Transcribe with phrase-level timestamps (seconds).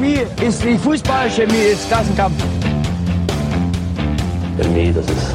[0.00, 2.42] Chemie ist wie Fußballchemie ist Klassenkampf.
[4.72, 5.34] Nee, das ist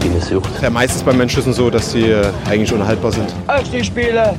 [0.00, 0.50] wie eine Sucht.
[0.60, 3.34] Ja, meistens bei Menschen ist es so, dass sie äh, eigentlich unhaltbar sind.
[3.46, 4.38] Aufstiegsspiele,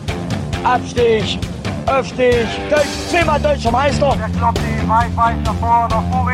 [0.64, 1.40] Abstieg,
[1.88, 4.16] Aufstieg, Deutsch, zehnmal deutscher Meister.
[4.20, 6.34] Der kloppt die weit, weit nach vorne, nach Buri.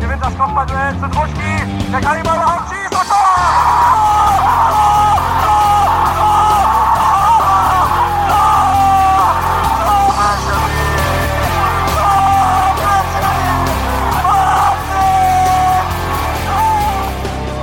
[0.00, 1.92] Gewinnt das Kopfballduell zu Druschki.
[1.92, 2.96] Der kann Ball überhaupt schießen.
[2.96, 4.19] Und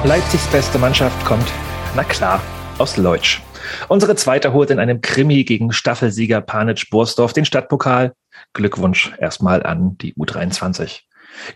[0.08, 1.52] Leipzigs beste Mannschaft kommt,
[1.94, 2.42] na klar,
[2.78, 3.42] aus Leutsch.
[3.90, 8.14] Unsere zweite holt in einem Krimi gegen Staffelsieger Panitsch Bursdorf den Stadtpokal.
[8.54, 11.02] Glückwunsch erstmal an die U23.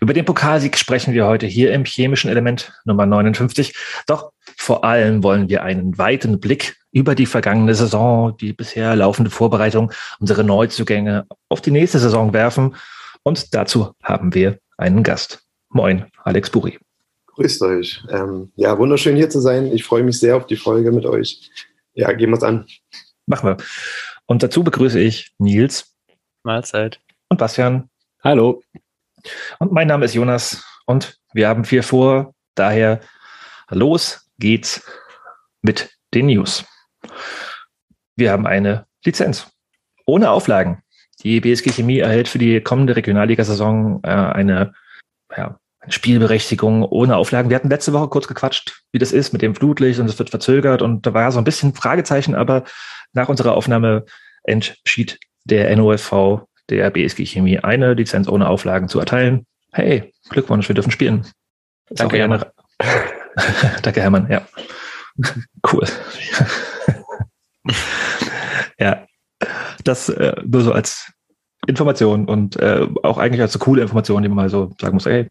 [0.00, 3.74] Über den Pokalsieg sprechen wir heute hier im chemischen Element Nummer 59.
[4.06, 9.30] Doch vor allem wollen wir einen weiten Blick über die vergangene Saison, die bisher laufende
[9.30, 12.76] Vorbereitung, unsere Neuzugänge auf die nächste Saison werfen.
[13.22, 15.42] Und dazu haben wir einen Gast.
[15.70, 16.81] Moin, Alex Buri.
[17.34, 18.04] Grüßt euch.
[18.10, 19.72] Ähm, ja, wunderschön hier zu sein.
[19.72, 21.50] Ich freue mich sehr auf die Folge mit euch.
[21.94, 22.66] Ja, gehen wir es an.
[23.26, 23.56] Machen wir.
[24.26, 25.94] Und dazu begrüße ich Nils.
[26.42, 27.00] Mahlzeit.
[27.28, 27.88] Und Bastian.
[28.22, 28.62] Hallo.
[29.58, 32.34] Und mein Name ist Jonas und wir haben viel vor.
[32.54, 33.00] Daher
[33.70, 34.84] los geht's
[35.62, 36.64] mit den News.
[38.16, 39.50] Wir haben eine Lizenz
[40.04, 40.82] ohne Auflagen.
[41.22, 44.74] Die BSG Chemie erhält für die kommende Regionalligasaison äh, eine
[45.36, 47.50] ja, Spielberechtigung ohne Auflagen.
[47.50, 50.30] Wir hatten letzte Woche kurz gequatscht, wie das ist mit dem Flutlicht und es wird
[50.30, 52.64] verzögert und da war so ein bisschen Fragezeichen, aber
[53.12, 54.04] nach unserer Aufnahme
[54.44, 59.46] entschied der NOFV der BSG Chemie eine Lizenz ohne Auflagen zu erteilen.
[59.72, 61.26] Hey, Glückwunsch, wir dürfen spielen.
[61.90, 62.44] Danke, Hermann.
[63.82, 64.46] Danke, Hermann, ja.
[65.72, 65.86] cool.
[68.78, 69.04] ja,
[69.84, 71.12] das äh, nur so als
[71.66, 75.06] Information und äh, auch eigentlich als so coole Information, die man mal so sagen muss,
[75.06, 75.28] ey,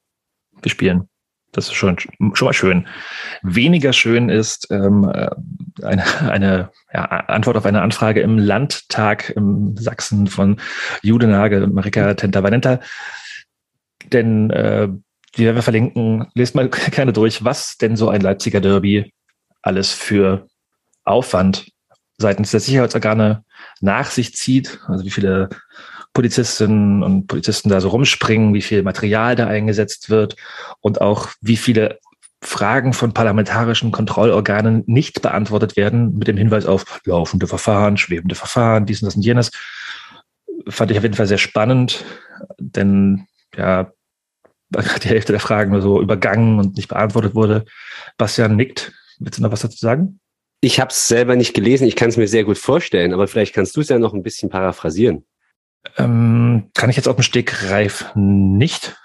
[0.62, 1.08] wir spielen.
[1.52, 2.88] Das ist schon, schon mal schön.
[3.42, 5.30] Weniger schön ist ähm, äh,
[5.84, 10.62] eine, eine ja, Antwort auf eine Anfrage im Landtag im Sachsen von
[11.02, 12.80] Jude und Marika Tenta-Vanenta.
[14.14, 14.88] Denn äh,
[15.36, 16.28] die werden wir verlinken.
[16.36, 19.14] Lest mal gerne durch, was denn so ein Leipziger Derby
[19.62, 20.48] alles für
[21.04, 21.72] Aufwand
[22.18, 23.44] seitens der Sicherheitsorgane
[23.82, 24.80] nach sich zieht.
[24.88, 25.50] Also wie viele
[26.14, 30.36] Polizistinnen und Polizisten da so rumspringen, wie viel Material da eingesetzt wird
[30.82, 32.00] und auch wie viele
[32.44, 38.86] Fragen von parlamentarischen Kontrollorganen nicht beantwortet werden mit dem Hinweis auf laufende Verfahren, schwebende Verfahren,
[38.86, 39.52] dies und das und jenes.
[40.68, 42.04] Fand ich auf jeden Fall sehr spannend,
[42.58, 43.92] denn ja,
[45.04, 47.66] die Hälfte der Fragen nur so übergangen und nicht beantwortet wurde.
[48.18, 48.92] Bastian nickt.
[49.20, 50.20] Willst du noch was dazu sagen?
[50.62, 53.54] Ich habe es selber nicht gelesen, ich kann es mir sehr gut vorstellen, aber vielleicht
[53.54, 55.26] kannst du es ja noch ein bisschen paraphrasieren.
[55.98, 58.96] Ähm, kann ich jetzt auf dem Stegreif nicht,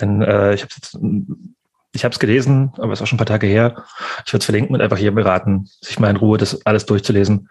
[0.00, 0.98] denn äh, ich habe jetzt
[1.92, 3.84] ich habe es gelesen, aber es ist auch schon ein paar Tage her.
[4.24, 7.48] Ich würde es verlinken und einfach jedem beraten, sich mal in Ruhe das alles durchzulesen.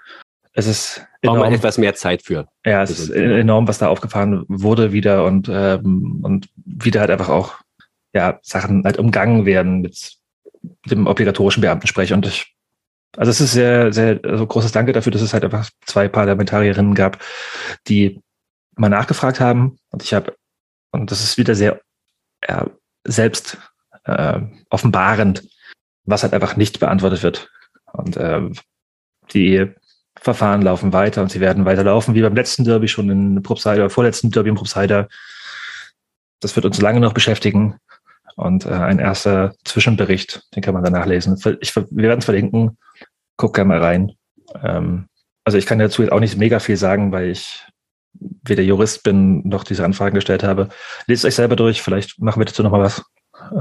[0.53, 2.47] Es ist enorm, Braucht man etwas mehr Zeit für.
[2.65, 7.29] Ja, es ist enorm, was da aufgefahren wurde wieder und ähm, und wieder halt einfach
[7.29, 7.55] auch
[8.13, 10.13] ja Sachen halt umgangen werden mit
[10.85, 12.55] dem obligatorischen Beamtensprech und ich
[13.17, 16.95] also es ist sehr sehr also großes Danke dafür, dass es halt einfach zwei Parlamentarierinnen
[16.95, 17.19] gab,
[17.87, 18.21] die
[18.79, 20.35] mal nachgefragt haben und ich habe,
[20.91, 21.81] und das ist wieder sehr
[22.41, 22.65] äh,
[23.03, 23.57] selbst
[24.05, 25.47] äh, offenbarend,
[26.05, 27.49] was halt einfach nicht beantwortet wird.
[27.91, 28.49] Und äh,
[29.33, 29.71] die
[30.19, 34.31] Verfahren laufen weiter und sie werden weiterlaufen, wie beim letzten Derby schon in Propsider, vorletzten
[34.31, 35.07] Derby in Propsider.
[36.39, 37.77] Das wird uns lange noch beschäftigen.
[38.35, 41.37] Und äh, ein erster Zwischenbericht, den kann man danach lesen.
[41.59, 42.77] Ich, wir werden es verlinken.
[43.35, 44.13] Guck gerne mal rein.
[44.63, 45.07] Ähm,
[45.43, 47.65] also ich kann dazu jetzt auch nicht mega viel sagen, weil ich
[48.49, 50.69] weder Jurist bin noch diese Anfragen gestellt habe.
[51.07, 53.03] Lest euch selber durch, vielleicht machen wir dazu nochmal was.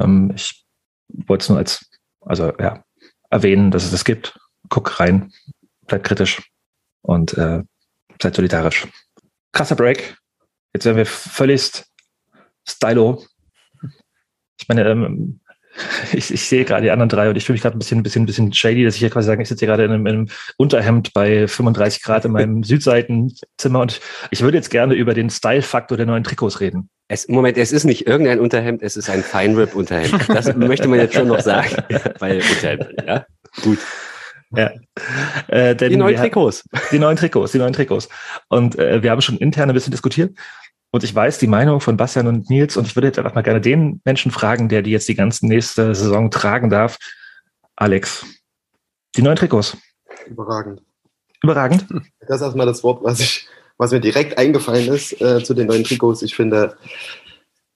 [0.01, 0.65] Ähm, ich
[1.09, 1.91] wollte es nur als,
[2.21, 2.83] also ja,
[3.31, 4.39] erwähnen, dass es das gibt.
[4.69, 5.33] Guck rein,
[5.87, 6.43] bleib kritisch
[7.03, 7.63] und äh,
[8.21, 8.87] seid solidarisch.
[9.53, 10.17] Krasser Break.
[10.75, 11.85] Jetzt werden wir völlig
[12.69, 13.25] stylo.
[14.61, 15.41] Ich meine, ähm,
[16.13, 18.27] ich, ich sehe gerade die anderen drei und ich fühle mich gerade ein bisschen, bisschen,
[18.27, 20.29] bisschen shady, dass ich hier quasi sagen, ich sitze hier gerade in einem, in einem
[20.57, 25.97] Unterhemd bei 35 Grad in meinem Südseitenzimmer und ich würde jetzt gerne über den Style-Faktor
[25.97, 26.91] der neuen Trikots reden.
[27.09, 30.29] Es, Moment, es ist nicht irgendein Unterhemd, es ist ein Feinrip-Unterhemd.
[30.29, 31.77] Das möchte man jetzt schon noch sagen.
[32.19, 33.27] Weil Unterhemd, ja,
[33.63, 33.79] gut.
[34.55, 34.73] Ja.
[35.49, 36.65] Äh, die neuen Trikots.
[36.91, 38.09] Die neuen Trikots, die neuen Trikots.
[38.49, 40.37] Und äh, wir haben schon intern ein bisschen diskutiert.
[40.91, 43.43] Und ich weiß die Meinung von Bastian und Nils und ich würde jetzt einfach mal
[43.43, 46.99] gerne den Menschen fragen, der die jetzt die ganze nächste Saison tragen darf.
[47.77, 48.25] Alex,
[49.17, 49.77] die neuen Trikots.
[50.27, 50.83] Überragend.
[51.43, 51.87] Überragend?
[52.21, 53.47] Das ist erstmal das Wort, was ich,
[53.77, 56.23] was mir direkt eingefallen ist äh, zu den neuen Trikots.
[56.23, 56.77] Ich finde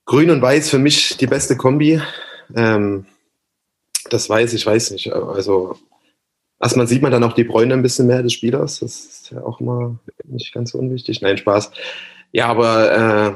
[0.07, 2.01] Grün und Weiß für mich die beste Kombi.
[2.55, 3.07] Ähm,
[4.11, 5.13] das weiß ich, weiß nicht.
[5.13, 5.77] Also
[6.61, 8.81] erstmal sieht man dann auch die Bräune ein bisschen mehr des Spielers.
[8.81, 11.21] Das ist ja auch immer nicht ganz so unwichtig.
[11.21, 11.71] Nein, Spaß.
[12.33, 13.33] Ja, aber äh,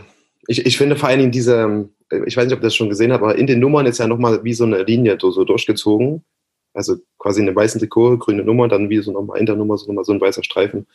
[0.48, 1.88] ich, ich finde vor allen Dingen diese,
[2.26, 4.06] ich weiß nicht, ob ihr das schon gesehen habt, aber in den Nummern ist ja
[4.06, 6.24] nochmal wie so eine Linie so durchgezogen.
[6.72, 9.78] Also quasi in einem weißen Trikot, grüne Nummer, dann wie so nochmal in der Nummer
[9.78, 10.86] so nochmal so ein weißer Streifen.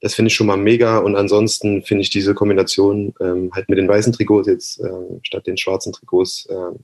[0.00, 0.98] Das finde ich schon mal mega.
[0.98, 5.46] Und ansonsten finde ich diese Kombination ähm, halt mit den weißen Trikots jetzt ähm, statt
[5.46, 6.80] den schwarzen Trikots, ähm,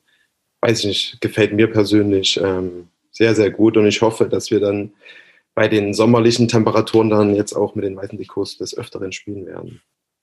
[0.62, 3.76] weiß ich nicht, gefällt mir persönlich ähm, sehr, sehr gut.
[3.76, 4.93] Und ich hoffe, dass wir dann
[5.55, 9.81] bei den sommerlichen Temperaturen dann jetzt auch mit den weißen Trikots des Öfteren spielen werden.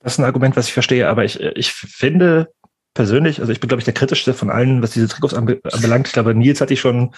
[0.07, 2.47] Das ist ein Argument, was ich verstehe, aber ich, ich finde
[2.93, 6.07] persönlich, also ich bin, glaube ich, der kritischste von allen, was diese Trikots anbelangt.
[6.07, 7.13] Ich glaube, Nils hatte ich schon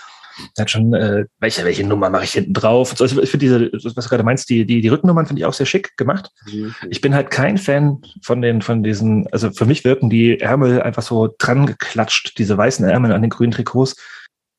[0.58, 3.00] hat schon, äh, welche, welche Nummer mache ich hinten drauf?
[3.00, 5.54] Also ich finde diese, was du gerade meinst, die, die, die Rückennummern finde ich auch
[5.54, 6.32] sehr schick gemacht.
[6.52, 6.74] Mhm.
[6.90, 10.82] Ich bin halt kein Fan von den, von diesen, also für mich wirken die Ärmel
[10.82, 13.98] einfach so dran geklatscht, diese weißen Ärmel an den grünen Trikots.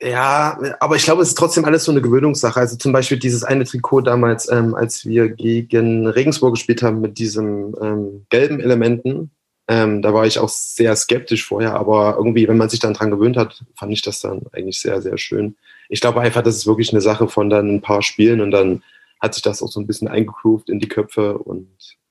[0.02, 2.58] Ja, aber ich glaube, es ist trotzdem alles so eine Gewöhnungssache.
[2.58, 7.18] Also zum Beispiel dieses eine Trikot damals, ähm, als wir gegen Regensburg gespielt haben mit
[7.18, 9.30] diesen ähm, gelben Elementen,
[9.68, 13.10] ähm, da war ich auch sehr skeptisch vorher, aber irgendwie, wenn man sich dann dran
[13.10, 15.54] gewöhnt hat, fand ich das dann eigentlich sehr, sehr schön.
[15.88, 18.82] Ich glaube einfach, das ist wirklich eine Sache von dann ein paar Spielen und dann
[19.20, 21.68] hat sich das auch so ein bisschen eingegroovt in die Köpfe und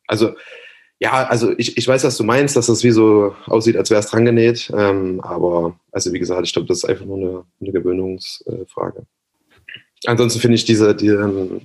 [0.07, 0.35] also
[0.99, 4.01] ja, also ich, ich weiß, was du meinst, dass das wie so aussieht, als wäre
[4.01, 4.69] es dran genäht.
[4.75, 9.05] Ähm, aber also wie gesagt, ich glaube, das ist einfach nur eine, eine Gewöhnungsfrage.
[10.05, 11.61] Ansonsten finde ich diese, die, ähm,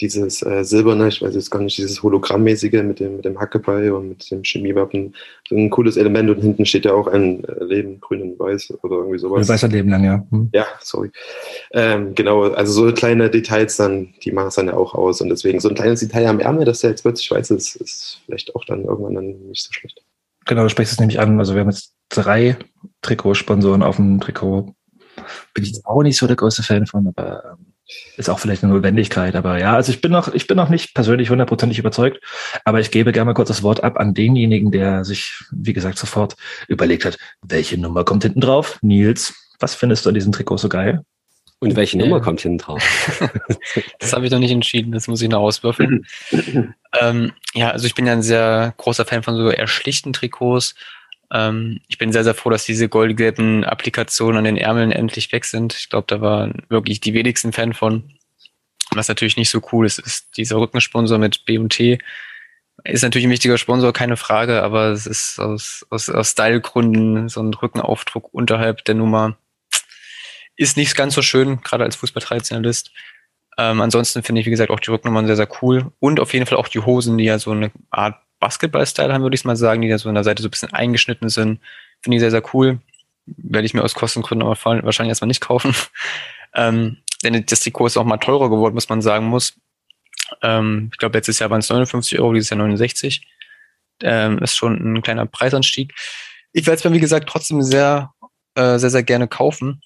[0.00, 3.90] dieses äh, silberne, ich weiß jetzt gar nicht, dieses hologrammmäßige mit dem, mit dem Hackeball
[3.92, 5.14] und mit dem Chemiewappen,
[5.48, 8.74] so ein cooles Element und hinten steht ja auch ein äh, Leben, grün und weiß
[8.82, 9.48] oder irgendwie sowas.
[9.48, 10.26] Ein weißer Leben lang, ja.
[10.30, 10.50] Hm.
[10.52, 11.10] Ja, sorry.
[11.72, 15.28] Ähm, genau, also so kleine Details dann, die machen es dann ja auch aus und
[15.28, 18.54] deswegen so ein kleines Detail am Ärmel, dass der jetzt plötzlich weiß ist, ist vielleicht
[18.54, 20.02] auch dann irgendwann dann nicht so schlecht.
[20.46, 21.38] Genau, du sprichst es nämlich an.
[21.38, 22.56] Also wir haben jetzt drei
[23.02, 24.74] Trikotsponsoren auf dem Trikot.
[25.52, 27.67] Bin ich jetzt auch nicht so der größte Fan von, aber ähm,
[28.16, 30.94] ist auch vielleicht eine Notwendigkeit, aber ja, also ich bin noch, ich bin noch nicht
[30.94, 32.20] persönlich hundertprozentig überzeugt,
[32.64, 35.98] aber ich gebe gerne mal kurz das Wort ab an denjenigen, der sich, wie gesagt,
[35.98, 36.36] sofort
[36.68, 38.78] überlegt hat, welche Nummer kommt hinten drauf?
[38.82, 41.02] Nils, was findest du an diesem Trikot so geil?
[41.60, 42.82] Und welche Nummer kommt hinten drauf?
[43.98, 46.06] das habe ich noch nicht entschieden, das muss ich noch auswürfeln.
[47.00, 50.76] ähm, ja, also ich bin ja ein sehr großer Fan von so eher schlichten Trikots.
[51.32, 55.44] Ähm, ich bin sehr, sehr froh, dass diese goldgelben Applikationen an den Ärmeln endlich weg
[55.44, 55.74] sind.
[55.74, 58.10] Ich glaube, da waren wirklich die wenigsten Fan von.
[58.92, 61.98] Was natürlich nicht so cool ist, ist dieser Rückensponsor mit B&T.
[62.84, 67.42] Ist natürlich ein wichtiger Sponsor, keine Frage, aber es ist aus, aus, aus Stylegründen so
[67.42, 69.36] ein Rückenaufdruck unterhalb der Nummer.
[70.56, 72.92] Ist nicht ganz so schön, gerade als Fußballtraditionalist.
[73.58, 75.92] Ähm, ansonsten finde ich, wie gesagt, auch die Rücknummern sehr, sehr cool.
[75.98, 79.34] Und auf jeden Fall auch die Hosen, die ja so eine Art Basketball-Style haben, würde
[79.34, 81.60] ich mal sagen, die da so an der Seite so ein bisschen eingeschnitten sind.
[82.00, 82.80] Finde ich sehr, sehr cool.
[83.26, 85.74] Werde ich mir aus Kostengründen aber wahrscheinlich erstmal nicht kaufen.
[86.54, 89.54] ähm, denn das Trikot ist auch mal teurer geworden, muss man sagen muss.
[90.42, 93.26] Ähm, ich glaube, letztes Jahr waren es 59 Euro, dieses Jahr 69.
[94.02, 95.92] Ähm, ist schon ein kleiner Preisanstieg.
[96.52, 98.12] Ich werde es mir, wie gesagt, trotzdem sehr,
[98.54, 99.82] äh, sehr, sehr gerne kaufen.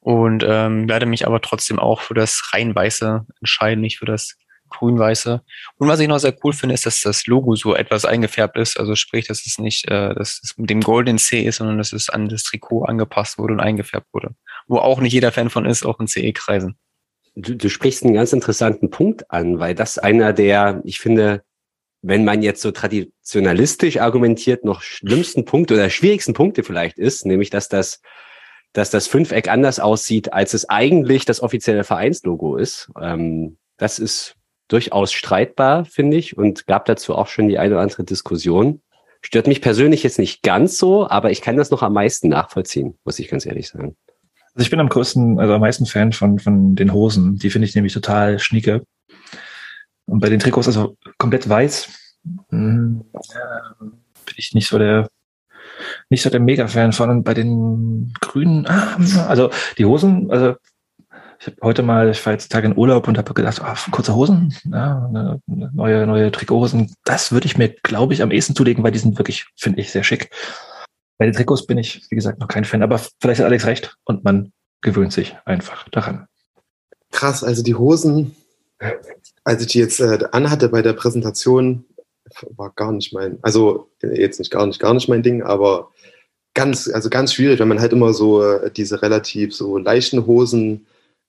[0.00, 4.36] Und ähm, werde mich aber trotzdem auch für das rein Weiße entscheiden, nicht für das
[4.68, 5.42] grün-weiße.
[5.76, 8.78] Und was ich noch sehr cool finde, ist, dass das Logo so etwas eingefärbt ist.
[8.78, 11.92] Also sprich, dass es nicht, äh, dass es mit dem Golden C ist, sondern dass
[11.92, 14.30] es an das Trikot angepasst wurde und eingefärbt wurde.
[14.66, 16.76] Wo auch nicht jeder Fan von ist, auch in CE-Kreisen.
[17.34, 21.42] Du, du sprichst einen ganz interessanten Punkt an, weil das einer der, ich finde,
[22.02, 27.50] wenn man jetzt so traditionalistisch argumentiert, noch schlimmsten Punkte oder schwierigsten Punkte vielleicht ist, nämlich
[27.50, 28.00] dass das,
[28.72, 32.90] dass das Fünfeck anders aussieht, als es eigentlich das offizielle Vereinslogo ist.
[33.00, 34.36] Ähm, das ist
[34.68, 38.80] durchaus streitbar, finde ich, und gab dazu auch schon die eine oder andere Diskussion.
[39.20, 42.96] Stört mich persönlich jetzt nicht ganz so, aber ich kann das noch am meisten nachvollziehen,
[43.04, 43.96] muss ich ganz ehrlich sagen.
[44.54, 47.36] Also ich bin am größten, also am meisten Fan von, von den Hosen.
[47.36, 48.84] Die finde ich nämlich total schnieke.
[50.06, 51.88] Und bei den Trikots, also komplett weiß,
[52.50, 55.08] hm, bin ich nicht so der,
[56.10, 57.10] nicht so der Mega-Fan von.
[57.10, 58.96] Und bei den grünen, ah,
[59.28, 60.54] also die Hosen, also
[61.40, 64.14] ich habe heute mal, ich war jetzt Tag in Urlaub und habe gedacht, oh, kurze
[64.14, 68.82] Hosen, ja, ne, neue, neue Trikothosen, das würde ich mir, glaube ich, am ehesten zulegen,
[68.82, 70.30] weil die sind wirklich, finde ich, sehr schick.
[71.16, 73.96] Bei den Trikots bin ich, wie gesagt, noch kein Fan, aber vielleicht hat Alex recht
[74.04, 76.26] und man gewöhnt sich einfach daran.
[77.12, 78.34] Krass, also die Hosen,
[79.44, 81.84] als ich die jetzt äh, anhatte bei der Präsentation,
[82.56, 85.92] war gar nicht mein, also jetzt nicht gar nicht, gar nicht mein Ding, aber
[86.54, 90.86] ganz, also ganz schwierig, wenn man halt immer so äh, diese relativ so leichten Hosen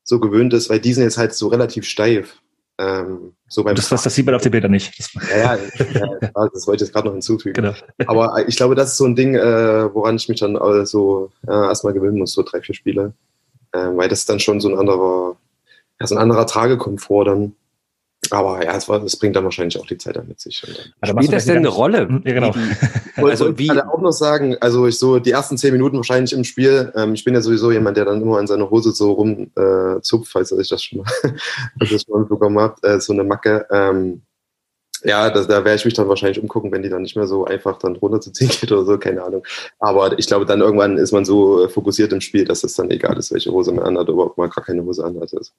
[0.10, 2.42] so gewöhnt ist, weil die sind jetzt halt so relativ steif.
[2.80, 4.98] Ähm, so beim Das, das, das sieht man auf den Bildern nicht.
[4.98, 7.54] Das, ja, ja, ja, das wollte ich jetzt gerade noch hinzufügen.
[7.54, 7.74] genau.
[8.08, 11.32] Aber ich glaube, das ist so ein Ding, äh, woran ich mich dann äh, so
[11.48, 13.13] äh, erstmal gewöhnen muss, so drei, vier Spiele.
[13.74, 15.36] Ähm, weil das ist dann schon so ein anderer,
[16.00, 17.56] ja, so ein anderer Tragekomfort dann.
[18.31, 20.61] Aber ja, es, war, es bringt dann wahrscheinlich auch die Zeit dann mit sich.
[20.61, 22.21] Dann Also Spielt das denn eine Rolle?
[22.25, 22.53] Ja, genau.
[23.17, 25.97] Also und wie- ich kann auch noch sagen, also ich so die ersten zehn Minuten
[25.97, 28.91] wahrscheinlich im Spiel, ähm, ich bin ja sowieso jemand, der dann immer in seiner Hose
[28.91, 31.05] so rum äh, zupft, falls euch das schon mal,
[31.79, 33.65] das schon mal mitbekommen habt, äh, so eine Macke.
[33.71, 34.21] Ähm,
[35.03, 37.45] ja, das, da werde ich mich dann wahrscheinlich umgucken, wenn die dann nicht mehr so
[37.45, 39.43] einfach dann runterzuziehen geht oder so, keine Ahnung.
[39.79, 42.89] Aber ich glaube, dann irgendwann ist man so äh, fokussiert im Spiel, dass es dann
[42.91, 45.33] egal ist, welche Hose man anhat oder ob man gar keine Hose anhat.
[45.33, 45.51] Also,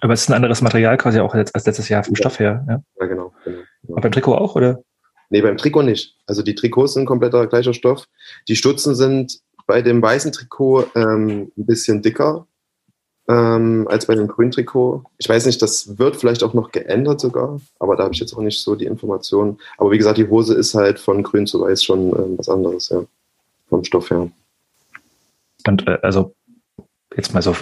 [0.00, 2.64] Aber es ist ein anderes Material quasi auch als, als letztes Jahr vom Stoff her.
[2.68, 2.82] Ja.
[3.00, 3.32] ja, genau.
[3.44, 3.92] genau, genau.
[3.92, 4.82] Aber beim Trikot auch, oder?
[5.30, 6.16] Nee, beim Trikot nicht.
[6.26, 8.06] Also die Trikots sind kompletter gleicher Stoff.
[8.48, 12.46] Die Stutzen sind bei dem weißen Trikot ähm, ein bisschen dicker
[13.28, 15.04] ähm, als bei dem grünen Trikot.
[15.18, 18.34] Ich weiß nicht, das wird vielleicht auch noch geändert sogar, aber da habe ich jetzt
[18.34, 19.58] auch nicht so die Informationen.
[19.78, 22.88] Aber wie gesagt, die Hose ist halt von grün zu weiß schon ähm, was anderes,
[22.88, 23.04] ja.
[23.68, 24.30] Vom Stoff her.
[25.66, 26.34] Und äh, also
[27.16, 27.56] jetzt mal so,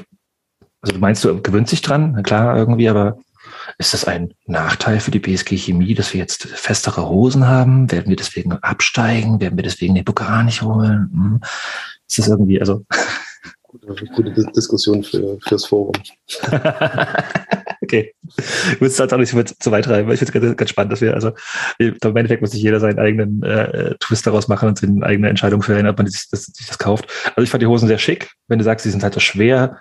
[0.80, 3.18] also du meinst, du gewöhnst dich dran, na klar, irgendwie, aber
[3.78, 7.90] ist das ein Nachteil für die BSG Chemie, dass wir jetzt festere Hosen haben?
[7.90, 9.40] Werden wir deswegen absteigen?
[9.40, 11.10] Werden wir deswegen den Pokal nicht holen?
[11.12, 11.40] Hm.
[12.08, 12.84] Ist das irgendwie, also
[13.70, 15.92] Gute, gute Dis- Diskussion für, fürs Forum.
[17.82, 18.12] okay.
[18.72, 19.37] Ich will es halt auch nicht so
[19.70, 21.32] weit- treiben, weil ich finde es ganz, ganz spannend, dass wir, also
[21.78, 25.62] im Endeffekt muss sich jeder seinen eigenen äh, Twist daraus machen und seine eigene Entscheidung
[25.62, 27.06] fällen, ob man sich das, sich das kauft.
[27.37, 29.78] Also ich fand die Hosen sehr schick, wenn du sagst, sie sind halt so schwer.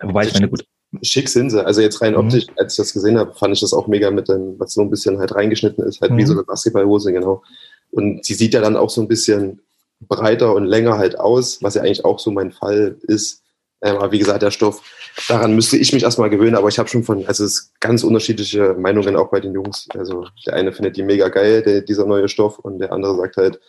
[0.00, 0.64] Wobei ich meine, gut,
[1.02, 1.64] Schick sind sie.
[1.64, 2.18] Also jetzt rein Mhm.
[2.20, 4.82] optisch, als ich das gesehen habe, fand ich das auch mega mit dem, was so
[4.82, 6.26] ein bisschen halt reingeschnitten ist, halt wie Mhm.
[6.26, 7.42] so eine Basketballhose, genau.
[7.90, 9.60] Und sie sieht ja dann auch so ein bisschen
[10.00, 13.42] breiter und länger halt aus, was ja eigentlich auch so mein Fall ist.
[13.82, 14.82] Ähm, aber wie gesagt, der Stoff,
[15.28, 18.04] daran müsste ich mich erstmal gewöhnen, aber ich habe schon von, also es ist ganz
[18.04, 19.86] unterschiedliche Meinungen auch bei den Jungs.
[19.94, 23.36] Also der eine findet die mega geil, der, dieser neue Stoff, und der andere sagt
[23.36, 23.60] halt,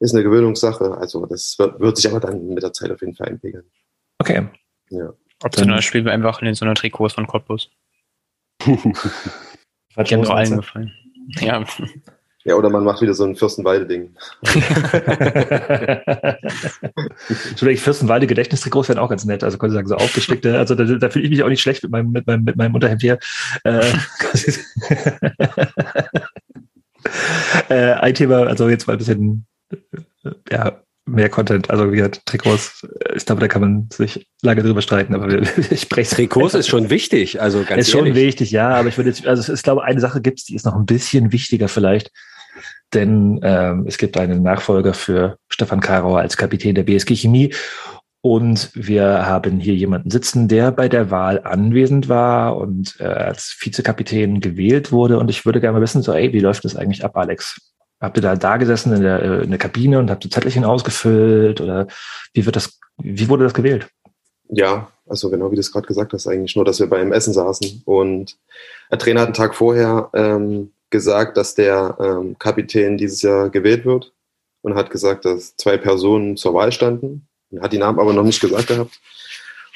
[0.00, 0.96] ist eine Gewöhnungssache.
[0.96, 3.64] Also das wird, wird sich aber dann mit der Zeit auf jeden Fall einpegeln.
[4.20, 4.48] okay.
[4.90, 5.12] Ja.
[5.42, 7.70] Optional spielen wir einfach in so einer Trikots von Cottbus.
[8.66, 8.72] Die
[9.96, 10.92] haben doch allen gefallen.
[11.40, 11.64] Ja,
[12.44, 14.16] Ja, oder man macht wieder so ein Fürstenwalde-Ding.
[17.50, 19.44] Entschuldigung, Fürstenwalde Gedächtnistrikots wären auch ganz nett.
[19.44, 20.56] Also könnte ich sagen, so aufgestickte.
[20.56, 22.74] Also da, da fühle ich mich auch nicht schlecht mit meinem, mit meinem, mit meinem
[22.74, 23.18] Unterhemd hier.
[23.64, 23.84] Äh,
[27.68, 31.70] äh, ein Thema, also jetzt mal ein bisschen, äh, ja, mehr Content.
[31.70, 35.28] Also wie gesagt, Trikots, äh, ich glaube, da kann man sich lange drüber streiten, aber
[35.70, 38.26] ich spreche Trikots ist schon wichtig, also ganz ist schon ehrlich.
[38.26, 40.66] wichtig, ja, aber ich würde jetzt, also es ist, glaube eine Sache gibt's, die ist
[40.66, 42.10] noch ein bisschen wichtiger vielleicht,
[42.94, 47.54] denn ähm, es gibt einen Nachfolger für Stefan Karauer als Kapitän der BSG Chemie
[48.20, 53.56] und wir haben hier jemanden sitzen, der bei der Wahl anwesend war und äh, als
[53.60, 57.04] Vizekapitän gewählt wurde und ich würde gerne mal wissen, so, ey, wie läuft das eigentlich
[57.04, 57.60] ab, Alex?
[58.00, 60.64] Habt ihr da da gesessen in der, äh, in der Kabine und habt ihr Zettelchen
[60.64, 61.88] ausgefüllt oder
[62.32, 63.88] wie wird das, wie wurde das gewählt?
[64.48, 67.32] Ja, also genau wie du es gerade gesagt hast, eigentlich nur, dass wir beim Essen
[67.32, 68.36] saßen und
[68.90, 73.84] der Trainer hat einen Tag vorher ähm, gesagt, dass der ähm, Kapitän dieses Jahr gewählt
[73.84, 74.12] wird
[74.62, 77.26] und hat gesagt, dass zwei Personen zur Wahl standen,
[77.60, 79.00] hat die Namen aber noch nicht gesagt gehabt.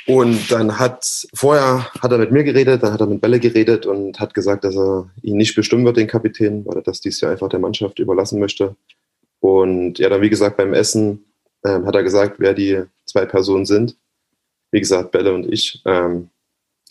[0.06, 3.87] Und dann hat, vorher hat er mit mir geredet, dann hat er mit Bälle geredet
[3.87, 7.21] und hat gesagt, dass er ihn nicht bestimmen wird, den Kapitän, weil er das dieses
[7.21, 8.75] Jahr einfach der Mannschaft überlassen möchte.
[9.40, 11.25] Und ja, dann wie gesagt, beim Essen
[11.64, 13.97] ähm, hat er gesagt, wer die zwei Personen sind
[14.73, 15.80] wie gesagt, Bälle und ich.
[15.85, 16.30] Ähm,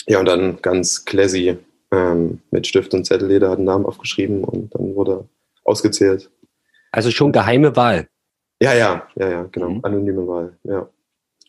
[0.08, 1.58] ja, und dann ganz classy
[1.92, 5.28] ähm, mit Stift und Zettel, jeder hat einen Namen aufgeschrieben und dann wurde
[5.66, 6.32] ausgezählt.
[6.92, 8.08] Also schon geheime Wahl.
[8.62, 9.70] Ja, ja, ja, ja, genau.
[9.70, 9.80] Mhm.
[9.84, 10.88] Anonyme Wahl, ja,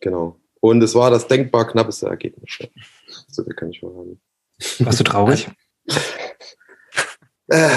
[0.01, 0.37] genau.
[0.63, 2.59] Und es war das denkbar knappeste Ergebnis.
[3.27, 4.21] So viel kann ich verraten.
[4.79, 5.51] Warst du traurig?
[7.49, 7.69] Äh,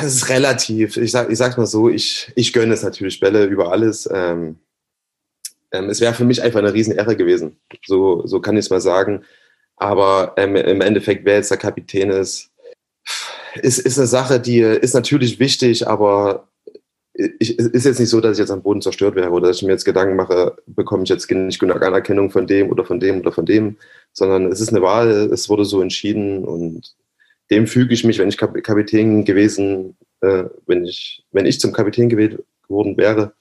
[0.00, 0.96] Es ist relativ.
[0.96, 4.08] Ich sag, ich sag's mal so, ich, ich gönne es natürlich Bälle über alles.
[4.12, 4.58] Ähm,
[5.70, 7.60] ähm, es wäre für mich einfach eine Riesenehre gewesen.
[7.86, 9.24] So, so kann ich es mal sagen.
[9.76, 12.50] Aber ähm, im Endeffekt, wer jetzt der Kapitän ist,
[13.54, 16.48] ist, ist eine Sache, die ist natürlich wichtig, aber
[17.14, 19.58] ich, es ist jetzt nicht so, dass ich jetzt am Boden zerstört wäre oder dass
[19.58, 23.00] ich mir jetzt Gedanken mache, bekomme ich jetzt nicht genug Anerkennung von dem oder von
[23.00, 23.76] dem oder von dem,
[24.12, 26.94] sondern es ist eine Wahl, es wurde so entschieden und
[27.50, 31.72] dem füge ich mich, wenn ich Kap Kapitän gewesen, äh, wenn ich, wenn ich zum
[31.72, 33.34] Kapitän gewählt worden wäre,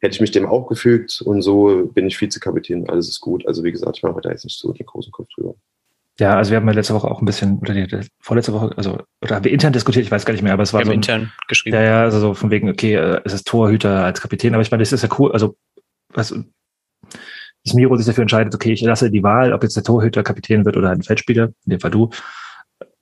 [0.00, 3.46] hätte ich mich dem auch gefügt und so bin ich Vizekapitän, alles ist gut.
[3.46, 5.56] Also wie gesagt, ich mache da jetzt nicht so den großen Kopf drüber.
[6.20, 8.98] Ja, also wir haben ja letzte Woche auch ein bisschen, oder die, vorletzte Woche, also,
[9.22, 10.86] oder haben wir intern diskutiert, ich weiß gar nicht mehr, aber es wir war haben
[10.86, 11.76] so ein, intern geschrieben.
[11.76, 14.70] Ja, ja, also so von wegen, okay, äh, es ist Torhüter als Kapitän, aber ich
[14.70, 15.56] meine, das ist ja cool, also
[16.12, 16.34] was,
[17.64, 20.64] dass Miro sich dafür entscheidet, okay, ich lasse die Wahl, ob jetzt der Torhüter Kapitän
[20.64, 22.10] wird oder ein Feldspieler, in dem Fall du,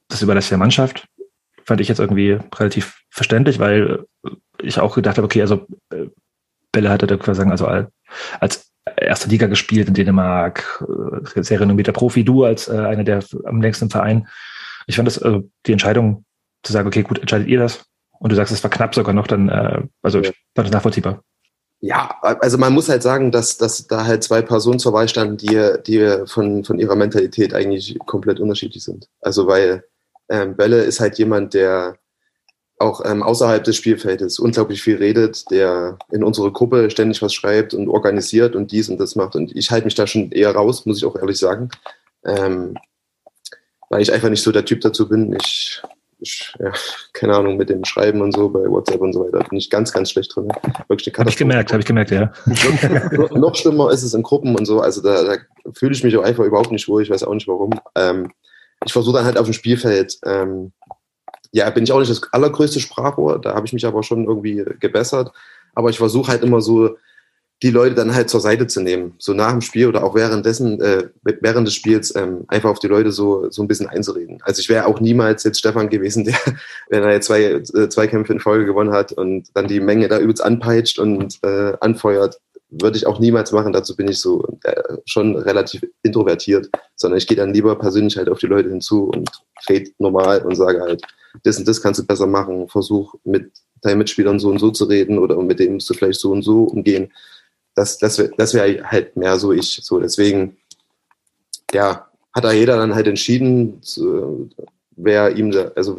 [0.08, 1.06] das überlässt der Mannschaft.
[1.64, 4.04] Fand ich jetzt irgendwie relativ verständlich, weil
[4.60, 6.06] ich auch gedacht habe, okay, also äh,
[6.70, 7.66] Bälle hatte da quasi sagen, also
[8.40, 10.84] als erste Liga gespielt in Dänemark,
[11.34, 14.28] äh, sehr renommierter Profi, du als äh, einer der am längsten im Verein.
[14.86, 16.24] Ich fand das, also die Entscheidung
[16.62, 17.84] zu sagen, okay, gut, entscheidet ihr das?
[18.18, 21.22] Und du sagst, es war knapp sogar noch, dann, äh, also ich fand das nachvollziehbar.
[21.80, 25.36] Ja, also man muss halt sagen, dass, dass da halt zwei Personen zur Wahl standen,
[25.36, 29.08] die, die von, von ihrer Mentalität eigentlich komplett unterschiedlich sind.
[29.20, 29.84] Also weil
[30.30, 31.98] ähm, Bälle ist halt jemand, der
[32.78, 37.72] auch ähm, außerhalb des Spielfeldes unglaublich viel redet, der in unsere Gruppe ständig was schreibt
[37.72, 39.34] und organisiert und dies und das macht.
[39.34, 41.70] Und ich halte mich da schon eher raus, muss ich auch ehrlich sagen.
[42.24, 42.76] Ähm,
[43.88, 45.34] weil ich einfach nicht so der Typ dazu bin.
[45.40, 45.80] Ich,
[46.18, 46.72] ich ja,
[47.12, 49.92] keine Ahnung, mit dem Schreiben und so bei WhatsApp und so weiter bin ich ganz,
[49.92, 50.48] ganz schlecht drin.
[50.88, 52.32] Wirklich Habe ich gemerkt, habe ich gemerkt, ja.
[53.34, 54.80] noch, schlimmer ist es in Gruppen und so.
[54.80, 55.36] Also da, da
[55.72, 57.02] fühle ich mich auch einfach überhaupt nicht wohl.
[57.02, 57.70] Ich weiß auch nicht warum.
[57.94, 58.32] Ähm,
[58.84, 60.72] ich versuche dann halt auf dem Spielfeld ähm,
[61.56, 64.62] ja, bin ich auch nicht das allergrößte Sprachrohr, da habe ich mich aber schon irgendwie
[64.78, 65.32] gebessert.
[65.74, 66.96] Aber ich versuche halt immer so,
[67.62, 70.78] die Leute dann halt zur Seite zu nehmen, so nach dem Spiel oder auch währenddessen,
[70.82, 74.38] äh, während des Spiels ähm, einfach auf die Leute so, so ein bisschen einzureden.
[74.42, 76.36] Also ich wäre auch niemals jetzt Stefan gewesen, der,
[76.90, 80.08] wenn er jetzt zwei, äh, zwei Kämpfe in Folge gewonnen hat und dann die Menge
[80.08, 82.38] da übelst anpeitscht und äh, anfeuert,
[82.70, 83.72] würde ich auch niemals machen.
[83.72, 88.28] Dazu bin ich so äh, schon relativ introvertiert, sondern ich gehe dann lieber persönlich halt
[88.28, 89.30] auf die Leute hinzu und
[89.68, 91.02] rede normal und sage halt,
[91.44, 92.68] das und das kannst du besser machen.
[92.68, 96.20] Versuch mit deinen Mitspielern so und so zu reden oder mit dem musst du vielleicht
[96.20, 97.12] so und so umgehen.
[97.74, 99.80] Das, das wäre das wär halt mehr so ich.
[99.82, 100.56] So, deswegen,
[101.72, 103.80] ja, hat da jeder dann halt entschieden,
[104.96, 105.98] wer ihm da, also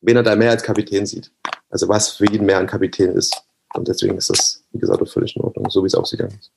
[0.00, 1.30] wen er da mehr als Kapitän sieht.
[1.70, 3.42] Also was für ihn mehr ein Kapitän ist.
[3.74, 6.52] Und deswegen ist das, wie gesagt, auch völlig in Ordnung, so wie es ausgegangen ist.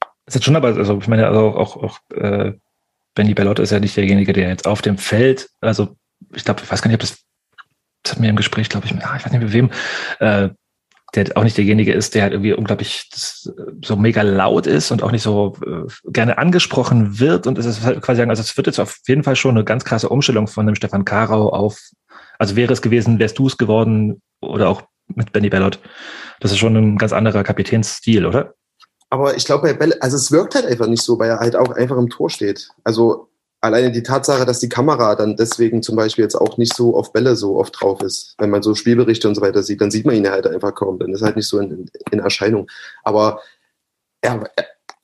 [0.00, 2.52] Das ist jetzt schon aber, also ich meine, also auch, auch äh,
[3.14, 5.96] Benny Bellotte ist ja nicht derjenige, der jetzt auf dem Feld, also
[6.34, 7.18] ich glaube, ich weiß gar nicht, ob das
[8.06, 9.70] das hat mir im Gespräch, glaube ich, ah, ich weiß nicht mit wem,
[10.20, 10.50] äh,
[11.14, 13.08] der auch nicht derjenige ist, der halt irgendwie unglaublich
[13.84, 17.46] so mega laut ist und auch nicht so äh, gerne angesprochen wird.
[17.46, 19.84] Und es ist halt quasi also es wird jetzt auf jeden Fall schon eine ganz
[19.84, 21.80] krasse Umstellung von dem Stefan Karau auf,
[22.38, 24.82] also wäre es gewesen, wärst du es geworden oder auch
[25.14, 25.78] mit Benny Bellot.
[26.40, 28.54] Das ist schon ein ganz anderer Kapitänsstil, oder?
[29.10, 31.56] Aber ich glaube, bei Bell, also es wirkt halt einfach nicht so, weil er halt
[31.56, 32.68] auch einfach im Tor steht.
[32.84, 33.28] Also
[33.60, 37.12] alleine die Tatsache, dass die Kamera dann deswegen zum Beispiel jetzt auch nicht so auf
[37.12, 40.06] Bälle so oft drauf ist, wenn man so Spielberichte und so weiter sieht, dann sieht
[40.06, 42.68] man ihn halt einfach kaum, dann ist halt nicht so in, in Erscheinung.
[43.04, 43.40] Aber
[44.20, 44.50] er,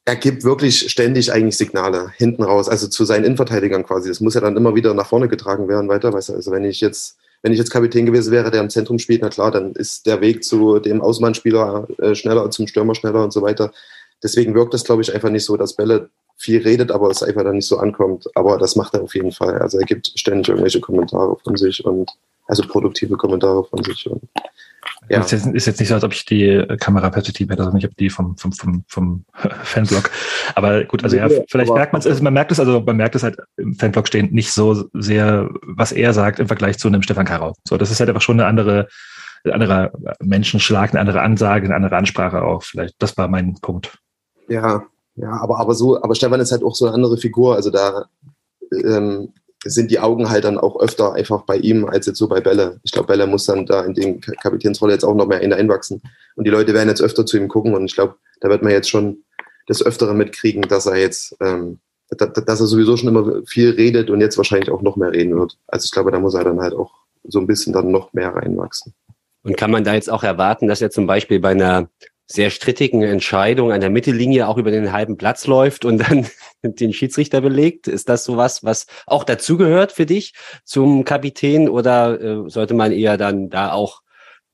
[0.04, 4.08] er gibt wirklich ständig eigentlich Signale hinten raus, also zu seinen Innenverteidigern quasi.
[4.08, 6.12] Das muss ja dann immer wieder nach vorne getragen werden, weiter.
[6.12, 6.34] Weißt du?
[6.34, 9.28] Also wenn ich jetzt, wenn ich jetzt Kapitän gewesen wäre, der im Zentrum spielt, na
[9.28, 13.42] klar, dann ist der Weg zu dem Außenbahnspieler äh, schneller, zum Stürmer schneller und so
[13.42, 13.72] weiter.
[14.22, 17.42] Deswegen wirkt das, glaube ich, einfach nicht so, dass Bälle viel redet, aber es einfach
[17.42, 18.28] dann nicht so ankommt.
[18.36, 19.58] Aber das macht er auf jeden Fall.
[19.58, 22.10] Also er gibt ständig irgendwelche Kommentare von sich und
[22.46, 24.08] also produktive Kommentare von sich.
[24.08, 24.22] Und,
[25.08, 25.20] ja.
[25.20, 27.94] Ist jetzt, ist jetzt nicht so, als ob ich die Kameraperspektive hätte, sondern ich habe
[27.94, 29.24] die vom, vom, vom, vom
[29.62, 30.10] Fanblog.
[30.54, 33.14] Aber gut, also ja, vielleicht merkt man es, also man merkt es, also man merkt
[33.14, 37.02] es halt im Fanblog stehend nicht so sehr, was er sagt im Vergleich zu einem
[37.02, 37.54] Stefan Karau.
[37.68, 38.88] So, das ist halt einfach schon eine andere,
[39.44, 42.62] ein anderer Menschenschlag, eine andere Ansage, eine andere Ansprache auch.
[42.62, 43.98] Vielleicht, das war mein Punkt.
[44.48, 44.84] Ja,
[45.16, 47.54] ja, aber, aber so, aber Stefan ist halt auch so eine andere Figur.
[47.54, 48.06] Also da
[48.72, 49.32] ähm,
[49.64, 52.80] sind die Augen halt dann auch öfter einfach bei ihm als jetzt so bei Bälle.
[52.82, 56.02] Ich glaube, Bälle muss dann da in den Kapitänsrolle jetzt auch noch mehr hineinwachsen.
[56.34, 58.72] Und die Leute werden jetzt öfter zu ihm gucken und ich glaube, da wird man
[58.72, 59.24] jetzt schon
[59.66, 61.78] das Öftere mitkriegen, dass er jetzt, ähm,
[62.10, 65.56] dass er sowieso schon immer viel redet und jetzt wahrscheinlich auch noch mehr reden wird.
[65.68, 66.92] Also ich glaube, da muss er dann halt auch
[67.24, 68.94] so ein bisschen dann noch mehr reinwachsen.
[69.44, 71.88] Und kann man da jetzt auch erwarten, dass er zum Beispiel bei einer
[72.32, 76.26] sehr strittigen Entscheidung an der Mittellinie auch über den halben Platz läuft und dann
[76.62, 77.88] den Schiedsrichter belegt.
[77.88, 83.16] Ist das sowas, was auch dazugehört für dich zum Kapitän oder äh, sollte man eher
[83.16, 84.02] dann da auch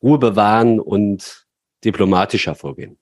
[0.03, 1.47] Ruhe bewahren und
[1.85, 2.99] diplomatischer vorgehen?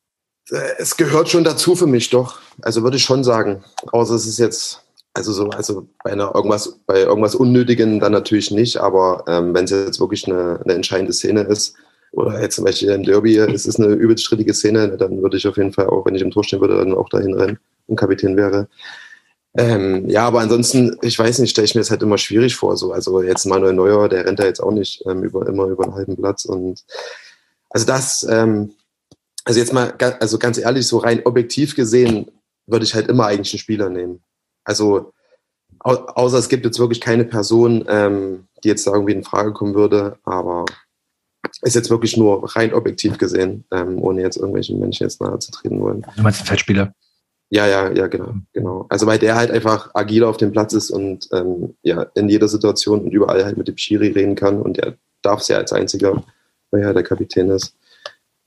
[0.51, 2.41] Äh, es gehört schon dazu für mich doch.
[2.62, 3.65] Also würde ich schon sagen.
[3.93, 4.83] Außer es ist jetzt,
[5.15, 9.65] also so, also bei einer irgendwas, bei irgendwas Unnötigen dann natürlich nicht, aber ähm, wenn
[9.65, 11.75] es jetzt wirklich eine, eine entscheidende Szene ist,
[12.12, 15.47] oder jetzt zum Beispiel im Derby, es ist eine übelst strittige Szene, dann würde ich
[15.47, 17.97] auf jeden Fall auch, wenn ich im Tor stehen würde, dann auch dahin rennen und
[17.97, 18.69] Kapitän wäre.
[19.59, 22.77] Ähm, ja, aber ansonsten, ich weiß nicht, stelle ich mir das halt immer schwierig vor.
[22.77, 22.92] So.
[22.92, 25.95] Also jetzt Manuel Neuer, der rennt da jetzt auch nicht ähm, über, immer über einen
[25.95, 26.45] halben Platz.
[26.45, 26.85] Und
[27.71, 28.75] also das, ähm,
[29.45, 32.31] also jetzt mal, also ganz ehrlich, so rein objektiv gesehen,
[32.66, 34.23] würde ich halt immer eigentlich einen Spieler nehmen.
[34.64, 35.12] Also
[35.79, 39.53] au außer es gibt jetzt wirklich keine Person, ähm, die jetzt da irgendwie in Frage
[39.53, 40.64] kommen würde, aber
[41.66, 45.50] ist jetzt wirklich nur rein objektiv gesehen, ähm, ohne jetzt irgendwelchen Menschen jetzt nahe zu
[45.50, 46.07] treten wollen.
[46.16, 46.94] Du meinst den Feldspieler?
[47.50, 48.87] Ja, ja, ja, genau, genau.
[48.88, 52.48] Also weil der halt einfach agil auf dem Platz ist und ähm, ja, in jeder
[52.48, 55.72] Situation und überall halt mit dem Schiri reden kann und er darf es ja als
[55.72, 56.24] einziger,
[56.70, 57.76] weil er der Kapitän ist,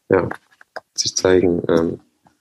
[0.09, 0.27] ja,
[0.95, 1.99] sich zeigen, ähm,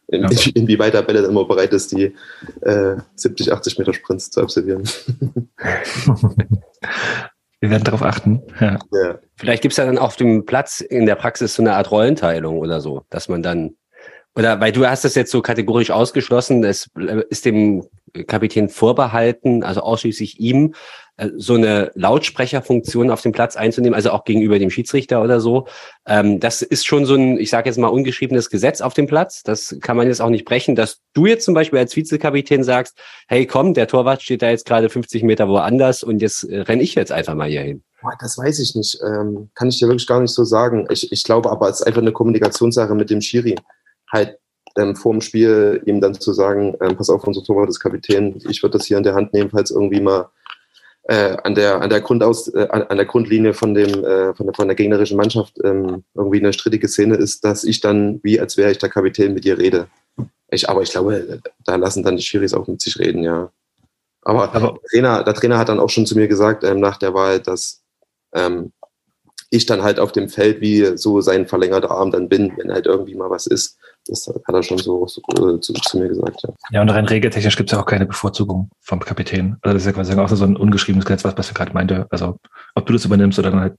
[0.08, 0.28] in, Ja.
[0.54, 2.14] inwieweit der Bälle immer bereit ist, die
[2.62, 4.88] äh, 70, 80 Meter Sprints zu absolvieren.
[7.60, 8.42] Wir werden darauf achten.
[8.60, 8.78] Ja.
[8.92, 9.18] ja.
[9.36, 12.80] Vielleicht gibt's ja dann auf dem Platz in der Praxis so eine Art Rollenteilung oder
[12.80, 13.76] so, dass man dann,
[14.38, 16.88] oder weil du hast das jetzt so kategorisch ausgeschlossen, es
[17.29, 17.88] ist dem
[18.29, 20.74] Kapitän vorbehalten, also ausschließlich ihm,
[21.16, 25.66] äh, so eine Lautsprecherfunktion auf dem Platz einzunehmen, also auch gegenüber dem Schiedsrichter oder so.
[26.07, 29.42] Ähm, das ist schon so ein, ich sage jetzt mal, ungeschriebenes Gesetz auf dem Platz.
[29.42, 32.96] Das kann man jetzt auch nicht brechen, dass du jetzt zum Beispiel als Vizekapitän sagst,
[33.27, 36.85] hey komm, der Torwart steht da jetzt gerade 50 Meter woanders und jetzt äh, renne
[36.85, 37.83] ich jetzt einfach mal hier hin.
[38.01, 38.98] Boah, Das weiß ich nicht.
[39.05, 40.87] Ähm, kann ich dir wirklich gar nicht so sagen.
[40.90, 43.57] Ich, ich glaube aber, es ist einfach eine Kommunikationssache mit dem Schiri.
[44.12, 44.38] Halt
[44.76, 48.40] ähm, vor dem Spiel ihm dann zu sagen, ähm, pass auf, unser Torwart ist Kapitän,
[48.48, 50.28] ich würde das hier in der Hand nehmen, falls irgendwie mal
[51.04, 54.54] äh, an der an der Grundaus äh, an, der Grundlinie von dem äh, von der
[54.54, 58.56] von der gegnerischen Mannschaft ähm, irgendwie eine strittige Szene ist, dass ich dann wie als
[58.56, 59.88] wäre ich der Kapitän mit dir rede.
[60.50, 63.50] Ich, aber ich glaube, da lassen dann die Schiris auch mit sich reden, ja.
[64.22, 66.96] Aber, Aber- der, Trainer, der Trainer hat dann auch schon zu mir gesagt ähm, nach
[66.96, 67.82] der Wahl, dass
[68.32, 68.72] ähm,
[69.50, 72.86] ich dann halt auf dem Feld wie so sein verlängerter Arm dann bin, wenn halt
[72.86, 73.78] irgendwie mal was ist.
[74.08, 76.50] Das hat er schon so, so äh, zu, zu mir gesagt, ja.
[76.70, 79.56] Ja, und rein regeltechnisch gibt es ja auch keine Bevorzugung vom Kapitän.
[79.62, 82.06] Also das ist ja quasi auch so ein ungeschriebenes Gesetz, was, du gerade meinte.
[82.10, 82.38] Also
[82.74, 83.74] ob du das übernimmst oder dann halt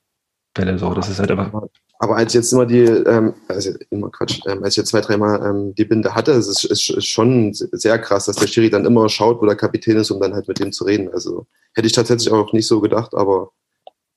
[0.54, 0.94] Bälle so.
[0.94, 1.52] Das ist halt einfach.
[2.00, 5.42] Aber als jetzt immer die, ähm, also immer Quatsch, ähm, als ich jetzt zwei, dreimal
[5.46, 8.86] ähm, die Binde hatte, es ist, ist, ist schon sehr krass, dass der Schiri dann
[8.86, 11.10] immer schaut, wo der Kapitän ist, um dann halt mit dem zu reden.
[11.14, 13.52] Also hätte ich tatsächlich auch nicht so gedacht, aber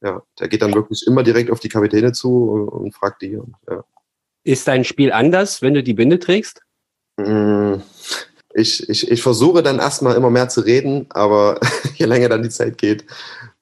[0.01, 3.37] ja, der geht dann wirklich immer direkt auf die Kapitäne zu und, und fragt die.
[3.37, 3.85] Und, ja.
[4.45, 6.63] Ist dein Spiel anders, wenn du die Binde trägst?
[7.17, 7.77] Mm,
[8.55, 11.59] Ich, ich, ich versuche dann erstmal immer mehr zu reden, aber
[11.95, 13.05] je länger dann die Zeit geht,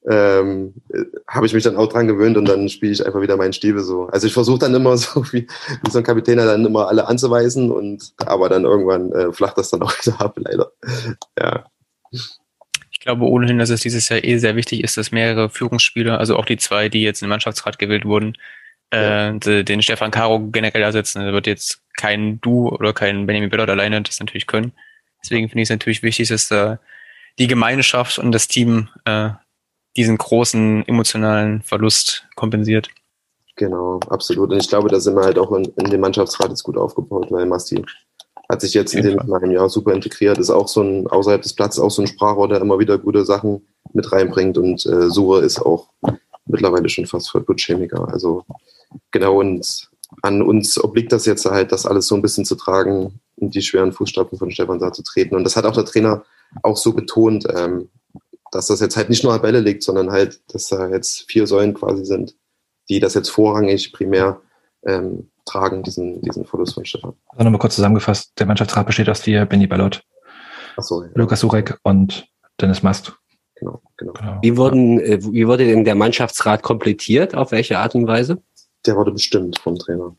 [0.08, 3.36] ähm, äh, habe ich mich dann auch dran gewöhnt und dann spiele ich einfach wieder
[3.36, 4.06] meinen Stiefel so.
[4.06, 5.46] Also ich versuche dann immer so wie,
[5.82, 9.70] wie so ein Kapitän dann immer alle anzuweisen und aber dann irgendwann äh, flacht das
[9.70, 10.72] dann auch wieder ab, leider.
[11.38, 11.66] Ja.
[12.90, 16.36] Ich glaube ohnehin, dass es dieses Jahr eh sehr wichtig ist, dass mehrere Führungsspieler, also
[16.36, 18.36] auch die zwei, die jetzt in den Mannschaftsrat gewählt wurden,
[18.90, 21.22] äh, de- den Stefan Caro generell ersetzen.
[21.22, 24.72] Er wird jetzt kein Du oder kein Benjamin Bellot alleine das natürlich können.
[25.22, 26.78] Deswegen finde ich es natürlich wichtig, dass da
[27.38, 29.30] die Gemeinschaft und das Team äh,
[29.96, 32.88] diesen großen emotionalen Verlust kompensiert.
[33.56, 34.50] Genau, absolut.
[34.52, 37.26] Und ich glaube, da sind wir halt auch in, in dem Mannschaftsrat jetzt gut aufgebaut,
[37.30, 37.84] weil Masti
[38.48, 41.54] hat sich jetzt in dem einem Jahr super integriert, ist auch so ein, außerhalb des
[41.54, 45.42] Platzes auch so ein Sprachrohr, der immer wieder gute Sachen mit reinbringt und äh, Sure
[45.42, 45.90] ist auch
[46.46, 48.08] mittlerweile schon fast Verbotschemiker.
[48.08, 48.44] Also
[49.10, 49.90] genau, und
[50.22, 53.62] an uns obliegt das jetzt halt, das alles so ein bisschen zu tragen und die
[53.62, 55.36] schweren Fußstapfen von Stefan Saar zu treten.
[55.36, 56.24] Und das hat auch der Trainer
[56.62, 57.88] auch so betont, ähm,
[58.50, 61.46] dass das jetzt halt nicht nur an Bälle liegt, sondern halt, dass da jetzt vier
[61.46, 62.34] Säulen quasi sind,
[62.88, 64.40] die das jetzt vorrangig primär
[64.84, 67.12] ähm, tragen, diesen, diesen Verlust von Stefan.
[67.28, 70.02] Also nochmal kurz zusammengefasst, der Mannschaftsrat besteht aus dir, Benny Ballot,
[70.76, 72.28] Achso, ja, Lukas Surek und
[72.60, 73.12] Dennis Mast.
[73.54, 74.12] genau, genau.
[74.14, 74.38] Genau.
[74.42, 77.34] Wie, wurden, äh, wie wurde denn der Mannschaftsrat komplettiert?
[77.34, 78.42] Auf welche Art und Weise?
[78.86, 80.14] Der wurde bestimmt vom Trainer.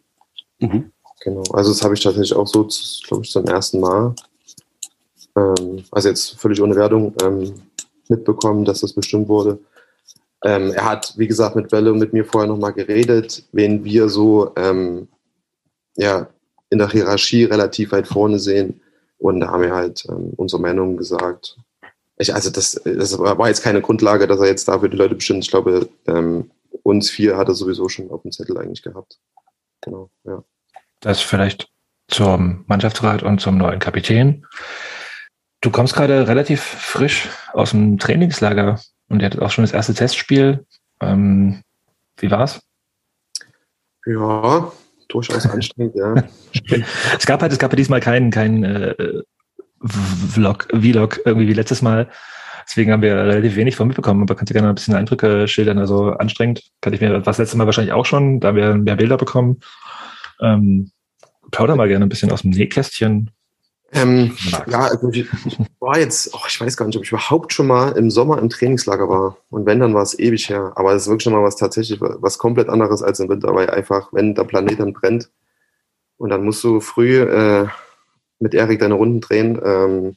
[0.59, 0.91] Mhm.
[1.21, 1.43] Genau.
[1.53, 2.67] Also das habe ich tatsächlich auch so,
[3.07, 4.15] glaube ich, zum ersten Mal,
[5.35, 7.53] ähm, also jetzt völlig ohne Wertung, ähm,
[8.07, 9.59] mitbekommen, dass das bestimmt wurde.
[10.43, 14.09] Ähm, er hat, wie gesagt, mit Welle und mit mir vorher nochmal geredet, wen wir
[14.09, 15.07] so ähm,
[15.95, 16.27] ja,
[16.69, 18.81] in der Hierarchie relativ weit vorne sehen.
[19.19, 21.57] Und da haben wir halt ähm, unsere Meinung gesagt.
[22.17, 25.43] Ich, also das, das war jetzt keine Grundlage, dass er jetzt dafür die Leute bestimmt.
[25.43, 26.49] Ich glaube, ähm,
[26.83, 29.19] uns vier hat er sowieso schon auf dem Zettel eigentlich gehabt.
[29.81, 30.43] Genau, ja.
[30.99, 31.69] Das vielleicht
[32.07, 34.45] zum Mannschaftsrat und zum neuen Kapitän.
[35.61, 38.79] Du kommst gerade relativ frisch aus dem Trainingslager
[39.09, 40.65] und ihr hattet auch schon das erste Testspiel.
[41.01, 41.63] Ähm,
[42.17, 42.61] wie war's?
[44.05, 44.71] Ja,
[45.07, 46.15] durchaus anstrengend, ja.
[47.17, 49.23] Es gab halt, es gab ja diesmal keinen keinen äh,
[49.83, 52.09] Vlog, Vlog irgendwie wie letztes Mal.
[52.71, 54.21] Deswegen haben wir relativ wenig von mitbekommen.
[54.21, 55.77] Aber kannst du gerne ein bisschen Eindrücke schildern?
[55.77, 58.95] Also anstrengend kann ich mir, was letztes Mal wahrscheinlich auch schon, da haben wir mehr
[58.95, 59.59] Bilder bekommen.
[60.39, 60.89] Ähm,
[61.51, 63.31] plauder mal gerne ein bisschen aus dem Nähkästchen.
[63.91, 67.51] Ähm, ja, also ich, ich war jetzt, oh, ich weiß gar nicht, ob ich überhaupt
[67.51, 69.35] schon mal im Sommer im Trainingslager war.
[69.49, 70.71] Und wenn, dann war es ewig her.
[70.75, 73.69] Aber es ist wirklich schon mal was tatsächlich, was komplett anderes als im Winter, weil
[73.69, 75.29] einfach, wenn der Planet dann brennt
[76.15, 77.67] und dann musst du früh äh,
[78.39, 80.15] mit Erik deine Runden drehen, ähm,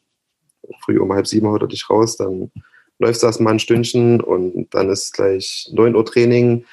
[0.84, 2.50] früh um halb sieben haut er dich raus, dann
[2.98, 6.64] läufst du erstmal ein Stündchen und dann ist gleich 9 Uhr Training,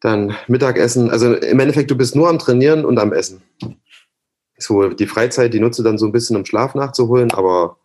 [0.00, 1.10] dann Mittagessen.
[1.10, 3.42] Also im Endeffekt, du bist nur am Trainieren und am Essen.
[4.58, 7.76] so die Freizeit, die nutze dann so ein bisschen, um Schlaf nachzuholen, aber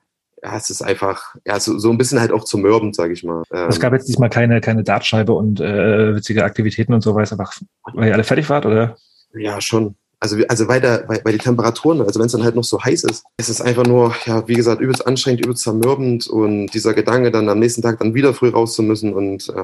[0.44, 3.24] ja, es ist einfach, ja, so, so ein bisschen halt auch zu mürben, sage ich
[3.24, 3.44] mal.
[3.52, 7.24] Ähm, Es gab jetzt diesmal keine, keine Dartscheibe und äh, witzige Aktivitäten und so, weil
[7.24, 7.54] es einfach,
[7.94, 8.96] weil ihr alle fertig wart, oder?
[9.34, 9.96] Ja, schon.
[10.26, 12.84] Also, also weil, der, weil, weil die Temperaturen, also wenn es dann halt noch so
[12.84, 16.96] heiß ist, ist es einfach nur, ja, wie gesagt, übelst anstrengend, übelst zermürbend und dieser
[16.96, 19.64] Gedanke dann am nächsten Tag dann wieder früh raus zu müssen und äh,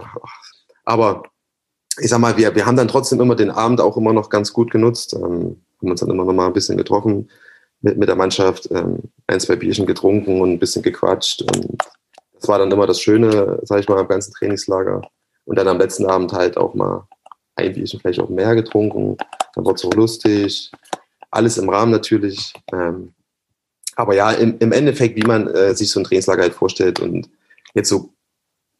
[0.86, 1.24] aber
[2.00, 4.54] ich sag mal, wir, wir haben dann trotzdem immer den Abend auch immer noch ganz
[4.54, 7.32] gut genutzt, ähm, haben uns dann immer noch mal ein bisschen getroffen
[7.82, 11.80] mit, mit der Mannschaft, ähm, ein, zwei Bierchen getrunken und ein bisschen gequatscht und
[12.40, 15.02] das war dann immer das Schöne, sag ich mal, am ganzen Trainingslager
[15.46, 17.08] und dann am letzten Abend halt auch mal
[17.56, 19.18] ein Bierchen vielleicht auch mehr getrunken,
[19.56, 20.72] dann wurde es auch lustig,
[21.30, 22.54] alles im Rahmen natürlich.
[22.74, 23.14] Ähm,
[23.96, 27.30] aber ja, im, im Endeffekt, wie man äh, sich so ein Trainingslager halt vorstellt und
[27.74, 28.14] jetzt so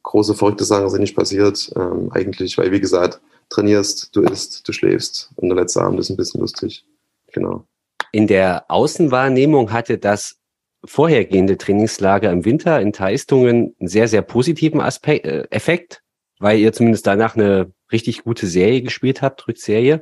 [0.04, 4.74] große verrückte Sachen sind nicht passiert, ähm, eigentlich, weil wie gesagt, trainierst, du isst, du
[4.74, 6.86] schläfst und der letzte Abend ist ein bisschen lustig.
[7.34, 7.66] Genau.
[8.12, 10.38] In der Außenwahrnehmung hatte das
[10.84, 16.02] vorhergehende Trainingslager im Winter in Teistungen einen sehr, sehr positiven Aspekt, äh, Effekt,
[16.42, 20.02] weil ihr zumindest danach eine richtig gute Serie gespielt habt, Rückserie.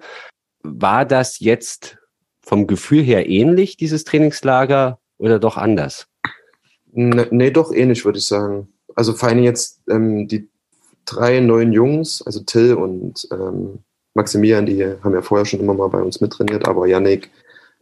[0.63, 1.97] War das jetzt
[2.41, 6.07] vom Gefühl her ähnlich, dieses Trainingslager, oder doch anders?
[6.91, 8.69] Ne, nee, doch ähnlich, würde ich sagen.
[8.95, 10.49] Also vor allem jetzt ähm, die
[11.05, 13.79] drei neuen Jungs, also Till und ähm,
[14.15, 17.29] Maximilian, die haben ja vorher schon immer mal bei uns mittrainiert, aber Yannick,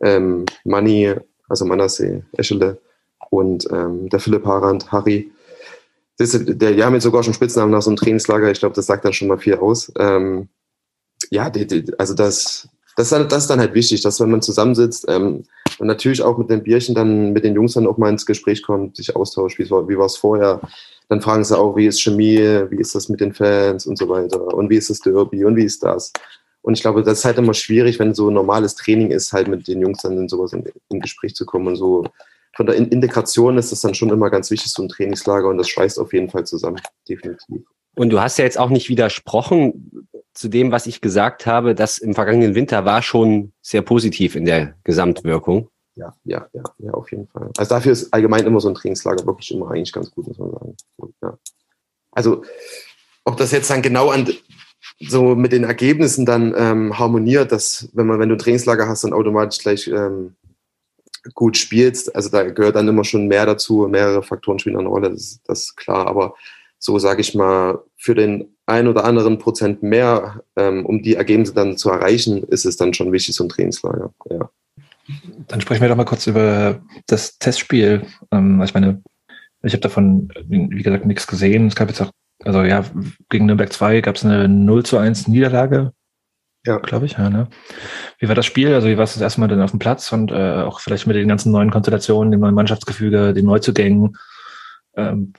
[0.02, 1.14] ähm, Manni,
[1.48, 2.80] also Manasseh, Eschele
[3.30, 5.32] und ähm, der Philipp Harand, Harry,
[6.20, 8.50] der, die haben jetzt sogar schon Spitznamen nach so einem Trainingslager.
[8.52, 9.92] Ich glaube, das sagt dann schon mal viel aus.
[10.00, 10.50] Ähm,
[11.30, 15.06] ja, die, die, also das, das, das ist dann halt wichtig, dass wenn man zusammensitzt
[15.08, 15.44] ähm,
[15.80, 18.64] und natürlich auch mit den Bierchen dann mit den Jungs dann auch mal ins Gespräch
[18.64, 20.62] kommt, sich austauscht, wie, war- wie war es vorher.
[21.10, 24.10] Dann fragen sie auch, wie ist Chemie, wie ist das mit den Fans und so
[24.10, 26.12] weiter und wie ist das Derby und wie ist das.
[26.64, 29.48] Und ich glaube, das ist halt immer schwierig, wenn so ein normales Training ist, halt
[29.48, 32.04] mit den Jungs dann in sowas in, in Gespräch zu kommen und so.
[32.58, 35.60] Von der In- Integration ist das dann schon immer ganz wichtig, so ein Trainingslager und
[35.60, 37.62] das schweißt auf jeden Fall zusammen, definitiv.
[37.96, 42.00] Und du hast ja jetzt auch nicht widersprochen zu dem, was ich gesagt habe, dass
[42.00, 45.70] im vergangenen Winter war schon sehr positiv in der Gesamtwirkung.
[45.96, 47.52] Ja, ja, ja, ja, auf jeden Fall.
[47.58, 50.52] Also dafür ist allgemein immer so ein Trainingslager wirklich immer eigentlich ganz gut, muss man
[50.52, 50.76] sagen.
[51.22, 51.38] Ja.
[52.12, 52.44] Also,
[53.24, 54.28] ob das jetzt dann genau an
[55.00, 59.04] so mit den Ergebnissen dann ähm, harmoniert, dass wenn man, wenn du ein Trainingslager hast,
[59.04, 60.36] dann automatisch gleich ähm,
[61.34, 62.16] gut spielst.
[62.16, 65.42] Also da gehört dann immer schon mehr dazu, mehrere Faktoren spielen eine Rolle, das, ist-
[65.46, 66.08] das ist klar.
[66.08, 66.34] Aber
[66.80, 71.54] so sage ich mal, für den ein oder anderen Prozent mehr, ähm, um die Ergebnisse
[71.54, 74.12] dann zu erreichen, ist es dann schon wichtig, so ein Trainingslager.
[74.30, 74.50] Ja.
[75.48, 78.06] Dann sprechen wir doch mal kurz über das Testspiel.
[78.32, 79.02] Ähm, ich meine,
[79.64, 81.68] ich habe davon, wie gesagt, nichts gesehen.
[81.68, 82.12] Es gab jetzt auch,
[82.44, 82.84] also ja,
[83.30, 85.94] gegen Nürnberg 2 gab es eine 0 zu 1 Niederlage.
[86.68, 86.80] Ja.
[86.80, 87.48] Glaube ich, ja, ne?
[88.20, 88.74] Wie war das Spiel?
[88.74, 91.08] Also, wie war es das erste Mal denn auf dem Platz und äh, auch vielleicht
[91.08, 94.18] mit den ganzen neuen Konstellationen, dem neuen Mannschaftsgefüge, den Neuzugängen?
[94.98, 95.32] Ähm,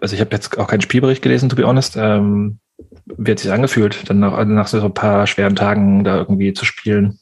[0.00, 1.96] also, ich habe jetzt auch keinen Spielbericht gelesen, to be honest.
[1.96, 2.58] Ähm,
[3.06, 6.64] wie hat sich angefühlt, dann nach, nach so ein paar schweren Tagen da irgendwie zu
[6.64, 7.20] spielen?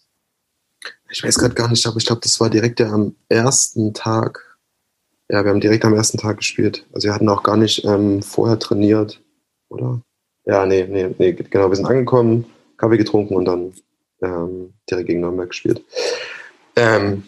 [1.11, 4.59] Ich weiß gerade gar nicht, aber ich glaube, das war direkt ja am ersten Tag.
[5.28, 6.87] Ja, wir haben direkt am ersten Tag gespielt.
[6.92, 9.22] Also wir hatten auch gar nicht ähm, vorher trainiert,
[9.68, 10.00] oder?
[10.46, 11.68] Ja, nee, nee, nee, genau.
[11.68, 12.46] Wir sind angekommen,
[12.85, 13.73] Kaffee getrunken und dann
[14.23, 15.83] ähm, direkt gegen Nürnberg gespielt.
[16.77, 17.23] Ähm,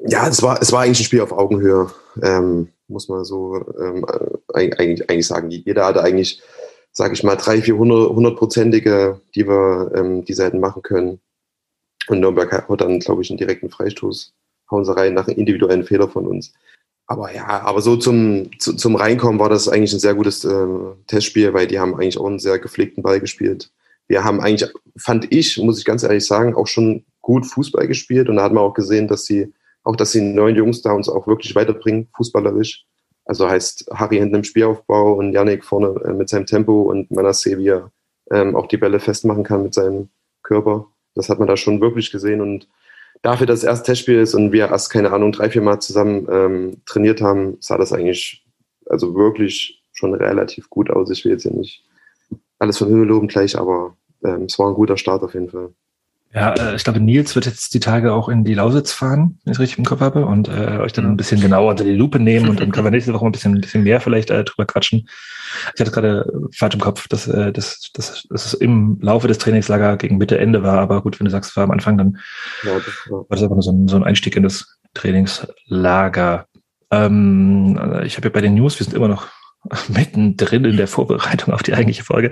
[0.00, 1.90] ja, es war, es war eigentlich ein Spiel auf Augenhöhe,
[2.22, 5.50] ähm, muss man so ähm, äh, eigentlich, eigentlich sagen.
[5.50, 6.42] Jeder hatte eigentlich,
[6.92, 11.20] sage ich mal, drei, vier hundert- hundertprozentige, die wir, ähm, die sie hätten machen können.
[12.08, 14.32] Und Nürnberg hat dann, glaube ich, einen direkten Freistoß,
[14.70, 16.52] hauen sie rein nach einem individuellen Fehler von uns.
[17.06, 20.66] Aber ja, aber so zum, zu, zum Reinkommen war das eigentlich ein sehr gutes äh,
[21.06, 23.70] Testspiel, weil die haben eigentlich auch einen sehr gepflegten Ball gespielt.
[24.08, 28.28] Wir haben eigentlich, fand ich, muss ich ganz ehrlich sagen, auch schon gut Fußball gespielt.
[28.28, 29.52] Und da hat man auch gesehen, dass sie,
[29.84, 32.84] auch dass die neuen Jungs da uns auch wirklich weiterbringen, fußballerisch.
[33.26, 37.58] Also heißt Harry hinten im Spielaufbau und Yannick vorne äh, mit seinem Tempo und Manasseh,
[37.58, 37.92] wie er
[38.30, 40.08] ähm, auch die Bälle festmachen kann mit seinem
[40.42, 40.86] Körper.
[41.14, 42.68] Das hat man da schon wirklich gesehen und
[43.22, 46.26] dafür, dass es erst Testspiel ist und wir erst, keine Ahnung, drei, vier Mal zusammen
[46.30, 48.46] ähm, trainiert haben, sah das eigentlich
[48.86, 51.10] also wirklich schon relativ gut aus.
[51.10, 51.84] Ich will jetzt hier nicht
[52.58, 55.70] alles von Himmel loben gleich, aber ähm, es war ein guter Start auf jeden Fall.
[56.34, 59.52] Ja, äh, ich glaube, Nils wird jetzt die Tage auch in die Lausitz fahren, wenn
[59.52, 61.94] ich es richtig im Kopf habe, und äh, euch dann ein bisschen genauer unter die
[61.94, 64.30] Lupe nehmen und dann können wir nächste Woche mal ein bisschen, ein bisschen mehr vielleicht
[64.30, 65.08] äh, drüber quatschen.
[65.74, 69.38] Ich hatte gerade falsch im Kopf, dass, äh, dass, dass, dass es im Laufe des
[69.38, 72.18] Trainingslager gegen Mitte, Ende war, aber gut, wenn du sagst, es war am Anfang, dann
[72.62, 76.46] Ja, das war, das einfach nur so ein, so ein Einstieg in das Trainingslager.
[76.90, 79.28] Ähm, äh, ich habe ja bei den News, wir sind immer noch
[79.88, 82.30] mittendrin in der Vorbereitung auf die eigentliche Folge,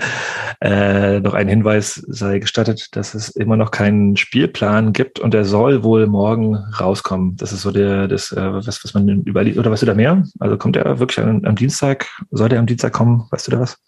[0.60, 5.44] äh, noch ein Hinweis sei gestattet, dass es immer noch keinen Spielplan gibt und der
[5.44, 7.36] soll wohl morgen rauskommen.
[7.36, 9.58] Das ist so der, das, äh, was, was man überlegt.
[9.58, 10.24] Oder weißt du da mehr?
[10.38, 12.06] Also kommt er wirklich am, am Dienstag?
[12.30, 13.26] Soll der am Dienstag kommen?
[13.30, 13.78] Weißt du da was?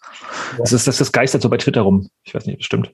[0.53, 0.57] Ja.
[0.59, 2.09] Das ist, das, das geistert so bei Twitter rum.
[2.23, 2.93] Ich weiß nicht, ob das stimmt.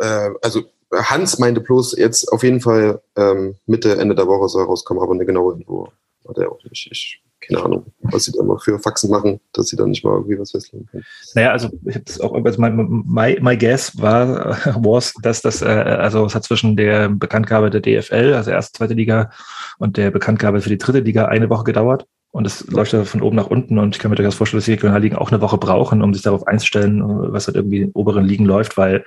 [0.00, 4.64] Äh, also Hans meinte bloß jetzt auf jeden Fall ähm, Mitte, Ende der Woche soll
[4.64, 5.88] rauskommen, aber eine genaue Info
[6.28, 6.88] hat er auch nicht.
[6.90, 10.14] Ich keine Ahnung, was sie da mal für Faxen machen, dass sie dann nicht mal
[10.14, 11.04] irgendwie was festlegen können.
[11.34, 15.66] Naja, also ich habe auch, also my, my, my guess war, was, dass das, äh,
[15.66, 19.30] also es hat zwischen der Bekanntgabe der DFL, also erste, zweite Liga,
[19.78, 22.06] und der Bekanntgabe für die dritte Liga eine Woche gedauert.
[22.30, 24.64] Und es läuft ja von oben nach unten und ich kann mir durchaus vorstellen, dass
[24.64, 27.00] die Regionalligen auch eine Woche brauchen, um sich darauf einzustellen,
[27.32, 29.04] was halt irgendwie in oberen Ligen läuft, weil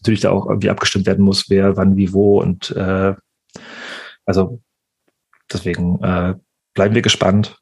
[0.00, 3.14] natürlich da auch irgendwie abgestimmt werden muss, wer, wann, wie, wo und äh,
[4.26, 4.60] also
[5.52, 6.34] deswegen äh,
[6.74, 7.56] bleiben wir gespannt.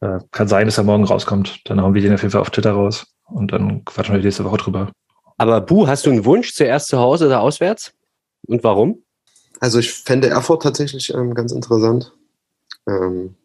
[0.00, 1.60] Äh, kann sein, dass er morgen rauskommt.
[1.64, 4.44] Dann hauen wir den auf jeden Fall auf Twitter raus und dann quatschen wir nächste
[4.44, 4.92] Woche drüber.
[5.38, 7.92] Aber Bu, hast du einen Wunsch zuerst zu Hause oder auswärts?
[8.46, 9.02] Und warum?
[9.60, 12.12] Also ich fände Erfurt tatsächlich ähm, ganz interessant.
[12.88, 13.36] Ähm,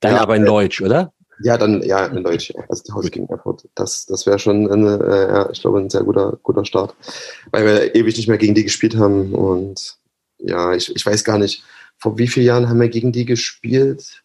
[0.00, 1.12] dann ja, aber in äh, Deutsch, oder?
[1.42, 2.52] Ja, dann ja in Deutsch.
[2.68, 3.68] Also zu Hause gegen Erfurt.
[3.74, 6.94] Das, das wäre schon, eine, äh, ja, ich glaube, ein sehr guter, guter Start,
[7.50, 9.98] weil wir ewig nicht mehr gegen die gespielt haben und
[10.38, 11.64] ja, ich, ich weiß gar nicht,
[11.98, 14.23] vor wie vielen Jahren haben wir gegen die gespielt?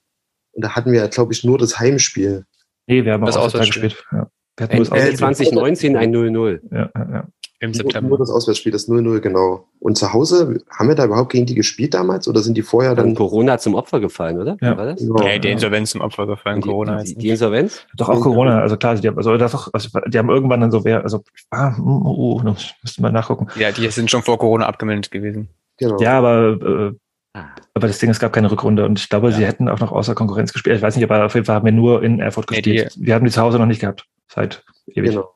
[0.53, 2.45] Und da hatten wir, glaube ich, nur das Heimspiel.
[2.87, 4.05] Nee, wir haben das auch Auswärtsspiel gespielt.
[4.11, 4.29] Ja.
[4.57, 6.59] Wir hatten nur das 2019 ein 0-0.
[6.71, 7.27] Ja, ja, ja.
[7.61, 8.09] Im September.
[8.09, 9.67] Nur das Auswärtsspiel, das 0-0, genau.
[9.79, 12.95] Und zu Hause, haben wir da überhaupt gegen die gespielt damals oder sind die vorher
[12.95, 13.15] dann.
[13.15, 14.55] Corona zum Opfer gefallen, oder?
[14.61, 15.01] Ja, war das?
[15.01, 15.21] Genau.
[15.21, 17.03] Nee, die Insolvenz zum Opfer gefallen, die, Corona.
[17.03, 17.85] Die, die, Insolvenz?
[17.97, 20.71] Doch auch Corona, also klar, die haben, also, das auch, also, die haben irgendwann dann
[20.71, 23.47] so, wer, also, ah, uh, uh, müsste mal nachgucken.
[23.57, 25.49] Ja, die sind schon vor Corona abgemeldet gewesen.
[25.77, 25.99] Genau.
[25.99, 27.08] Ja, aber äh, Ah.
[27.33, 29.37] Aber das Ding, es gab keine Rückrunde und ich glaube, ja.
[29.37, 30.75] sie hätten auch noch außer Konkurrenz gespielt.
[30.75, 32.93] Ich weiß nicht, aber auf jeden Fall haben wir nur in Erfurt gespielt.
[32.95, 34.05] Nee, wir haben die zu Hause noch nicht gehabt.
[34.27, 35.11] Seit ewig.
[35.11, 35.33] Genau.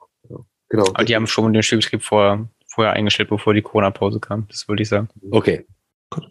[0.70, 0.86] genau.
[0.94, 4.48] Aber die haben schon den Spielbetrieb vorher, vorher eingestellt, bevor die Corona-Pause kam.
[4.50, 5.08] Das würde ich sagen.
[5.32, 5.66] Okay.
[6.10, 6.28] Gut.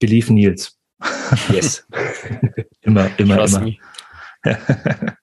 [0.00, 0.78] Belief Nils.
[1.50, 1.86] Yes.
[2.80, 3.72] immer, immer, immer.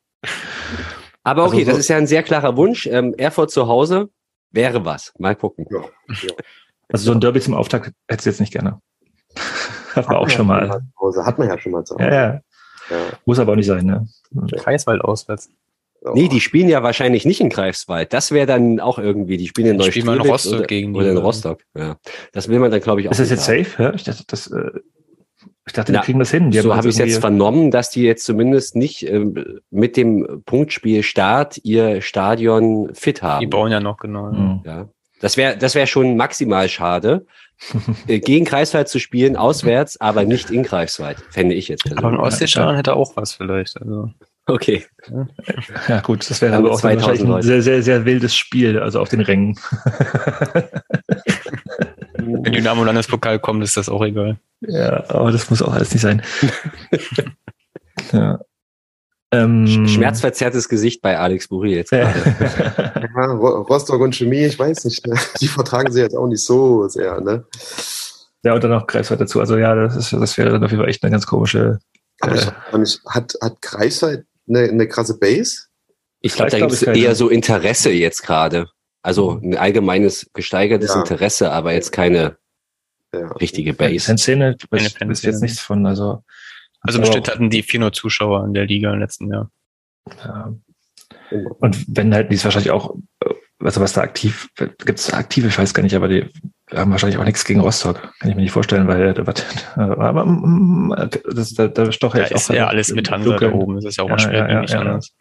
[1.24, 2.88] aber okay, also, das ist ja ein sehr klarer Wunsch.
[2.88, 4.10] Ähm, Erfurt zu Hause
[4.52, 5.14] wäre was.
[5.18, 5.66] Mal gucken.
[5.70, 5.82] Ja.
[6.22, 6.34] Ja.
[6.90, 8.80] Also so ein Derby zum Auftakt hättest du jetzt nicht gerne.
[9.96, 10.70] Hat man auch schon mal.
[10.70, 12.04] Hat man ja schon mal zu Hause.
[12.04, 12.42] Ja, ja.
[12.90, 12.98] ja.
[13.26, 14.08] Muss aber auch nicht sein, ne?
[14.52, 15.50] Greifswald auswärts.
[16.14, 18.12] Nee, die spielen ja wahrscheinlich nicht in Greifswald.
[18.12, 20.04] Das wäre dann auch irgendwie, die spielen in Neustrelitz.
[20.04, 21.62] Spielen in Rostock oder, gegen oder in Rostock.
[21.78, 21.96] Ja.
[22.34, 23.12] Das will man dann, glaube ich, auch.
[23.12, 23.64] Ist das jetzt haben.
[23.64, 23.84] safe?
[23.84, 23.94] Ja?
[23.94, 24.72] Ich dachte, das, äh,
[25.66, 26.52] ich dachte, Na, die kriegen das hin.
[26.52, 29.26] Die so habe ich es jetzt vernommen, dass die jetzt zumindest nicht äh,
[29.70, 33.40] mit dem Punktspiel Start ihr Stadion fit haben.
[33.40, 34.32] Die bauen ja noch genau.
[34.32, 34.62] Mhm.
[34.66, 34.90] Ja.
[35.22, 37.26] Das wäre das wäre schon maximal schade,
[38.08, 41.84] gegen Greifswald zu spielen, auswärts, aber nicht in Greifswald, fände ich jetzt.
[41.84, 42.06] Persönlich.
[42.06, 43.82] Aber ein Ostseestadion hätte auch was vielleicht.
[43.82, 44.12] Also.
[44.46, 44.86] Okay.
[45.88, 47.00] Ja, gut, das wäre aber auch ein
[47.42, 49.58] sehr, sehr, sehr wildes Spiel, also auf den Rängen.
[52.16, 54.38] Wenn Dynamo Landespokal kommt, ist das auch egal.
[54.62, 56.22] Ja, aber das muss auch alles nicht sein.
[58.12, 58.40] ja.
[59.34, 62.14] Ähm, Schmerzverzerrtes Gesicht bei Alex Buri jetzt gerade.
[63.16, 65.06] ja, Rostock und Chemie, ich weiß nicht.
[65.08, 65.18] Ne?
[65.42, 67.20] Die vertragen sie jetzt auch nicht so sehr.
[67.20, 67.44] Ne?
[68.44, 69.40] Ja, und dann noch Greifswald dazu.
[69.40, 71.80] Also ja, das, ist, das wäre dann auf jeden Fall echt eine ganz komische.
[72.20, 75.64] Aber äh, ich, hat, hat Greifswald eine, eine krasse Base?
[76.22, 78.68] Ich glaube, da gibt es eher so Interesse jetzt gerade.
[79.02, 81.00] Also ein allgemeines gesteigertes ja.
[81.00, 82.38] Interesse, aber jetzt keine
[83.14, 83.28] ja.
[83.34, 84.06] richtige Base.
[84.06, 85.86] Fanszene, ich weiß jetzt nichts von.
[85.86, 86.24] Also
[86.84, 89.50] also bestimmt hatten die 400 Zuschauer in der Liga im letzten Jahr.
[90.24, 90.54] Ja.
[91.60, 95.48] Und wenn halt die ist wahrscheinlich auch, äh, also was da aktiv, gibt es aktive,
[95.48, 96.30] ich weiß gar nicht, aber die
[96.72, 99.18] haben wahrscheinlich auch nichts gegen Rostock, kann ich mir nicht vorstellen, weil
[99.76, 102.38] aber mm, mm, das, da, da stoche ja, ich auch.
[102.38, 104.74] Ist ja alles mit Hansa da oben, das ist ja auch ja, schwer, ja, nicht
[104.74, 105.14] ja, anders.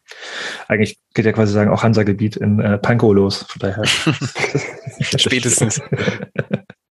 [0.67, 3.85] Eigentlich geht ja quasi sagen auch Hansa-Gebiet in äh, Pankow los, von daher.
[5.01, 5.81] Spätestens.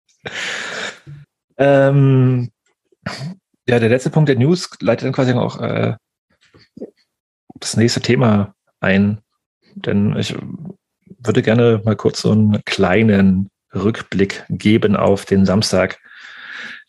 [1.57, 2.50] ähm,
[3.68, 5.94] ja, der letzte Punkt der News leitet dann quasi auch äh,
[7.61, 9.20] das nächste Thema ein.
[9.74, 10.35] Denn ich
[11.18, 15.98] würde gerne mal kurz so einen kleinen Rückblick geben auf den Samstag.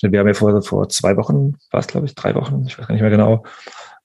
[0.02, 2.88] Wir haben ja vor, vor zwei Wochen, war es glaube ich, drei Wochen, ich weiß
[2.88, 3.44] gar nicht mehr genau,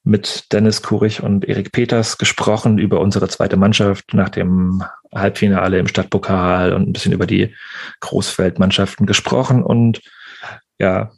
[0.02, 4.82] mit Dennis Kurich und Erik Peters gesprochen über unsere zweite Mannschaft nach dem
[5.14, 7.54] Halbfinale im Stadtpokal und ein bisschen über die
[8.00, 9.62] Großfeldmannschaften gesprochen.
[9.62, 10.00] Und
[10.78, 11.12] ja,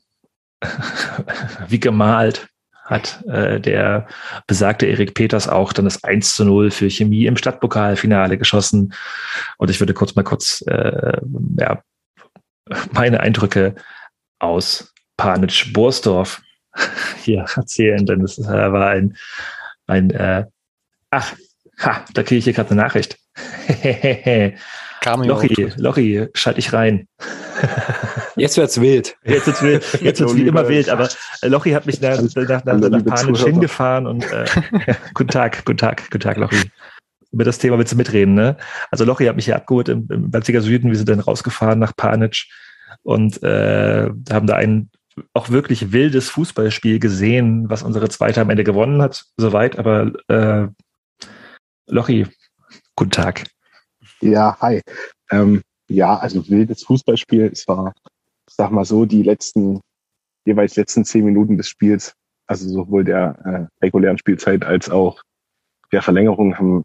[1.69, 2.49] wie gemalt
[2.85, 4.07] hat äh, der
[4.47, 8.95] besagte Erik Peters auch dann das 1 zu 0 für Chemie im Stadtpokalfinale geschossen.
[9.59, 11.19] Und ich würde kurz mal kurz äh,
[11.59, 11.83] ja,
[12.93, 13.75] meine Eindrücke
[14.39, 16.43] aus Panitsch-Borsdorf
[17.25, 19.17] hier erzählen, denn es war ein,
[19.89, 20.45] ein äh,
[21.11, 21.35] ach,
[21.79, 23.19] Ha, da kriege ich hier gerade eine Nachricht.
[25.05, 27.07] Lochi, Lochi, schalte ich rein.
[28.37, 29.17] Jetzt wird's wild.
[29.25, 31.09] Jetzt wird's wild, jetzt wird's wie immer wild, aber
[31.43, 34.45] äh, Lochi hat mich nach, nach, nach, nach Panisch hingefahren und äh,
[35.15, 36.71] guten Tag, guten Tag, guten Tag, Lochi.
[37.33, 38.57] Über das Thema willst du mitreden, ne?
[38.91, 41.97] Also Lochi hat mich hier abgeholt im, im Leipziger Süden, wir sind dann rausgefahren nach
[41.97, 42.51] Panitsch
[43.03, 44.91] und äh, haben da ein
[45.33, 50.69] auch wirklich wildes Fußballspiel gesehen, was unsere zweite am Ende gewonnen hat, soweit, aber äh,
[51.89, 52.27] Lochi,
[52.97, 53.45] guten Tag.
[54.21, 54.83] Ja, hi.
[55.31, 57.51] Ähm, ja, also wildes Fußballspiel.
[57.53, 57.95] Es war,
[58.49, 59.81] sag mal so, die letzten,
[60.45, 62.15] jeweils letzten zehn Minuten des Spiels,
[62.47, 65.21] also sowohl der äh, regulären Spielzeit als auch
[65.93, 66.85] der Verlängerung haben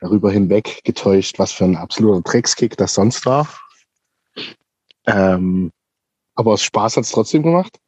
[0.00, 3.48] darüber hinweg getäuscht, was für ein absoluter Dreckskick das sonst war.
[5.06, 5.72] Ähm,
[6.34, 7.78] aber aus Spaß hat es trotzdem gemacht.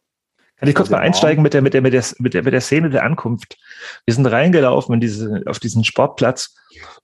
[0.57, 2.53] Kann ich kurz Also mal einsteigen mit der, mit der, mit der, mit der, mit
[2.53, 3.57] der Szene der Ankunft?
[4.05, 6.55] Wir sind reingelaufen in diese, auf diesen Sportplatz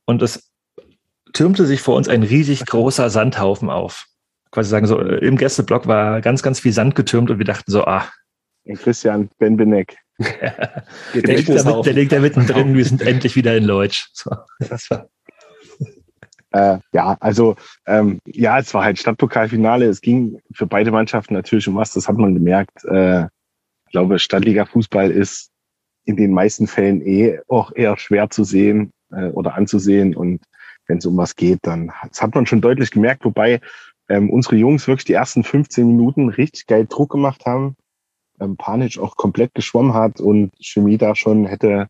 [0.04, 0.50] und es
[1.32, 4.06] türmte sich vor uns ein riesig großer Sandhaufen auf.
[4.56, 7.70] Quasi sagen so, äh, im Gästeblock war ganz, ganz viel Sand getürmt und wir dachten
[7.70, 8.08] so, ah,
[8.76, 9.98] Christian Benbenek.
[10.18, 14.06] der liegt, da, mit- der liegt da mittendrin, wir sind endlich wieder in Leutsch.
[14.14, 15.08] So, das war,
[16.52, 19.84] Äh, ja, also ähm, ja, es war halt Stadtpokalfinale.
[19.84, 22.82] Es ging für beide Mannschaften natürlich um was, das hat man gemerkt.
[22.86, 25.50] Äh, ich glaube, Stadtliga-Fußball ist
[26.06, 30.16] in den meisten Fällen eh auch eher schwer zu sehen äh, oder anzusehen.
[30.16, 30.40] Und
[30.86, 33.60] wenn es um was geht, dann das hat man schon deutlich gemerkt, wobei
[34.08, 37.76] ähm, unsere Jungs wirklich die ersten 15 Minuten richtig geil Druck gemacht haben.
[38.40, 41.88] Ähm, Panic auch komplett geschwommen hat und Chemie da schon hätte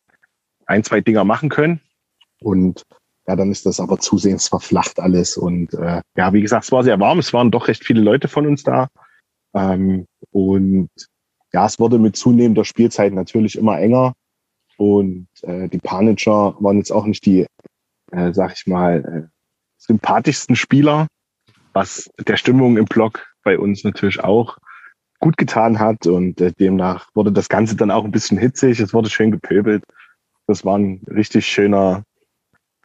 [0.66, 1.80] ein, zwei Dinger machen können.
[2.40, 2.84] Und
[3.26, 5.36] ja, dann ist das aber zusehends verflacht alles.
[5.36, 7.18] Und äh, ja, wie gesagt, es war sehr warm.
[7.18, 8.88] Es waren doch recht viele Leute von uns da.
[9.54, 10.90] Ähm, und
[11.52, 14.14] ja, es wurde mit zunehmender Spielzeit natürlich immer enger.
[14.76, 17.46] Und äh, die Panitscher waren jetzt auch nicht die,
[18.12, 19.36] äh, sag ich mal, äh,
[19.78, 21.06] sympathischsten Spieler,
[21.76, 24.56] was der Stimmung im Block bei uns natürlich auch
[25.20, 26.06] gut getan hat.
[26.06, 28.80] Und äh, demnach wurde das Ganze dann auch ein bisschen hitzig.
[28.80, 29.84] Es wurde schön gepöbelt.
[30.46, 32.02] Das war ein richtig schöner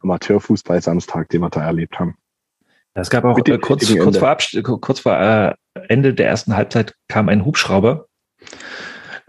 [0.02, 2.16] Amateurfußball-Samstag, den wir da erlebt haben.
[2.94, 4.38] es gab auch äh, kurz, kurz vor,
[4.82, 5.56] kurz vor äh,
[5.88, 8.08] Ende der ersten Halbzeit kam ein Hubschrauber.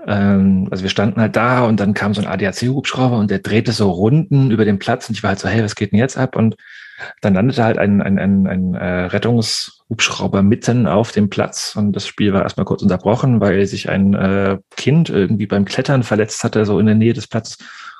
[0.09, 3.71] Ähm, also wir standen halt da und dann kam so ein ADAC-Hubschrauber und der drehte
[3.71, 6.19] so Runden über den Platz und ich war halt so, hey, was geht denn jetzt
[6.19, 6.35] ab?
[6.35, 6.57] Und
[7.21, 12.07] dann landete halt ein, ein, ein, ein äh, Rettungshubschrauber mitten auf dem Platz und das
[12.07, 16.65] Spiel war erstmal kurz unterbrochen, weil sich ein äh, Kind irgendwie beim Klettern verletzt hatte,
[16.65, 17.59] so in der Nähe des Platzes.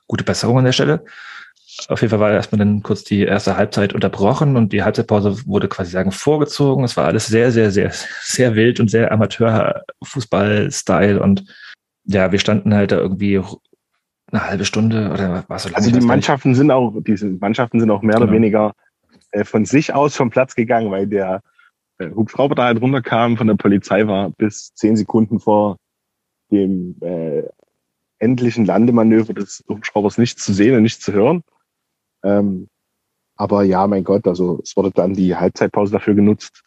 [0.09, 1.05] Gute Besserung an der Stelle.
[1.89, 5.69] Auf jeden Fall war erstmal dann kurz die erste Halbzeit unterbrochen und die Halbzeitpause wurde
[5.69, 6.85] quasi sagen vorgezogen.
[6.85, 7.93] Es war alles sehr, sehr, sehr,
[8.23, 11.45] sehr wild und sehr Amateur-Fußball-Style und
[12.05, 13.41] ja, wir standen halt da irgendwie
[14.31, 15.77] eine halbe Stunde oder war so lange.
[15.77, 16.07] Also die nicht.
[16.07, 18.25] Mannschaften sind auch, diese Mannschaften sind auch mehr Genau.
[18.25, 18.73] oder weniger
[19.33, 21.43] äh, von sich aus vom Platz gegangen, weil der
[21.99, 25.77] äh, Hubschrauber da halt runterkam von der Polizei war bis zehn Sekunden vor
[26.51, 27.43] dem äh,
[28.19, 31.43] endlichen Landemanöver des Hubschraubers nichts zu sehen und nichts zu hören.
[32.23, 32.69] Ähm,
[33.37, 36.63] aber ja, mein Gott, also es wurde dann die Halbzeitpause dafür genutzt.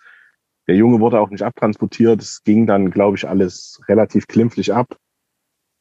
[0.67, 2.21] Der Junge wurde auch nicht abtransportiert.
[2.21, 4.97] Es ging dann, glaube ich, alles relativ klimpflich ab.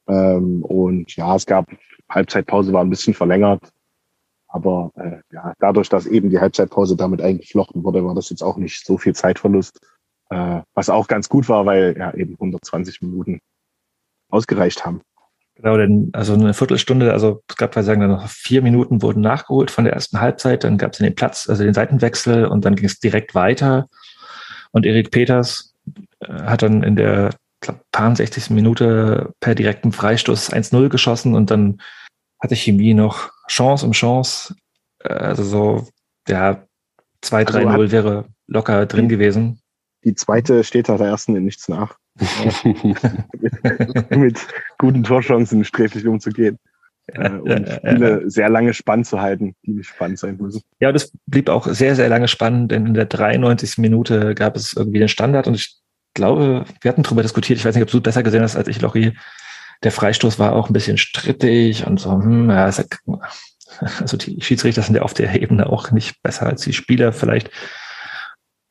[0.06, 1.66] Ähm, und ja, es gab
[2.08, 3.72] Halbzeitpause war ein bisschen verlängert.
[4.54, 8.56] Aber äh, ja, dadurch, dass eben die Halbzeitpause damit eingeflochten wurde, war das jetzt auch
[8.56, 9.80] nicht so viel Zeitverlust.
[10.30, 13.40] Äh, was auch ganz gut war, weil ja eben 120 Minuten
[14.30, 15.00] ausgereicht haben.
[15.56, 19.72] Genau, denn also eine Viertelstunde, also es gab sagen dann noch vier Minuten wurden nachgeholt
[19.72, 22.86] von der ersten Halbzeit, dann gab es den Platz, also den Seitenwechsel und dann ging
[22.86, 23.88] es direkt weiter.
[24.70, 25.74] Und Erik Peters
[26.20, 27.30] äh, hat dann in der
[27.90, 28.50] paar 60.
[28.50, 31.80] Minute per direktem Freistoß 1-0 geschossen und dann
[32.40, 34.54] hatte Chemie noch Chance um Chance.
[35.00, 35.88] Äh, Also so,
[36.28, 36.64] ja,
[37.22, 39.60] 2-3-0 Also wäre locker drin gewesen.
[40.04, 41.96] Die zweite steht da der ersten in nichts nach.
[44.10, 44.46] mit
[44.78, 46.58] guten Torchancen sträflich umzugehen.
[47.06, 50.62] Äh, und Spiele sehr lange spannend zu halten, die nicht spannend sein müssen.
[50.80, 53.78] Ja, das blieb auch sehr, sehr lange spannend, denn in der 93.
[53.78, 55.76] Minute gab es irgendwie den Standard und ich
[56.14, 58.80] glaube, wir hatten darüber diskutiert, ich weiß nicht, ob du besser gesehen hast als ich,
[58.80, 59.12] Lochi.
[59.84, 62.88] Der Freistoß war auch ein bisschen strittig und so, hm, ja, hat,
[64.00, 67.50] also die Schiedsrichter sind ja auf der Ebene auch nicht besser als die Spieler vielleicht.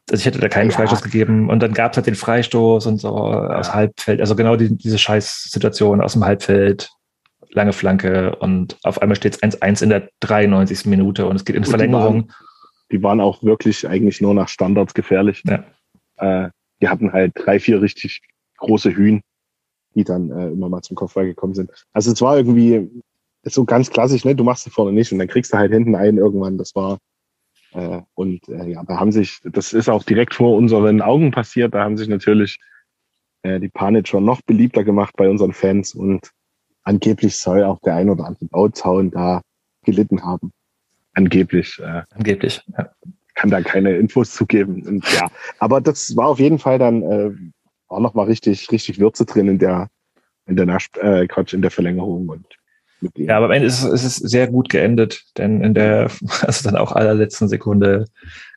[0.09, 0.77] Also ich hätte da keinen Ja.
[0.77, 4.55] Freistoß gegeben und dann gab es halt den Freistoß und so aus Halbfeld, also genau
[4.55, 6.89] die, diese Scheißsituation aus dem Halbfeld,
[7.51, 10.85] lange Flanke und auf einmal steht es 1-1 in der 93.
[10.87, 12.31] Minute und es geht in Und die Verlängerung.
[12.91, 15.43] Die waren auch wirklich eigentlich nur nach Standards gefährlich.
[15.45, 15.63] Ja.
[16.17, 16.49] Äh,
[16.81, 18.21] die hatten halt drei, vier richtig
[18.57, 19.21] große Hühn,
[19.95, 21.71] die dann äh, immer mal zum Kopfball gekommen sind.
[21.93, 22.89] Also es war irgendwie
[23.43, 24.35] so ganz klassisch, ne?
[24.35, 26.57] Du machst sie vorne nicht und dann kriegst du halt hinten einen irgendwann.
[26.57, 26.99] Das war
[27.73, 31.73] äh, und äh, ja, da haben sich, das ist auch direkt vor unseren Augen passiert.
[31.73, 32.59] Da haben sich natürlich
[33.41, 36.31] äh, die Panic schon noch beliebter gemacht bei unseren Fans und
[36.83, 39.41] angeblich soll auch der ein oder andere Bauzaun da
[39.83, 40.51] gelitten haben.
[41.13, 41.79] Angeblich.
[41.79, 42.89] Äh, Angeblich, ja.
[43.35, 44.85] kann da keine Infos zugeben.
[44.85, 45.29] Und ja,
[45.59, 47.31] aber das war auf jeden Fall dann äh,
[47.93, 49.89] war noch mal richtig richtig Würze drin in der
[50.45, 52.45] in der Nach äh, Quatsch in der Verlängerung und
[52.99, 53.27] mit dem.
[53.27, 56.09] Ja, aber am Ende ist es, ist es sehr gut geendet, denn in der,
[56.41, 58.05] also dann auch allerletzten Sekunde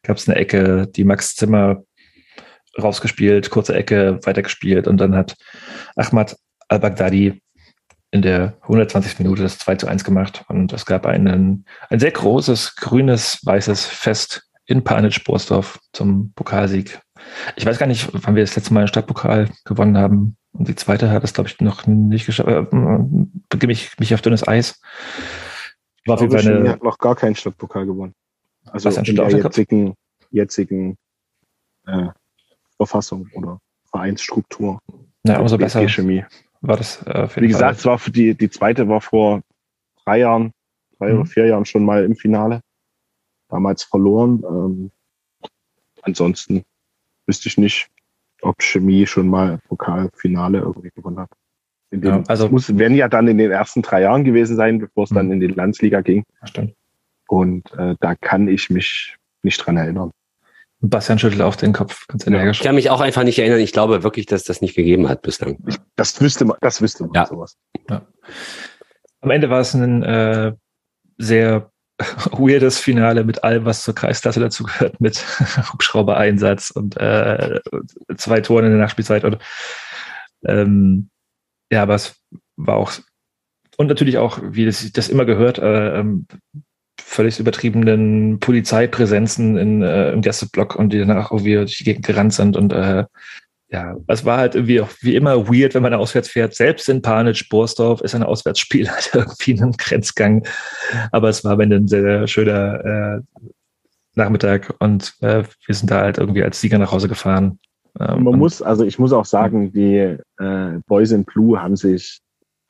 [0.03, 1.83] gab es eine Ecke, die Max Zimmer
[2.81, 5.37] rausgespielt, kurze Ecke weitergespielt und dann hat
[5.97, 6.37] Ahmad
[6.69, 7.41] Al-Baghdadi
[8.11, 9.19] in der 120.
[9.19, 13.87] Minute das 2 zu 1 gemacht und es gab einen, ein sehr großes grünes, weißes
[13.87, 17.01] Fest in Panitsch-Borsdorf zum Pokalsieg.
[17.57, 20.37] Ich weiß gar nicht, wann wir das letzte Mal den Stadtpokal gewonnen haben.
[20.53, 22.49] Und die zweite hat es, glaube ich, noch nicht geschafft.
[22.49, 22.67] Äh,
[23.49, 24.81] begebe ich mich auf dünnes Eis.
[26.07, 28.15] War auf jeden glaube, Fall Chemie eine, hat noch gar keinen Stadtpokal gewonnen.
[28.67, 29.95] Also in der jetzigen,
[30.31, 30.97] jetzigen
[31.87, 32.09] äh,
[32.77, 33.61] Verfassung oder
[33.91, 34.81] Vereinsstruktur.
[35.23, 36.25] na, umso besser Chemie.
[36.61, 39.43] war das äh, Wie gesagt, es war für die, die zweite war vor
[40.05, 40.53] drei Jahren,
[40.99, 41.21] drei Mhm.
[41.21, 42.61] oder vier Jahren schon mal im Finale.
[43.49, 44.43] Damals verloren.
[44.49, 44.91] Ähm,
[46.03, 46.65] ansonsten
[47.27, 47.89] wüsste ich nicht,
[48.43, 51.31] ob Chemie schon mal Pokalfinale irgendwie gewonnen hat.
[51.91, 54.57] In dem, Ja, also- es muss, werden ja dann in den ersten drei Jahren gewesen
[54.57, 55.33] sein, bevor es dann Mhm.
[55.33, 56.25] in die Landsliga ging.
[56.45, 56.75] Stimmt.
[57.29, 60.11] Und äh, da kann ich mich nicht dran erinnern.
[60.81, 62.61] Bastian schüttelt auf den Kopf, ganz Ich energisch.
[62.61, 63.61] kann mich auch einfach nicht erinnern.
[63.61, 65.59] Ich glaube wirklich, dass das nicht gegeben hat bislang.
[65.67, 67.27] Ich, das wüsste man, das wüsste man Ja.
[67.27, 67.57] sowas.
[69.21, 70.53] Am Ende war es ein äh,
[71.19, 71.71] sehr
[72.33, 75.17] weirdes Finale mit allem, was zur Kreisklasse dazugehört, mit
[75.73, 77.61] Hubschrauber-Einsatz und äh,
[78.17, 79.25] zwei Toren in der Nachspielzeit.
[79.25, 79.39] Und,
[80.45, 81.11] ähm,
[81.71, 82.17] ja, aber es
[82.57, 82.93] war auch,
[83.77, 86.27] und natürlich auch, wie das, das immer gehört, äh, ähm,
[87.01, 92.35] völlig übertriebenen Polizeipräsenzen in, äh, im Gästeblock und die danach irgendwie durch die Gegend gerannt
[92.35, 93.05] sind und äh,
[93.77, 96.55] ja, es war halt irgendwie auch wie immer weird, wenn man auswärts fährt.
[96.55, 100.47] Selbst in Panitsch, Borsdorf ist ein Auswärtsspiel halt irgendwie ein Grenzgang.
[101.13, 103.43] Aber es war am Ende ein sehr, sehr schöner äh,
[104.15, 107.59] Nachmittag und äh, wir sind da halt irgendwie als Sieger nach Hause gefahren.
[108.01, 112.21] Ähm, Man muss, also ich muss auch sagen, die äh, Boys in Blue haben sich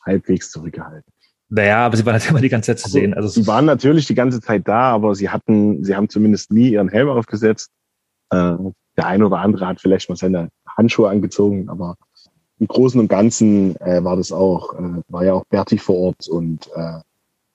[0.04, 1.12] halbwegs zurückgehalten.
[1.48, 3.14] Naja, aber sie waren halt immer die ganze Zeit zu sehen.
[3.14, 6.70] Also sie waren natürlich die ganze Zeit da, aber sie hatten, sie haben zumindest nie
[6.70, 7.70] ihren Helm aufgesetzt.
[8.30, 8.56] Äh,
[8.96, 11.96] der eine oder andere hat vielleicht mal seine Handschuhe angezogen, aber
[12.58, 16.28] im Großen und Ganzen äh, war das auch, äh, war ja auch Berti vor Ort
[16.28, 17.00] und äh,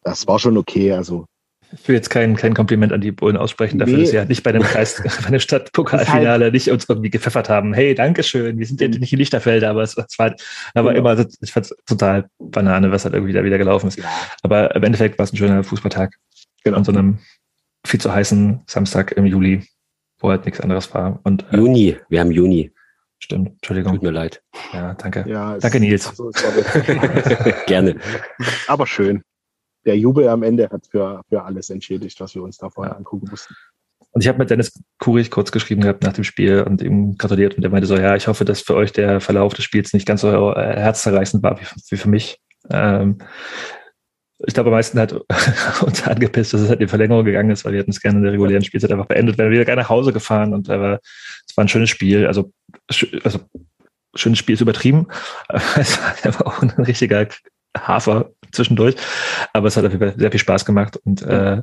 [0.03, 0.93] das war schon okay.
[0.93, 1.25] Also
[1.73, 4.01] ich will jetzt kein, kein Kompliment an die Bullen aussprechen, dafür, Nee.
[4.01, 7.73] dass sie halt nicht bei dem Kreis, bei dem Stadtpokalfinale nicht uns irgendwie gepfeffert haben.
[7.73, 10.43] Hey, Dankeschön, wir sind ja nicht in Lichterfelde, aber es, es war halt,
[10.73, 11.11] aber Genau.
[11.11, 13.97] immer, ich fand total Banane, was halt irgendwie da wieder gelaufen ist.
[13.97, 14.05] ja,
[14.43, 16.13] Aber im Endeffekt war es ein schöner Fußballtag.
[16.63, 16.77] Genau.
[16.77, 17.19] An so einem
[17.87, 19.65] viel zu heißen Samstag im Juli,
[20.19, 21.19] wo halt nichts anderes war.
[21.23, 22.71] Und äh, Juni, wir haben Juni.
[23.23, 23.93] Stimmt, Entschuldigung.
[23.93, 24.41] Tut mir leid.
[24.73, 25.25] Ja, danke.
[25.27, 26.07] ja, Danke, Nils.
[26.07, 27.95] Also, es war Gerne.
[28.67, 29.23] aber schön.
[29.85, 33.27] Der Jubel am Ende hat für, für alles entschädigt, was wir uns da vorher angucken
[33.29, 33.55] mussten.
[34.11, 37.55] Und ich habe mit Dennis Kurich kurz geschrieben gehabt nach dem Spiel und ihm gratuliert
[37.55, 40.05] und der meinte so, ja, ich hoffe, dass für euch der Verlauf des Spiels nicht
[40.05, 42.39] ganz so äh, herzzerreißend war wie, wie für mich.
[42.69, 43.19] Ähm,
[44.47, 45.13] ich glaube, am meisten hat
[45.81, 48.17] uns angepisst, dass es halt in die Verlängerung gegangen ist, weil wir hätten es gerne
[48.17, 50.99] in der regulären Spielzeit einfach beendet, wären wieder gerne nach Hause gefahren und aber
[51.47, 52.27] es war ein schönes Spiel.
[52.27, 52.51] Also,
[53.23, 53.39] also
[54.15, 55.07] schönes Spiel ist übertrieben.
[55.77, 57.27] Es war einfach auch ein richtiger
[57.77, 58.95] Hafer zwischendurch.
[59.53, 61.61] Aber es hat auf jeden Fall sehr viel Spaß gemacht und äh,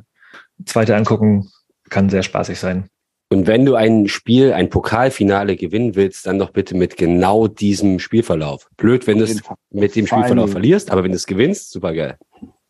[0.65, 1.49] zweite angucken
[1.89, 2.89] kann sehr spaßig sein.
[3.31, 7.99] Und wenn du ein Spiel, ein Pokalfinale gewinnen willst, dann doch bitte mit genau diesem
[7.99, 8.67] Spielverlauf.
[8.75, 12.17] Blöd, wenn du es mit dem Spielverlauf verlierst, aber wenn du es gewinnst, super geil.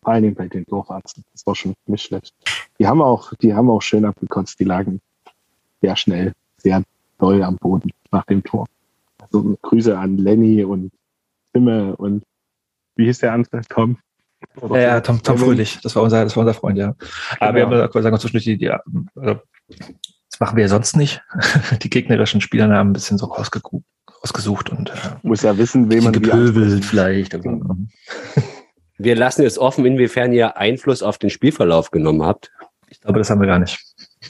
[0.09, 1.23] Vor allen Dingen bei den Dorfarzten.
[1.33, 2.33] Das war schon nicht schlecht.
[2.79, 4.59] Die haben auch, die haben auch schön abgekotzt.
[4.59, 5.01] Die lagen
[5.83, 6.81] sehr schnell, sehr
[7.19, 8.65] doll am Boden nach dem Tor.
[9.19, 10.91] Also Grüße an Lenny und
[11.53, 12.23] Timme und
[12.95, 13.61] wie hieß der andere?
[13.69, 13.99] Tom?
[14.59, 15.37] Oder Ja, ja, Tom, Tom?
[15.37, 16.95] Fröhlich, das war unser, das war unser Freund, ja.
[17.39, 17.83] Aber wir Genau.
[17.83, 19.41] haben sagen wir zwischendurch die, die also,
[19.75, 21.21] das machen wir ja sonst nicht.
[21.83, 23.85] Die gegnerischen Spielernamen ein bisschen so rausgeguckt,
[24.23, 27.35] rausgesucht und äh, Muss ja wissen, wem man gepöbelt vielleicht.
[27.35, 27.59] Aber.
[28.99, 32.51] Wir lassen jetzt offen, inwiefern ihr Einfluss auf den Spielverlauf genommen habt.
[32.89, 33.79] Ich glaube, das haben wir gar nicht.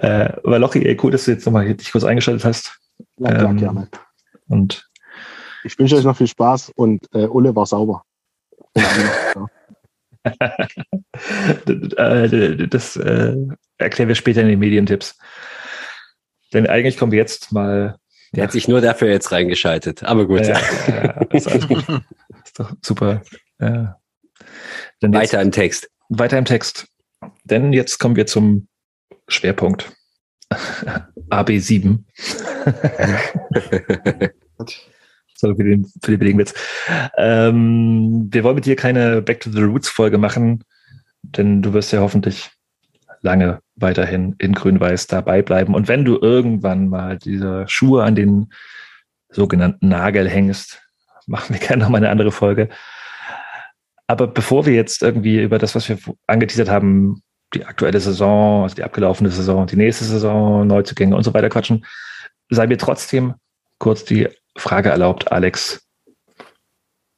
[0.00, 2.80] äh, aber Lochi, ey, cool, dass du jetzt nochmal dich kurz eingeschaltet hast.
[3.18, 3.88] Ja, klar, Ähm, gerne.
[4.48, 4.88] Und
[5.62, 8.02] Ich wünsche euch noch viel Spaß und äh, Ulle war sauber.
[11.96, 13.36] Äh, das äh,
[13.78, 15.16] erklären wir später in den Medientipps.
[16.52, 17.96] Denn eigentlich kommen wir jetzt mal
[18.36, 20.04] Der hat sich nur dafür jetzt reingeschaltet.
[20.04, 20.46] Aber gut.
[20.46, 21.84] Ja, ja, ist alles gut.
[22.44, 23.22] Ist doch super.
[23.58, 23.94] Jetzt,
[25.00, 25.90] Weiter im Text.
[26.08, 26.86] weiter im Text.
[27.44, 28.68] Denn jetzt kommen wir zum
[29.26, 29.90] Schwerpunkt.
[31.30, 32.04] AB7.
[35.34, 36.54] Sorry für den, für den billigen Witz.
[37.16, 40.64] Ähm, wir wollen mit dir keine Back to the Roots Folge machen,
[41.22, 42.50] denn du wirst ja hoffentlich
[43.20, 45.74] lange weiterhin in Grün-Weiß dabei bleiben.
[45.74, 48.52] Und wenn du irgendwann mal diese Schuhe an den
[49.30, 50.82] sogenannten Nagel hängst,
[51.26, 52.68] machen wir gerne noch mal eine andere Folge.
[54.06, 57.22] Aber bevor wir jetzt irgendwie über das, was wir angeteasert haben,
[57.54, 61.84] die aktuelle Saison, also die abgelaufene Saison, die nächste Saison, Neuzugänge und so weiter quatschen,
[62.50, 63.34] sei mir trotzdem
[63.78, 65.82] kurz die Frage erlaubt, Alex.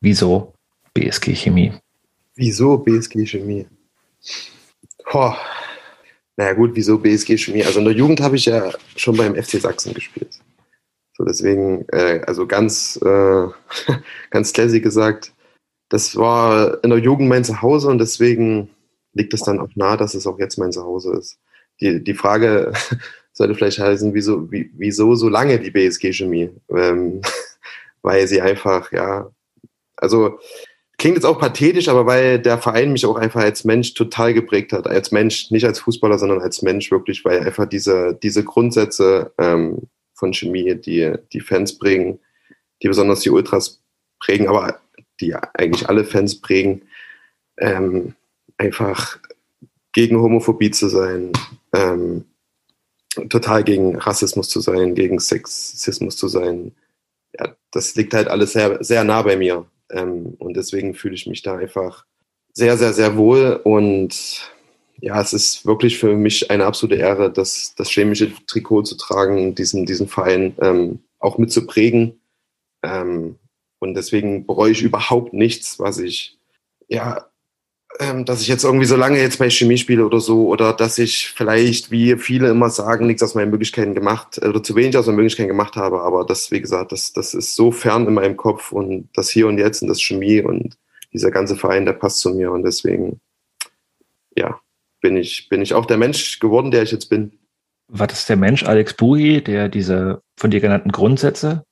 [0.00, 0.54] Wieso
[0.94, 1.72] BSG Chemie?
[2.34, 3.66] Wieso BSG Chemie?
[5.11, 5.36] Boah.
[6.39, 7.64] Naja gut, wieso BSG Chemie?
[7.64, 10.39] Also in der Jugend habe ich ja schon beim FC Sachsen gespielt.
[11.16, 13.47] So deswegen, äh, also ganz, äh,
[14.30, 15.32] ganz classy gesagt,
[15.89, 18.70] das war in der Jugend mein Zuhause und deswegen
[19.14, 21.41] liegt es dann auch nahe, dass es auch jetzt mein Zuhause ist.
[21.80, 22.72] Die, die Frage
[23.32, 26.51] sollte vielleicht heißen, wieso, wie, wieso so lange die BSG Chemie?
[26.70, 27.20] Ähm,
[28.03, 29.28] weil sie einfach, ja,
[29.97, 30.39] also
[30.99, 34.72] klingt jetzt auch pathetisch, aber weil der Verein mich auch einfach als Mensch total geprägt
[34.72, 34.86] hat.
[34.86, 39.88] Als Mensch, nicht als Fußballer, sondern als Mensch wirklich, weil einfach diese, diese Grundsätze ähm,
[40.14, 42.18] von Chemie, die die Fans prägen,
[42.82, 43.80] die besonders die Ultras
[44.18, 44.80] prägen, aber
[45.20, 46.82] die eigentlich alle Fans prägen,
[47.59, 48.14] ähm,
[48.57, 49.18] einfach
[49.92, 51.32] gegen Homophobie zu sein,
[51.72, 52.24] ähm,
[53.28, 56.72] total gegen Rassismus zu sein, gegen Sexismus zu sein.
[57.38, 59.66] Ja, das liegt halt alles sehr, sehr nah bei mir.
[59.91, 62.05] Ähm, und deswegen fühle ich mich da einfach
[62.53, 63.61] sehr, sehr, sehr wohl.
[63.62, 64.51] Und
[65.01, 69.55] ja, es ist wirklich für mich eine absolute Ehre, das, das chemische Trikot zu tragen,
[69.55, 72.20] diesen, diesen Verein ähm, auch mit zu prägen.
[72.82, 73.36] Ähm,
[73.80, 76.39] und deswegen bereue ich überhaupt nichts, was ich
[76.89, 77.26] ja
[78.01, 80.99] ähm, dass ich jetzt irgendwie so lange jetzt bei Chemie spiele oder so, oder dass
[80.99, 85.07] ich vielleicht, wie viele immer sagen, nichts aus meinen Möglichkeiten gemacht, oder zu wenig aus
[85.07, 88.36] meinen Möglichkeiten gemacht habe, aber das, wie gesagt, das, das ist so fern in meinem
[88.36, 90.76] Kopf und das Hier und Jetzt und das Chemie und
[91.12, 93.20] dieser ganze Verein, der passt zu mir und deswegen,
[94.36, 94.61] ja,
[95.01, 97.32] bin ich, bin ich auch der Mensch geworden, der ich jetzt bin.
[97.88, 101.64] War das der Mensch Alex Bui, der diese von dir genannten Grundsätze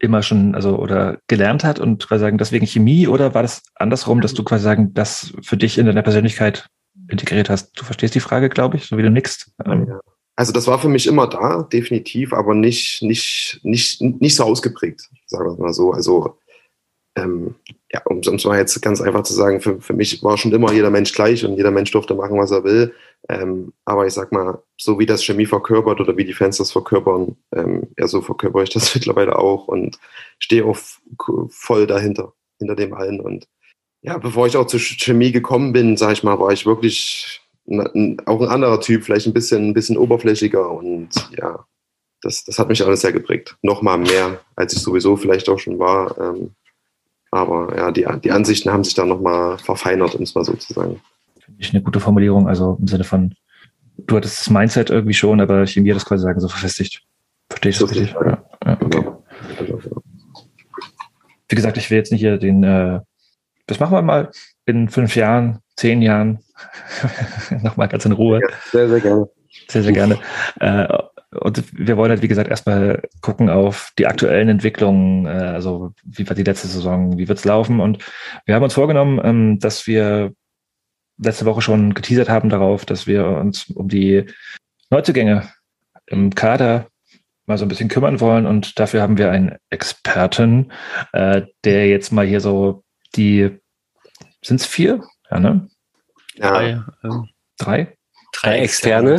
[0.00, 4.20] immer schon, also oder gelernt hat und quasi sagen, deswegen Chemie oder war das andersrum,
[4.20, 6.66] dass du quasi sagen, das für dich in deiner Persönlichkeit
[7.08, 7.72] integriert hast?
[7.78, 9.52] Du verstehst die Frage, glaube ich, so wie du nickst.
[9.64, 9.92] Ähm.
[10.34, 15.08] Also das war für mich immer da, definitiv, aber nicht, nicht, nicht, nicht so ausgeprägt,
[15.26, 15.92] sagen wir mal so.
[15.92, 16.38] Also
[17.16, 17.54] ähm,
[17.92, 20.72] ja, um es mal jetzt ganz einfach zu sagen, für, für mich war schon immer
[20.72, 22.94] jeder Mensch gleich und jeder Mensch durfte machen, was er will.
[23.28, 26.72] Ähm, aber ich sag mal, so wie das Chemie verkörpert oder wie die Fans das
[26.72, 29.98] verkörpern, ähm, ja, so verkörper ich das mittlerweile auch und
[30.38, 30.78] stehe auch
[31.48, 33.20] voll dahinter, hinter dem allen.
[33.20, 33.48] Und
[34.02, 38.40] ja, bevor ich auch zur Chemie gekommen bin, sag ich mal, war ich wirklich auch
[38.40, 41.64] ein anderer Typ, vielleicht ein bisschen, ein bisschen oberflächiger und ja,
[42.22, 43.56] das, das hat mich alles sehr geprägt.
[43.62, 46.16] Nochmal mehr, als ich sowieso vielleicht auch schon war.
[46.18, 46.54] Ähm,
[47.30, 50.72] aber ja, die, die Ansichten haben sich da nochmal verfeinert, um es mal so zu
[50.72, 51.00] sagen.
[51.52, 53.34] Finde ich eine gute Formulierung, also im Sinne von,
[53.96, 57.02] du hattest das Mindset irgendwie schon, aber Chemie hat das quasi sagen, so verfestigt.
[57.48, 58.14] Verstehe ich das So richtig?
[58.14, 59.04] Ja, ja, okay.
[59.58, 59.82] Genau.
[61.48, 63.00] Wie gesagt, ich will jetzt nicht hier den, äh,
[63.66, 64.30] das machen wir mal
[64.64, 66.40] in fünf Jahren, zehn Jahren,
[67.62, 68.40] nochmal ganz in Ruhe.
[68.40, 69.28] ja, sehr, sehr gerne.
[69.68, 70.18] Sehr, sehr gerne.
[70.60, 70.88] Äh,
[71.40, 76.28] und wir wollen halt, wie gesagt, erstmal gucken auf die aktuellen Entwicklungen, äh, also wie
[76.28, 77.80] war die letzte Saison, wie wird's laufen.
[77.80, 77.98] Und
[78.44, 80.32] wir haben uns vorgenommen, ähm, dass wir
[81.18, 84.26] letzte Woche schon geteasert haben darauf, dass wir uns um die
[84.90, 85.48] Neuzugänge
[86.06, 86.88] im Kader
[87.46, 88.46] mal so ein bisschen kümmern wollen.
[88.46, 90.72] Und dafür haben wir einen Experten,
[91.12, 92.84] äh, der jetzt mal hier so
[93.16, 93.58] die,
[94.42, 95.02] sind's vier?
[95.30, 95.68] Ja, ne?
[96.34, 97.96] Ja, Drei, ähm, Drei?
[98.34, 99.18] Drei Externe.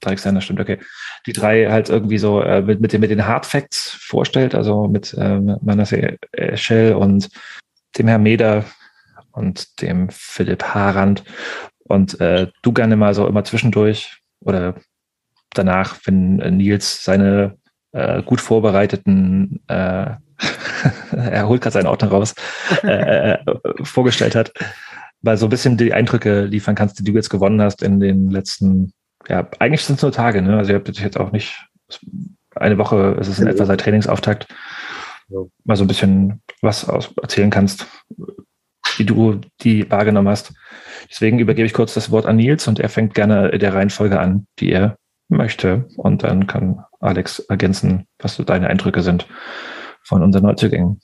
[0.00, 0.78] Drei Externe, stimmt, okay.
[1.26, 4.86] Die drei halt irgendwie so äh, mit, mit, den, mit den Hard Facts vorstellt, also
[4.86, 6.16] mit ähm, Manasseh
[6.54, 7.28] Schell und
[7.98, 8.64] dem Herrn Meder
[9.32, 11.24] und dem Philipp Harand.
[11.84, 14.74] Und äh, du gerne mal so immer zwischendurch oder
[15.50, 17.56] danach, wenn äh, Nils seine
[17.92, 20.12] äh, gut vorbereiteten, äh,
[21.12, 22.34] er holt gerade seinen Ordner raus,
[22.82, 23.38] äh, äh,
[23.82, 24.52] vorgestellt hat,
[25.20, 28.30] weil so ein bisschen die Eindrücke liefern kannst, die du jetzt gewonnen hast in den
[28.30, 28.92] letzten,
[29.28, 30.56] ja, eigentlich sind es nur Tage, ne?
[30.56, 31.64] Also ihr habt jetzt auch nicht,
[32.54, 34.46] eine Woche ist es in etwa seit Trainingsauftakt,
[35.28, 35.40] Ja.
[35.64, 37.86] mal so ein bisschen was aus, erzählen kannst,
[38.98, 40.52] wie du die wahrgenommen hast.
[41.08, 44.46] Deswegen übergebe ich kurz das Wort an Nils und er fängt gerne der Reihenfolge an,
[44.58, 44.96] die er
[45.28, 45.88] möchte.
[45.96, 49.26] Und dann kann Alex ergänzen, was so deine Eindrücke sind
[50.02, 51.00] von unseren Neuzugängen.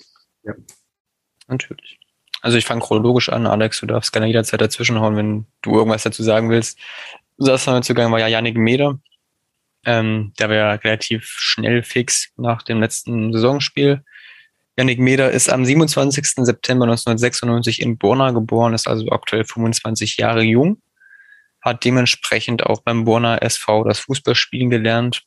[1.46, 1.98] Natürlich.
[2.40, 6.22] Also ich fange chronologisch an, Alex, du darfst gerne jederzeit dazwischenhauen, wenn du irgendwas dazu
[6.22, 6.78] sagen willst.
[7.36, 9.00] Unser erster Neuzugang war ja Yannick Meder.
[9.84, 14.04] Ähm, der war ja relativ schnell fix nach dem letzten Saisonspiel.
[14.78, 16.44] Yannick Meder ist am 27.
[16.46, 20.80] September 1996 in Borna geboren, ist also aktuell 25 Jahre jung,
[21.60, 25.24] hat dementsprechend auch beim Borna SV das Fußballspielen gelernt,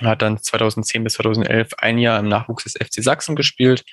[0.00, 3.84] hat dann 2010 bis 2011 ein Jahr im Nachwuchs des FC Sachsen gespielt,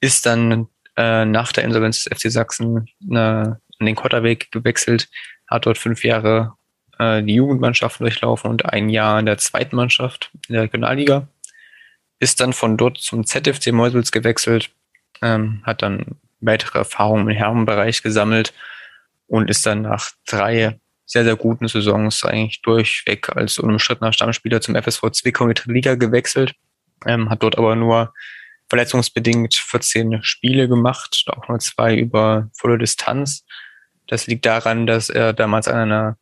[0.00, 0.66] ist dann
[0.96, 5.08] äh, nach der Insolvenz des FC Sachsen äh, an den Kotterweg gewechselt,
[5.46, 6.54] hat dort fünf Jahre
[6.98, 11.28] äh, die Jugendmannschaften durchlaufen und ein Jahr in der zweiten Mannschaft in der Regionalliga.
[12.24, 14.70] Ist dann von dort zum ZFC Meusels gewechselt,
[15.20, 18.54] ähm, hat dann weitere Erfahrungen im Herrenbereich gesammelt
[19.26, 24.74] und ist dann nach drei sehr, sehr guten Saisons eigentlich durchweg als unumstrittener Stammspieler zum
[24.74, 26.54] FSV Zwickau in die Liga gewechselt.
[27.04, 28.14] Ähm, hat dort aber nur
[28.70, 33.44] verletzungsbedingt 14 Spiele gemacht, auch nur zwei über volle Distanz.
[34.06, 36.16] Das liegt daran, dass er damals an einer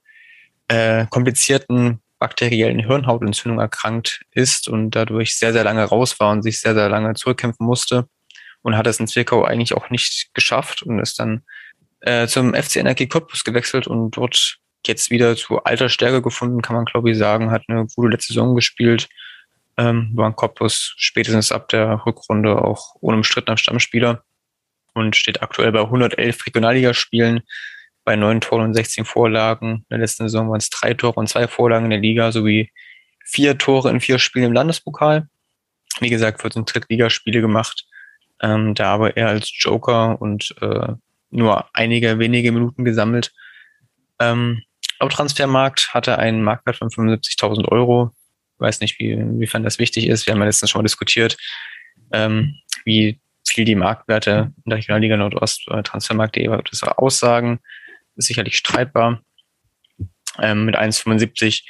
[0.67, 6.61] äh, komplizierten bakteriellen Hirnhautentzündung erkrankt ist und dadurch sehr, sehr lange raus war und sich
[6.61, 8.07] sehr, sehr lange zurückkämpfen musste
[8.63, 11.43] und hat es in Zwickau eigentlich auch nicht geschafft und ist dann
[12.03, 16.77] äh, zum FC Energie Cottbus gewechselt und dort jetzt wieder zu alter Stärke gefunden, kann
[16.77, 19.09] man glaube ich sagen, hat eine gute letzte Saison gespielt,
[19.77, 24.23] ähm, war ein Cottbus spätestens ab der Rückrunde auch unumstrittener Stammspieler
[24.95, 27.41] und steht aktuell bei 111 Regionalligaspielen,
[28.05, 29.71] bei neun Toren und 16 Vorlagen.
[29.71, 32.71] In der letzten Saison waren es drei Tore und zwei Vorlagen in der Liga sowie
[33.25, 35.29] vier Tore in vier Spielen im Landespokal.
[36.01, 37.87] Wie gesagt, 14 Drittligaspiele gemacht,
[38.41, 40.95] ähm, da aber er als Joker und äh,
[41.31, 43.33] nur einige wenige Minuten gesammelt.
[44.19, 44.63] Ähm,
[44.99, 48.11] auf Transfermarkt hatte einen Marktwert von 75.000 Euro.
[48.59, 50.27] Weiß nicht, wie, inwiefern das wichtig ist.
[50.27, 51.37] Wir haben ja letztens schon mal diskutiert,
[52.13, 57.61] ähm, wie viel die Marktwerte in der Regionalliga Nordost äh, Transfermarkt.de das aussagen
[58.17, 59.23] ist sicherlich streitbar.
[60.39, 61.63] Ähm, mit 1,75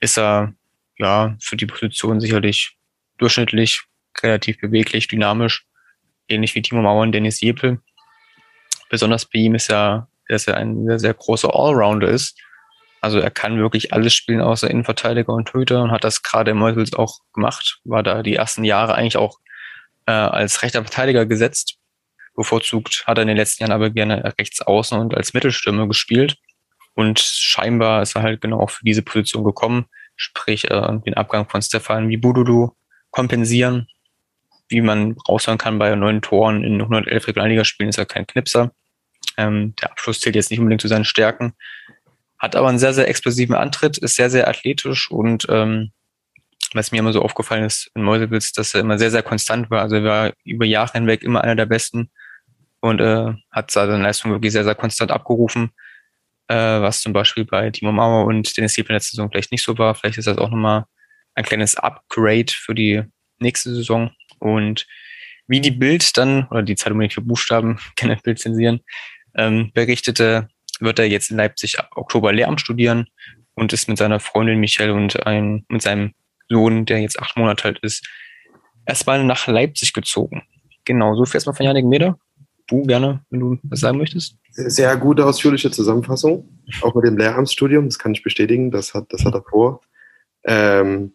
[0.00, 0.54] ist er
[0.98, 2.76] ja für die Position sicherlich
[3.18, 3.82] durchschnittlich,
[4.22, 5.66] relativ beweglich, dynamisch,
[6.28, 7.80] ähnlich wie Timo Mauer und Dennis Jepel.
[8.88, 12.38] Besonders bei ihm ist ja, dass er ein sehr, sehr großer Allrounder ist.
[13.00, 16.58] Also er kann wirklich alles spielen außer Innenverteidiger und Töter und hat das gerade im
[16.58, 17.80] Meusels auch gemacht.
[17.84, 19.40] War da die ersten Jahre eigentlich auch
[20.06, 21.78] äh, als rechter Verteidiger gesetzt
[22.34, 26.36] Bevorzugt hat er in den letzten Jahren aber gerne rechts außen und als Mittelstürmer gespielt.
[26.94, 31.48] Und scheinbar ist er halt genau auch für diese Position gekommen, sprich äh, den Abgang
[31.48, 32.76] von Stefan Wibududu
[33.10, 33.88] kompensieren.
[34.68, 38.72] Wie man raushören kann bei neun Toren in 111 Regionalligaspielen ist er kein Knipser.
[39.36, 41.54] Ähm, der Abschluss zählt jetzt nicht unbedingt zu seinen Stärken.
[42.38, 45.92] Hat aber einen sehr, sehr explosiven Antritt, ist sehr, sehr athletisch und ähm,
[46.72, 49.82] was mir immer so aufgefallen ist in Mäusewitz, dass er immer sehr, sehr konstant war.
[49.82, 52.10] Also er war über Jahre hinweg immer einer der Besten
[52.84, 55.70] und äh, hat seine Leistung wirklich sehr, sehr konstant abgerufen,
[56.48, 59.64] äh, was zum Beispiel bei Timo Mauer und Dennis Lieb in letzter Saison vielleicht nicht
[59.64, 59.94] so war.
[59.94, 60.84] Vielleicht ist das auch nochmal
[61.34, 63.02] ein kleines Upgrade für die
[63.38, 64.10] nächste Saison.
[64.38, 64.86] Und
[65.46, 68.80] wie die Bild dann, oder die Zeitung für Buchstaben, keine Bild zensieren,
[69.34, 73.06] ähm, berichtete, wird er jetzt in Leipzig ab Oktober Lehramt studieren
[73.54, 76.12] und ist mit seiner Freundin Michelle und ein, mit seinem
[76.50, 78.06] Sohn, der jetzt acht Monate alt ist,
[78.84, 80.42] erstmal nach Leipzig gezogen.
[80.84, 82.18] Genau, so viel erstmal von Janik Meder.
[82.66, 84.36] Du gerne, wenn du was sagen möchtest.
[84.50, 86.48] Sehr gute, ausführliche Zusammenfassung.
[86.82, 89.80] Auch mit dem Lehramtsstudium, das kann ich bestätigen, das hat, das hat er vor.
[90.44, 91.12] Ähm,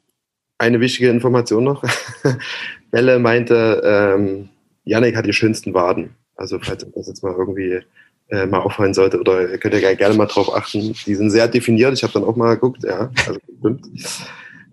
[0.58, 1.84] eine wichtige Information noch.
[2.92, 4.50] Belle meinte, ähm,
[4.84, 6.16] Janik hat die schönsten Waden.
[6.36, 7.82] Also falls das jetzt mal irgendwie
[8.30, 10.94] äh, mal auffallen sollte, oder könnt ihr gerne mal drauf achten.
[11.06, 11.94] Die sind sehr definiert.
[11.94, 13.88] Ich habe dann auch mal geguckt, ja, also stimmt.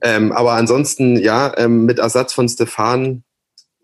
[0.03, 3.23] Ähm, aber ansonsten, ja, ähm, mit Ersatz von Stefan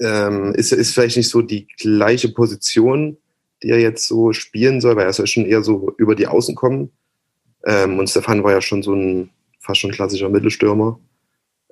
[0.00, 3.16] ähm, ist, ist vielleicht nicht so die gleiche Position,
[3.62, 6.54] die er jetzt so spielen soll, weil er soll schon eher so über die Außen
[6.54, 6.90] kommen.
[7.64, 9.30] Ähm, und Stefan war ja schon so ein
[9.60, 10.98] fast schon klassischer Mittelstürmer.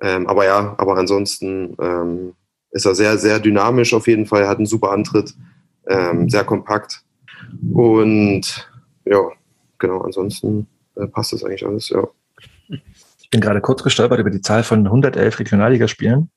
[0.01, 2.33] Ähm, aber ja, aber ansonsten ähm,
[2.71, 4.43] ist er sehr, sehr dynamisch auf jeden Fall.
[4.43, 5.35] Er hat einen super Antritt,
[5.87, 7.03] ähm, sehr kompakt.
[7.73, 8.69] Und
[9.05, 9.19] ja,
[9.77, 12.07] genau, ansonsten äh, passt das eigentlich alles, ja.
[13.19, 16.29] Ich bin gerade kurz gestolpert über die Zahl von 111 Regionalligaspielen.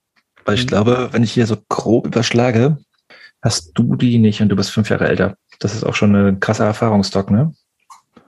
[0.45, 0.69] Weil ich mhm.
[0.69, 2.79] glaube, wenn ich hier so grob überschlage,
[3.43, 5.37] hast du die nicht und du bist fünf Jahre älter.
[5.59, 7.55] Das ist auch schon ein krasser Erfahrungsstock, ne?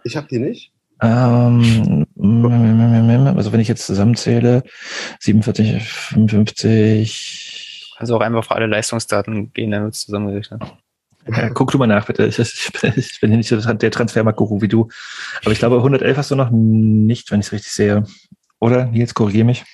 [0.04, 0.72] Ich habe die nicht.
[1.02, 4.62] Ähm, also wenn ich jetzt zusammenzähle,
[5.20, 7.94] 47, 55.
[7.98, 10.62] Also auch einfach für alle Leistungsdaten gehen, dann es zusammengerechnet.
[11.28, 12.26] Ja, guck du mal nach, bitte.
[12.26, 14.88] Ich, ich, ich bin hier nicht so der Transfermarkt-Guru wie du.
[15.42, 18.04] Aber ich glaube, 111 hast du noch nicht, wenn ich es richtig sehe.
[18.60, 18.86] Oder?
[18.86, 19.64] Nils, korrigiere mich.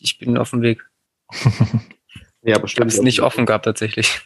[0.00, 0.84] Ich bin auf dem Weg.
[2.42, 2.90] Ja, bestimmt.
[2.92, 4.22] Ich habe es nicht offen gehabt, tatsächlich.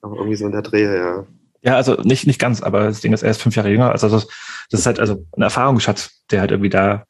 [0.00, 1.26] Aber irgendwie so in der Dreh, ja.
[1.64, 3.92] Ja, also nicht, nicht ganz, aber das Ding ist, er ist fünf Jahre jünger.
[3.92, 4.26] Also das,
[4.70, 7.04] das ist halt also ein Erfahrungsschatz, der halt irgendwie da,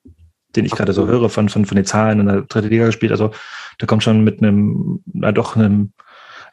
[0.55, 3.12] den ich gerade so höre von, von, von den Zahlen in der dritten Liga gespielt.
[3.12, 3.30] Also
[3.80, 5.95] der kommt schon mit einem, na doch einem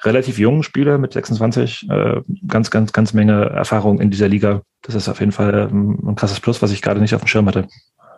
[0.04, 4.62] relativ jungen Spieler mit 26, äh, ganz, ganz, ganz Menge Erfahrung in dieser Liga.
[4.82, 7.28] Das ist auf jeden Fall ähm, ein krasses Plus, was ich gerade nicht auf dem
[7.28, 7.68] Schirm hatte.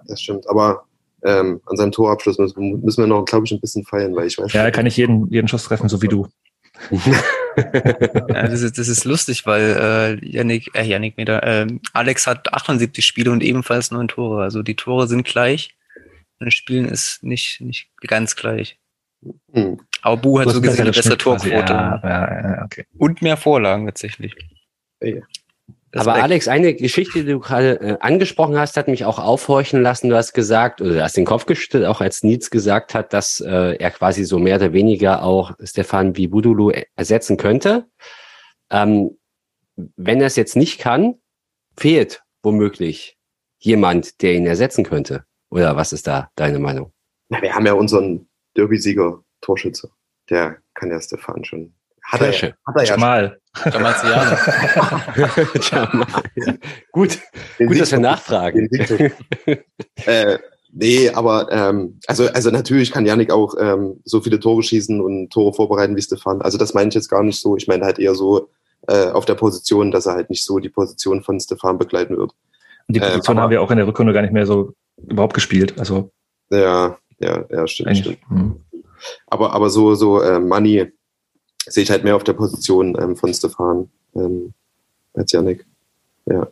[0.05, 0.47] Das stimmt.
[0.47, 0.83] Aber
[1.23, 4.37] ähm, an seinem Torabschluss müssen, müssen wir noch, glaube ich, ein bisschen feiern, weil ich
[4.37, 4.53] weiß.
[4.53, 6.27] Ja, kann nicht jeden, jeden Schuss treffen, so wie du.
[6.91, 12.53] ja, das, ist, das ist lustig, weil äh, Yannick, äh, Yannick Meter, äh, Alex hat
[12.53, 14.41] 78 Spiele und ebenfalls neun Tore.
[14.43, 15.75] Also die Tore sind gleich.
[16.39, 18.79] Und Spielen ist nicht, nicht ganz gleich.
[19.53, 19.79] Hm.
[20.01, 21.73] Aber Bu hat so gesehen eine bessere Torquote.
[21.73, 22.85] Ja, ja, okay.
[22.97, 24.35] Und mehr Vorlagen tatsächlich.
[25.01, 25.21] Ja.
[25.93, 30.09] Aber Alex, eine Geschichte, die du gerade äh, angesprochen hast, hat mich auch aufhorchen lassen.
[30.09, 33.41] Du hast gesagt, oder du hast den Kopf geschüttelt, auch als Nietz gesagt hat, dass
[33.41, 37.87] äh, er quasi so mehr oder weniger auch Stefan Bibudulu ersetzen könnte.
[38.69, 39.17] Ähm,
[39.75, 41.15] wenn er es jetzt nicht kann,
[41.77, 43.17] fehlt womöglich
[43.59, 45.25] jemand, der ihn ersetzen könnte.
[45.49, 46.93] Oder was ist da deine Meinung?
[47.29, 49.91] Na, wir haben ja unseren Derby-Sieger, Torschütze.
[50.29, 51.73] Der kann ja Stefan schon
[52.03, 53.37] hat er, hat er ja Jamal.
[53.71, 53.95] Jamal
[55.71, 56.59] Jamal.
[56.91, 57.19] Gut,
[57.57, 58.69] gut, dass wir nachfragen.
[60.05, 60.37] äh,
[60.71, 65.29] nee, aber ähm, also, also natürlich kann Janik auch ähm, so viele Tore schießen und
[65.31, 66.41] Tore vorbereiten wie Stefan.
[66.41, 67.55] Also das meine ich jetzt gar nicht so.
[67.57, 68.49] Ich meine halt eher so
[68.87, 72.31] äh, auf der Position, dass er halt nicht so die Position von Stefan begleiten wird.
[72.87, 74.73] Und die ähm, Position ähm, haben wir auch in der Rückrunde gar nicht mehr so
[74.97, 75.77] überhaupt gespielt.
[75.77, 76.11] Also
[76.49, 78.17] ja, ja, ja, stimmt, stimmt.
[78.29, 78.63] Hm.
[79.27, 80.91] Aber, aber so, so äh, Money
[81.73, 84.53] sehe ich halt mehr auf der Position ähm, von Stefan ähm,
[85.13, 85.65] als Janik.
[86.25, 86.47] Ja.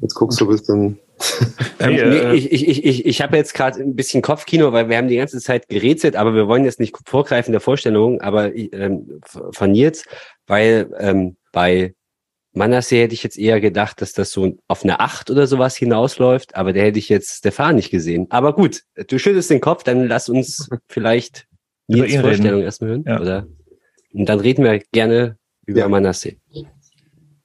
[0.00, 0.98] Jetzt guckst du ein bisschen.
[1.80, 5.08] ähm, nee, ich ich, ich, ich habe jetzt gerade ein bisschen Kopfkino, weil wir haben
[5.08, 9.20] die ganze Zeit gerätselt, aber wir wollen jetzt nicht vorgreifen der Vorstellung, aber ähm,
[9.52, 10.04] von Nils,
[10.46, 11.94] weil ähm, bei
[12.52, 16.56] Manasseh hätte ich jetzt eher gedacht, dass das so auf eine Acht oder sowas hinausläuft,
[16.56, 18.26] aber der hätte ich jetzt Stefan nicht gesehen.
[18.30, 21.46] Aber gut, du schüttelst den Kopf, dann lass uns vielleicht
[21.88, 23.04] Nils Vorstellung erstmal hören.
[23.06, 23.20] Ja.
[23.20, 23.46] Oder?
[24.14, 25.36] Und dann reden wir gerne
[25.66, 25.88] über ja.
[25.88, 26.38] Manasseh.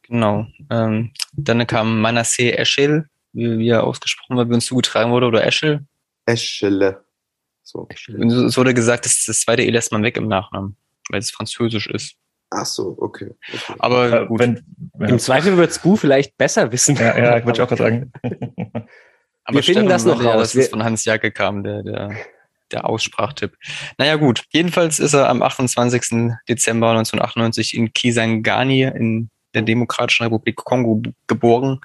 [0.03, 0.45] Genau.
[0.69, 5.45] Ähm, dann kam Manasseh Eschel, wie, wie er ausgesprochen wird, wie uns zugetragen wurde, oder
[5.45, 5.85] Eschel.
[6.25, 7.03] Eschele.
[7.63, 7.87] So.
[8.07, 10.75] Und es wurde gesagt, dass das zweite E lässt man weg im Nachnamen,
[11.09, 12.15] weil es französisch ist.
[12.51, 13.31] Ach so, okay.
[13.53, 13.75] okay.
[13.77, 14.39] Aber gut.
[14.39, 14.63] Wenn,
[14.99, 15.07] ja.
[15.07, 16.95] Im Zweifel wird Spu vielleicht besser wissen.
[16.95, 18.11] Ja, ja würde ich auch gerade sagen.
[19.43, 20.53] Aber wir finden das noch raus.
[20.53, 22.15] Dass es von Hans Jacke kam, der, der
[22.71, 23.55] der Aussprachtipp.
[23.97, 26.31] Naja gut, jedenfalls ist er am 28.
[26.47, 31.81] Dezember 1998 in Kisangani in der Demokratischen Republik Kongo geboren,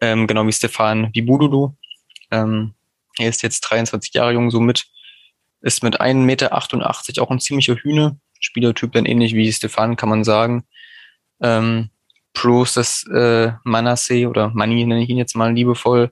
[0.00, 1.74] ähm, genau wie Stefan Bibudulu.
[2.30, 2.74] Ähm,
[3.18, 4.86] er ist jetzt 23 Jahre jung, somit
[5.60, 8.18] ist mit 1,88 Meter auch ein ziemlicher Hühne.
[8.40, 10.64] Spielertyp dann ähnlich wie Stefan, kann man sagen.
[11.40, 11.90] Ähm,
[12.34, 16.10] Plus das äh, Manasseh oder Mani nenne ich ihn jetzt mal liebevoll,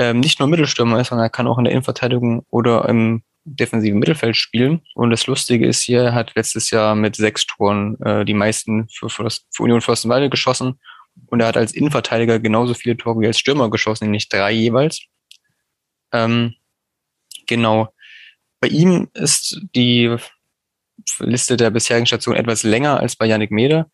[0.00, 3.98] ähm, nicht nur Mittelstürmer ist, sondern er kann auch in der Innenverteidigung oder im defensiven
[3.98, 4.80] Mittelfeld spielen.
[4.94, 8.88] Und das Lustige ist hier, er hat letztes Jahr mit sechs Toren äh, die meisten
[8.88, 10.80] für, für, das, für Union Fürstenwalde geschossen.
[11.26, 15.02] Und er hat als Innenverteidiger genauso viele Tore wie als Stürmer geschossen, nämlich drei jeweils.
[16.12, 16.54] Ähm,
[17.46, 17.92] genau.
[18.58, 20.16] Bei ihm ist die
[21.18, 23.90] Liste der bisherigen Stationen etwas länger als bei Yannick Meder.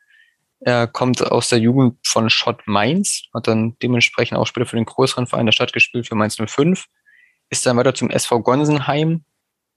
[0.61, 4.87] Er kommt aus der Jugend von Schott Mainz, hat dann dementsprechend auch Spiele für den
[4.87, 6.87] größeren Verein der Stadt gespielt, für Mainz 05.
[7.51, 9.25] Ist dann weiter zum SV Gonsenheim,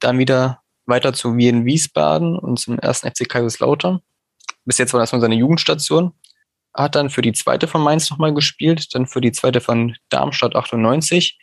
[0.00, 4.00] dann wieder weiter zu Wien Wiesbaden und zum ersten FC Kaiserslautern.
[4.64, 6.12] Bis jetzt war das nur seine Jugendstation.
[6.74, 10.56] Hat dann für die zweite von Mainz nochmal gespielt, dann für die zweite von Darmstadt
[10.56, 11.38] 98.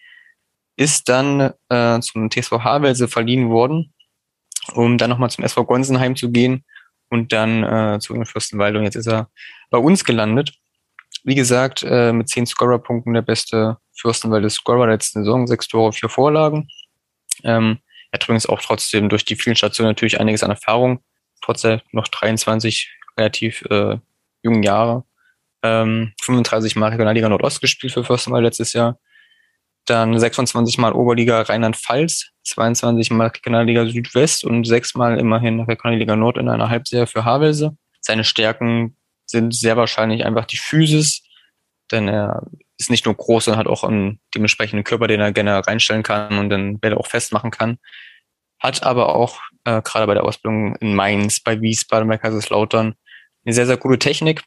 [0.78, 3.94] Ist dann äh, zum TSV Havelse verliehen worden,
[4.74, 6.66] um dann nochmal zum SV Gonsenheim zu gehen
[7.10, 8.80] und dann äh, zu Fürstenwalde.
[8.80, 9.30] Und jetzt ist er
[9.70, 10.53] bei uns gelandet.
[11.24, 15.91] Wie gesagt, äh, mit zehn Scorer-Punkten der beste Fürstenwalde Scorer der letzten Saison, sechs Tore,
[15.91, 16.68] vier Vorlagen.
[17.43, 17.80] Ähm,
[18.12, 21.03] er hat übrigens auch trotzdem durch die vielen Stationen natürlich einiges an Erfahrung,
[21.41, 23.97] trotz der noch 23 relativ äh,
[24.43, 25.03] jungen Jahre.
[25.64, 28.99] Ähm, 35 Mal Regionalliga Nordost gespielt für Fürstenwalde letztes Jahr.
[29.88, 36.38] Dann 26 Mal Oberliga Rheinland-Pfalz, 22 Mal Regionalliga Südwest und 6 Mal immerhin Regionalliga Nord
[36.38, 37.76] in einer Halbserie für Havelse.
[38.02, 41.24] Seine Stärken sind sehr wahrscheinlich einfach die Physis,
[41.90, 42.44] denn er
[42.78, 46.38] ist nicht nur groß, sondern hat auch einen dementsprechenden Körper, den er gerne reinstellen kann
[46.38, 47.80] und dann Bälle auch festmachen kann.
[48.60, 52.96] Hat aber auch äh, gerade bei der Ausbildung in Mainz, bei Wiesbaden, bei Kaiserslautern
[53.46, 54.44] eine sehr, sehr gute Technik.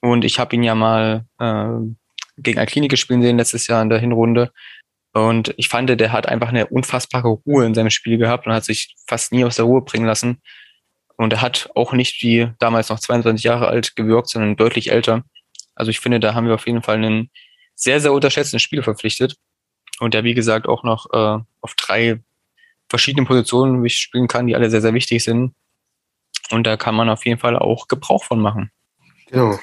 [0.00, 1.94] Und ich habe ihn ja mal äh,
[2.42, 4.52] gegen eine Klinik gespielt sehen letztes Jahr in der Hinrunde.
[5.12, 8.64] Und ich fand, der hat einfach eine unfassbare Ruhe in seinem Spiel gehabt und hat
[8.64, 10.40] sich fast nie aus der Ruhe bringen lassen.
[11.16, 15.24] Und er hat auch nicht wie damals noch 22 Jahre alt gewirkt, sondern deutlich älter.
[15.74, 17.30] Also ich finde, da haben wir auf jeden Fall einen
[17.74, 19.36] sehr, sehr unterschätzten Spieler verpflichtet.
[20.00, 22.20] Und der, wie gesagt, auch noch äh, auf drei
[22.88, 25.54] verschiedenen Positionen spielen kann, die alle sehr, sehr wichtig sind.
[26.50, 28.70] Und da kann man auf jeden Fall auch Gebrauch von machen.
[29.28, 29.58] Genau,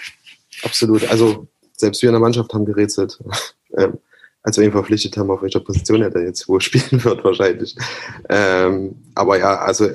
[0.63, 1.07] absolut.
[1.09, 1.47] Also
[1.79, 3.19] selbst wir in der Mannschaft haben gerätselt,
[3.77, 3.97] ähm,
[4.43, 7.75] als wir ihn verpflichtet haben, auf welcher Position er da jetzt wohl spielen wird wahrscheinlich.
[8.29, 9.89] Ähm, aber ja, also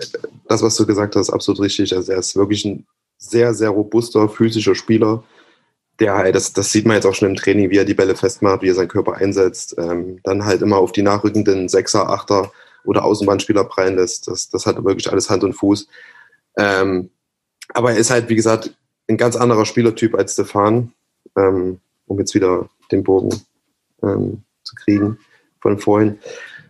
[0.48, 1.94] das, was du gesagt hast, ist absolut richtig.
[1.94, 2.86] Also er ist wirklich ein
[3.18, 5.22] sehr, sehr robuster physischer Spieler,
[6.00, 8.16] der halt, das, das sieht man jetzt auch schon im Training, wie er die Bälle
[8.16, 12.50] festmacht, wie er seinen Körper einsetzt, ähm, dann halt immer auf die nachrückenden Sechser, Achter
[12.84, 14.28] oder Außenbahnspieler prallen lässt.
[14.28, 15.86] Das, das hat wirklich alles Hand und Fuß.
[16.58, 17.10] Ähm,
[17.72, 18.74] aber er ist halt, wie gesagt,
[19.08, 20.92] ein ganz anderer Spielertyp als Stefan,
[21.36, 23.30] ähm, um jetzt wieder den Bogen
[24.02, 25.18] ähm, zu kriegen
[25.60, 26.18] von vorhin.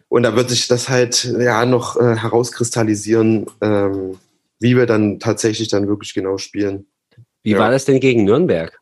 [0.09, 4.16] Und da wird sich das halt ja noch äh, herauskristallisieren, ähm,
[4.61, 6.86] wie wir dann tatsächlich dann wirklich genau spielen.
[7.42, 7.59] Wie Ja.
[7.59, 8.78] war das denn gegen Nürnberg?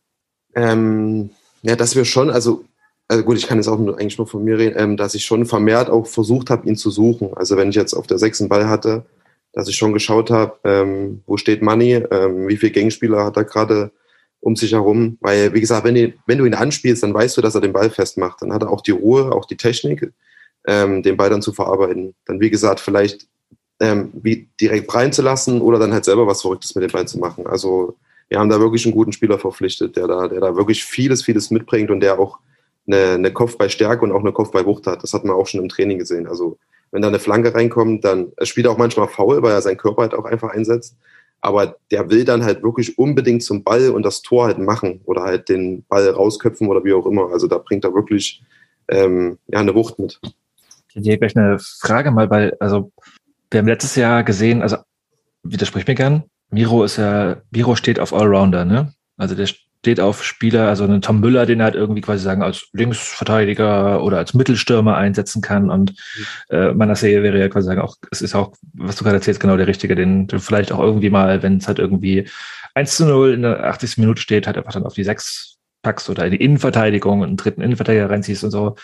[0.54, 1.30] Ähm,
[1.62, 2.64] ja, dass wir schon, also,
[3.08, 5.24] also gut, ich kann jetzt auch nur, eigentlich nur von mir reden, ähm, dass ich
[5.24, 7.32] schon vermehrt auch versucht habe, ihn zu suchen.
[7.34, 9.06] Also wenn ich jetzt auf der sechsten Ball hatte,
[9.52, 13.44] dass ich schon geschaut habe, ähm, wo steht Money, ähm, wie viele Gegenspieler hat er
[13.44, 13.90] gerade
[14.42, 15.16] um sich herum.
[15.20, 17.72] Weil, wie gesagt, wenn, die, wenn du ihn anspielst, dann weißt du, dass er den
[17.72, 18.42] Ball festmacht.
[18.42, 20.12] Dann hat er auch die Ruhe, auch die Technik,
[20.66, 22.14] ähm, den Ball dann zu verarbeiten.
[22.26, 23.26] Dann, wie gesagt, vielleicht
[23.80, 27.46] ähm, wie direkt reinzulassen oder dann halt selber was Verrücktes mit dem Ball zu machen.
[27.46, 27.96] Also
[28.28, 31.50] wir haben da wirklich einen guten Spieler verpflichtet, der da, der da wirklich vieles, vieles
[31.50, 32.38] mitbringt und der auch
[32.86, 35.02] eine, eine Kopfballstärke und auch eine Kopfballwucht hat.
[35.02, 36.26] Das hat man auch schon im Training gesehen.
[36.26, 36.58] Also
[36.92, 40.02] wenn da eine Flanke reinkommt, dann spielt er auch manchmal faul, weil er seinen Körper
[40.02, 40.96] halt auch einfach einsetzt.
[41.42, 45.22] Aber der will dann halt wirklich unbedingt zum Ball und das Tor halt machen oder
[45.22, 47.30] halt den Ball rausköpfen oder wie auch immer.
[47.32, 48.42] Also da bringt er wirklich
[48.88, 50.20] ähm, ja, eine Wucht mit.
[50.88, 52.92] Ich hätte hier gleich eine Frage mal, weil, also,
[53.50, 54.76] wir haben letztes Jahr gesehen, also,
[55.42, 58.94] widersprich mir gern, Miro ist ja, Miro steht auf Allrounder, ne?
[59.16, 59.48] Also, der
[59.82, 64.00] steht auf Spieler, also einen Tom Müller, den er halt irgendwie quasi sagen, als Linksverteidiger
[64.04, 65.94] oder als Mittelstürmer einsetzen kann und
[66.50, 69.56] äh, Manasseh wäre ja quasi sagen, auch, es ist auch, was du gerade erzählst, genau
[69.56, 72.28] der Richtige, den du vielleicht auch irgendwie mal, wenn es halt irgendwie
[72.74, 73.98] 1 zu 0 in der 80.
[73.98, 77.36] Minute steht, halt einfach dann auf die 6 packst oder in die Innenverteidigung und einen
[77.36, 78.76] dritten Innenverteidiger reinziehst und so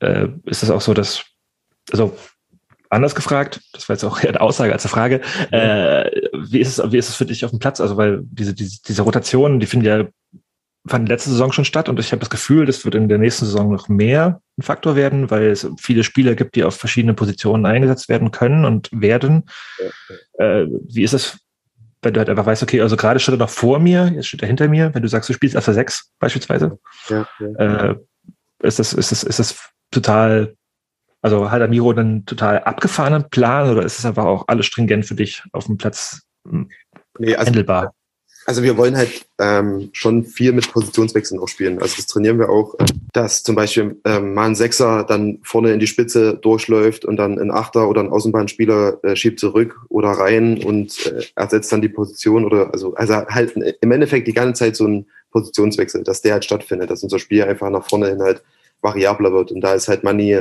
[0.00, 1.24] äh, ist das auch so, dass,
[1.92, 2.14] also
[2.90, 5.20] anders gefragt, das war jetzt auch eher eine Aussage als eine Frage,
[5.50, 6.10] äh,
[6.50, 7.80] wie ist es, wie ist es für dich auf dem Platz?
[7.80, 10.04] Also, weil diese, diese, diese Rotationen, die finden ja,
[10.86, 13.44] fanden letzte Saison schon statt und ich habe das Gefühl, das wird in der nächsten
[13.44, 17.66] Saison noch mehr ein Faktor werden, weil es viele Spieler gibt, die auf verschiedene Positionen
[17.66, 19.44] eingesetzt werden können und werden.
[20.38, 21.38] Äh, wie ist es,
[22.02, 24.42] wenn du halt einfach weißt, okay, also gerade steht er noch vor mir, jetzt steht
[24.42, 26.78] er hinter mir, wenn du sagst, du spielst auf der 6 beispielsweise,
[27.08, 27.90] Ja, ja.
[27.90, 27.96] äh,
[28.62, 30.54] ist das, ist das, ist das total,
[31.22, 35.14] also hat Amiro einen total abgefahrenen Plan oder ist es einfach auch alles stringent für
[35.14, 36.68] dich auf dem Platz hm,
[37.18, 37.94] Nee, also, handelbar?
[38.46, 41.80] also wir wollen halt ähm, schon viel mit Positionswechseln auch spielen.
[41.80, 42.74] Also das trainieren wir auch,
[43.12, 47.38] dass zum Beispiel ähm, mal ein Sechser dann vorne in die Spitze durchläuft und dann
[47.38, 51.88] ein Achter oder ein Außenbahnspieler äh, schiebt zurück oder rein und äh, ersetzt dann die
[51.88, 56.32] Position oder also, also halt im Endeffekt die ganze Zeit so ein Positionswechsel, dass der
[56.32, 58.42] halt stattfindet, dass unser Spiel einfach nach vorne hin halt
[58.80, 59.52] variabler wird.
[59.52, 60.40] Und da ist halt Mani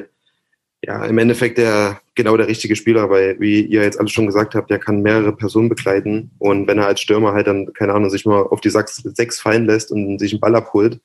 [0.84, 4.56] ja im Endeffekt der genau der richtige Spieler, weil wie ihr jetzt alles schon gesagt
[4.56, 8.10] habt, der kann mehrere Personen begleiten und wenn er als Stürmer halt dann, keine Ahnung,
[8.10, 11.00] sich mal auf die Sechs, sechs fallen lässt und sich einen Ball abholt,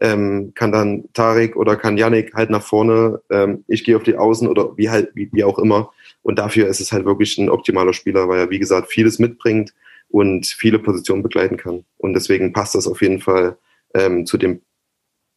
[0.00, 4.16] ähm, kann dann Tarek oder kann Yannick halt nach vorne, ähm, ich gehe auf die
[4.16, 5.90] Außen oder wie halt, wie, wie auch immer.
[6.22, 9.74] Und dafür ist es halt wirklich ein optimaler Spieler, weil er, wie gesagt, vieles mitbringt
[10.08, 11.84] und viele Positionen begleiten kann.
[11.96, 13.56] Und deswegen passt das auf jeden Fall
[13.94, 14.60] ähm, zu dem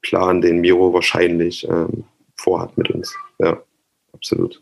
[0.01, 2.03] Plan, den Miro wahrscheinlich ähm,
[2.35, 3.15] vorhat mit uns.
[3.39, 3.61] Ja,
[4.21, 4.61] absolut.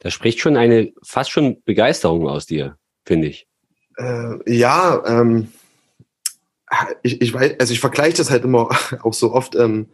[0.00, 3.46] Da spricht schon eine fast schon Begeisterung aus dir, finde ich.
[3.98, 5.48] Äh, ja, ähm,
[7.02, 8.70] ich, ich weiß, also ich vergleiche das halt immer
[9.02, 9.88] auch so oft ähm,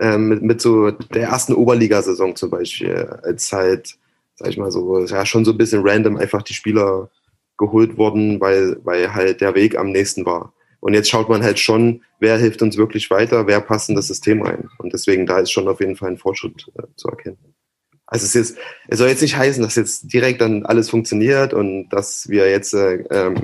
[0.00, 3.96] ähm, mit, mit so der ersten Oberligasaison zum Beispiel, als halt,
[4.34, 7.10] sag ich mal so, ja schon so ein bisschen random einfach die Spieler
[7.58, 10.52] geholt wurden, weil, weil halt der Weg am nächsten war.
[10.80, 14.08] Und jetzt schaut man halt schon, wer hilft uns wirklich weiter, wer passt in das
[14.08, 14.68] System rein.
[14.78, 17.55] Und deswegen da ist schon auf jeden Fall ein Fortschritt äh, zu erkennen.
[18.06, 21.88] Also es, ist, es soll jetzt nicht heißen, dass jetzt direkt dann alles funktioniert und
[21.88, 23.36] dass wir jetzt äh, ähm,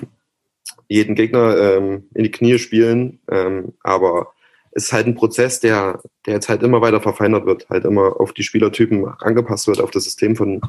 [0.88, 3.18] jeden Gegner ähm, in die Knie spielen.
[3.30, 4.32] Ähm, aber
[4.70, 8.20] es ist halt ein Prozess, der, der jetzt halt immer weiter verfeinert wird, halt immer
[8.20, 10.60] auf die Spielertypen angepasst wird, auf das System von,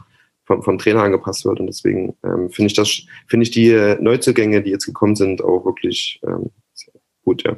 [0.46, 1.60] vom, vom Trainer angepasst wird.
[1.60, 5.44] Und deswegen ähm, finde ich das, finde ich die äh, Neuzugänge, die jetzt gekommen sind,
[5.44, 6.50] auch wirklich ähm,
[7.24, 7.58] gut, ja.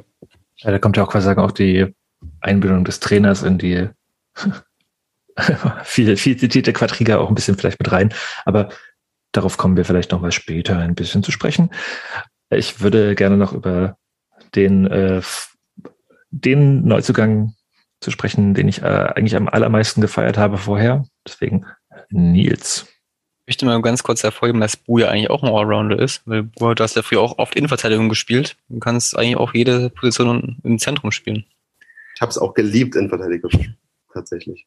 [0.58, 1.86] Ja, da kommt ja auch quasi auch die
[2.40, 3.88] Einbindung des Trainers in die
[5.84, 8.12] viel, viel zitierte Quadriga auch ein bisschen vielleicht mit rein.
[8.44, 8.70] Aber
[9.32, 11.70] darauf kommen wir vielleicht noch mal später ein bisschen zu sprechen.
[12.50, 13.96] Ich würde gerne noch über
[14.54, 15.20] den, äh,
[16.30, 17.54] den Neuzugang
[18.00, 21.04] zu sprechen, den ich äh, eigentlich am allermeisten gefeiert habe vorher.
[21.26, 21.66] Deswegen
[22.10, 22.86] Nils.
[23.46, 26.42] Ich möchte mal ganz kurz hervorheben, dass Bu ja eigentlich auch ein Allrounder ist, weil
[26.42, 28.56] Bu, du hast ja früher auch oft Innenverteidigung gespielt.
[28.68, 31.44] Du kannst eigentlich auch jede Position im Zentrum spielen.
[32.14, 33.76] Ich habe es auch geliebt in Verteidigung,
[34.12, 34.66] tatsächlich.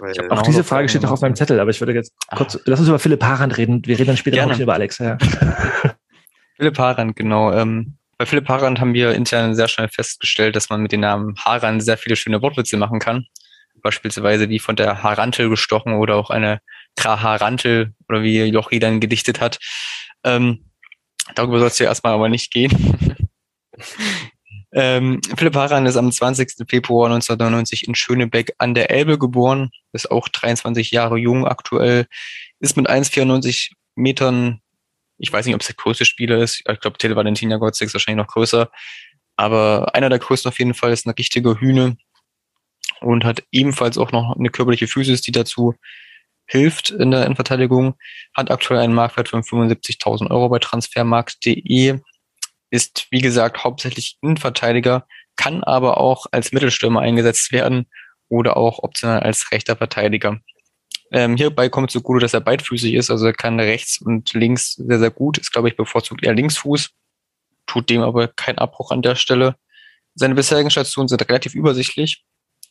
[0.00, 2.60] Weil, auch diese Frage steht noch auf meinem Zettel, aber ich würde jetzt kurz, ah.
[2.64, 3.84] lass uns über Philipp Harand reden.
[3.84, 4.52] Wir reden dann später Gerne.
[4.54, 4.98] noch über Alex.
[4.98, 5.18] Ja.
[6.56, 7.52] Philipp Harand, genau.
[7.52, 11.34] Ähm, bei Philipp Harand haben wir intern sehr schnell festgestellt, dass man mit dem Namen
[11.38, 13.26] Harand sehr viele schöne Wortwitze machen kann.
[13.82, 16.60] Beispielsweise wie von der Harantel gestochen oder auch eine
[16.96, 19.58] Kraharantel oder wie Jochi dann gedichtet hat.
[20.22, 20.66] Ähm,
[21.34, 22.70] darüber soll es ja erstmal aber nicht gehen.
[24.72, 26.68] ähm, Philipp Haran ist am 20.
[26.68, 32.06] Februar 1999 in Schönebeck an der Elbe geboren, ist auch 23 Jahre jung aktuell,
[32.60, 34.60] ist mit 1,94 Metern,
[35.18, 37.94] ich weiß nicht, ob es der größte Spieler ist, ich glaube, Tele Valentina Gottsek ist
[37.94, 38.70] wahrscheinlich noch größer,
[39.36, 41.96] aber einer der größten auf jeden Fall ist eine richtige Hühne
[43.00, 45.74] und hat ebenfalls auch noch eine körperliche Physis, die dazu
[46.46, 47.94] hilft in der Innenverteidigung,
[48.34, 52.00] hat aktuell einen Marktwert von 75.000 Euro bei transfermarkt.de,
[52.70, 55.06] ist wie gesagt hauptsächlich Innenverteidiger,
[55.36, 57.86] kann aber auch als Mittelstürmer eingesetzt werden
[58.28, 60.40] oder auch optional als rechter Verteidiger.
[61.12, 65.00] Ähm, hierbei kommt zugute, dass er beidfüßig ist, also er kann rechts und links sehr,
[65.00, 66.90] sehr gut, ist glaube ich bevorzugt eher Linksfuß,
[67.66, 69.56] tut dem aber keinen Abbruch an der Stelle.
[70.14, 72.24] Seine bisherigen Stationen sind relativ übersichtlich,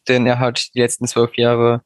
[0.07, 1.83] denn er hat die letzten zwölf Jahre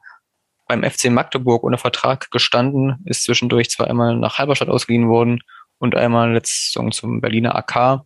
[0.68, 5.40] beim FC Magdeburg unter Vertrag gestanden, ist zwischendurch zwar einmal nach Halberstadt ausgeliehen worden
[5.84, 8.06] und einmal letzte Saison zum Berliner AK.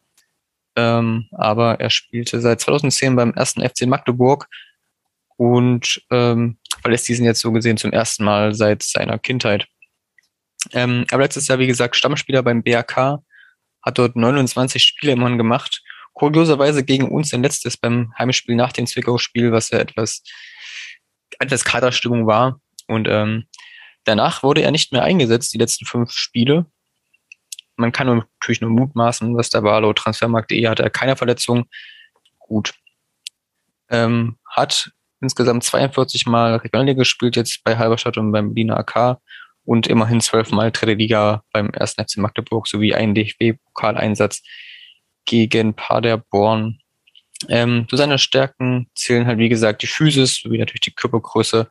[0.75, 4.47] Ähm, aber er spielte seit 2010 beim ersten FC Magdeburg
[5.37, 9.67] und ähm, verlässt diesen jetzt so gesehen zum ersten Mal seit seiner Kindheit.
[10.73, 13.23] Ähm, aber letztes Jahr, wie gesagt, Stammspieler beim BRK,
[13.83, 15.83] hat dort 29 Spiele immerhin gemacht.
[16.13, 20.23] Kurioserweise gegen uns ein letztes beim Heimspiel nach dem Zwickau-Spiel, was ja etwas
[21.37, 22.59] etwas Kaderstimmung war.
[22.87, 23.45] Und ähm,
[24.03, 26.65] danach wurde er nicht mehr eingesetzt, die letzten fünf Spiele.
[27.77, 29.81] Man kann natürlich nur mutmaßen, was war.
[29.81, 31.65] Laut Transfermarkt.de hatte er keine Verletzung.
[32.39, 32.73] Gut.
[33.89, 39.19] Ähm, hat insgesamt 42 Mal Regionalliga gespielt, jetzt bei Halberstadt und beim Berliner AK
[39.63, 41.93] und immerhin zwölfmal dritte Liga beim 1.
[41.93, 44.41] FC Magdeburg sowie einen DFB-Pokaleinsatz
[45.25, 46.79] gegen Paderborn.
[47.49, 51.69] Ähm, zu seinen Stärken zählen halt, wie gesagt, die Physis sowie natürlich die Körpergröße.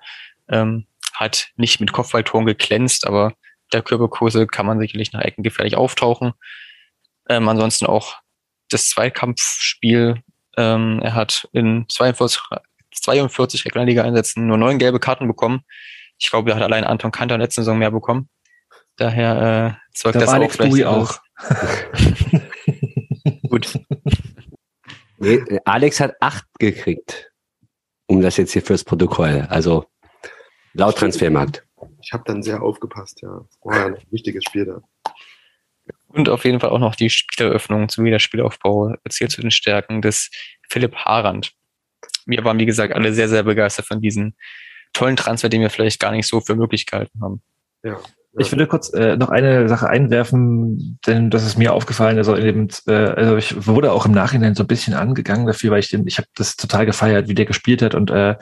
[0.48, 3.34] Ähm, hat nicht mit Kopfballtoren geglänzt, aber
[3.72, 6.32] der Körpergröße kann man sicherlich nach Ecken gefährlich auftauchen.
[7.28, 8.16] Ähm, ansonsten auch
[8.70, 10.22] das Zweikampfspiel.
[10.56, 12.40] Ähm, er hat in 42,
[12.94, 15.62] 42 Regionalliga-Einsätzen nur neun gelbe Karten bekommen.
[16.18, 18.28] Ich glaube, er hat allein Anton Kanter in der letzten Saison mehr bekommen.
[18.96, 20.84] Daher äh, zeugt da das auch vielleicht.
[20.84, 21.18] auch.
[23.48, 23.78] Gut.
[25.18, 27.32] Nee, Alex hat acht gekriegt.
[28.06, 29.46] Um das jetzt hier fürs Protokoll.
[29.48, 29.86] Also
[30.74, 31.66] laut Transfermarkt.
[32.06, 33.44] Ich habe dann sehr aufgepasst, ja.
[33.62, 34.80] War ja ein wichtiges Spiel da.
[36.06, 40.02] Und auf jeden Fall auch noch die Spieleröffnung sowie der Spielaufbau erzählt zu den Stärken
[40.02, 40.30] des
[40.68, 41.52] Philipp Harand.
[42.24, 44.34] Wir waren, wie gesagt, alle sehr, sehr begeistert von diesem
[44.92, 47.42] tollen Transfer, den wir vielleicht gar nicht so für möglich gehalten haben.
[47.82, 47.98] Ja,
[48.38, 52.18] ich würde kurz äh, noch eine Sache einwerfen, denn das ist mir aufgefallen.
[52.18, 55.72] Also, in dem, äh, also ich wurde auch im Nachhinein so ein bisschen angegangen dafür,
[55.72, 58.36] weil ich den, ich habe das total gefeiert, wie der gespielt hat und äh,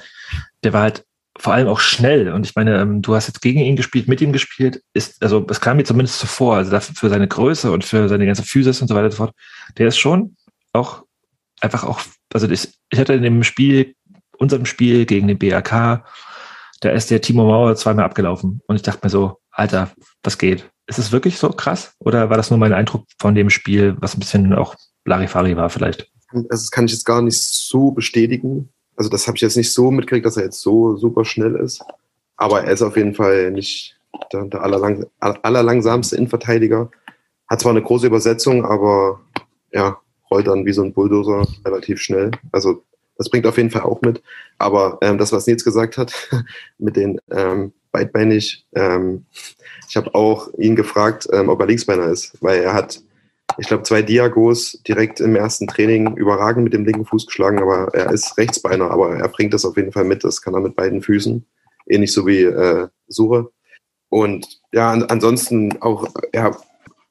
[0.64, 1.06] der war halt
[1.38, 2.32] vor allem auch schnell.
[2.32, 5.44] Und ich meine, ähm, du hast jetzt gegen ihn gespielt, mit ihm gespielt, ist also
[5.48, 8.80] es kam mir zumindest zuvor, also dafür für seine Größe und für seine ganze Physis
[8.80, 9.34] und so weiter und so fort.
[9.78, 10.36] Der ist schon
[10.72, 11.04] auch
[11.60, 12.00] einfach auch,
[12.32, 13.94] also ich, ich hatte in dem Spiel,
[14.38, 16.04] unserem Spiel gegen den BRK,
[16.80, 19.90] da ist der Timo Mauer zweimal abgelaufen und ich dachte mir so, Alter,
[20.22, 20.68] was geht?
[20.86, 21.94] Ist es wirklich so krass?
[21.98, 24.74] Oder war das nur mein Eindruck von dem Spiel, was ein bisschen auch
[25.04, 26.10] Larifari war vielleicht?
[26.30, 28.73] Also das kann ich jetzt gar nicht so bestätigen.
[28.96, 31.82] Also das habe ich jetzt nicht so mitgekriegt, dass er jetzt so super schnell ist.
[32.36, 33.96] Aber er ist auf jeden Fall nicht
[34.32, 36.90] der, der allerlang, allerlangsamste Innenverteidiger.
[37.48, 39.20] Hat zwar eine große Übersetzung, aber
[39.72, 39.98] ja,
[40.30, 42.30] rollt dann wie so ein Bulldozer relativ schnell.
[42.52, 42.82] Also
[43.16, 44.22] das bringt auf jeden Fall auch mit.
[44.58, 46.12] Aber ähm, das, was Nils gesagt hat,
[46.78, 48.66] mit den ähm, beidbeinig.
[48.74, 49.24] Ähm,
[49.88, 53.00] ich habe auch ihn gefragt, ähm, ob er Linksbeiner ist, weil er hat,
[53.58, 57.94] ich glaube, zwei Diagos direkt im ersten Training überragend mit dem linken Fuß geschlagen, aber
[57.94, 60.24] er ist Rechtsbeiner, aber er bringt das auf jeden Fall mit.
[60.24, 61.44] Das kann er mit beiden Füßen,
[61.86, 63.50] ähnlich so wie äh, Suche.
[64.08, 66.56] Und ja, an, ansonsten auch, ja,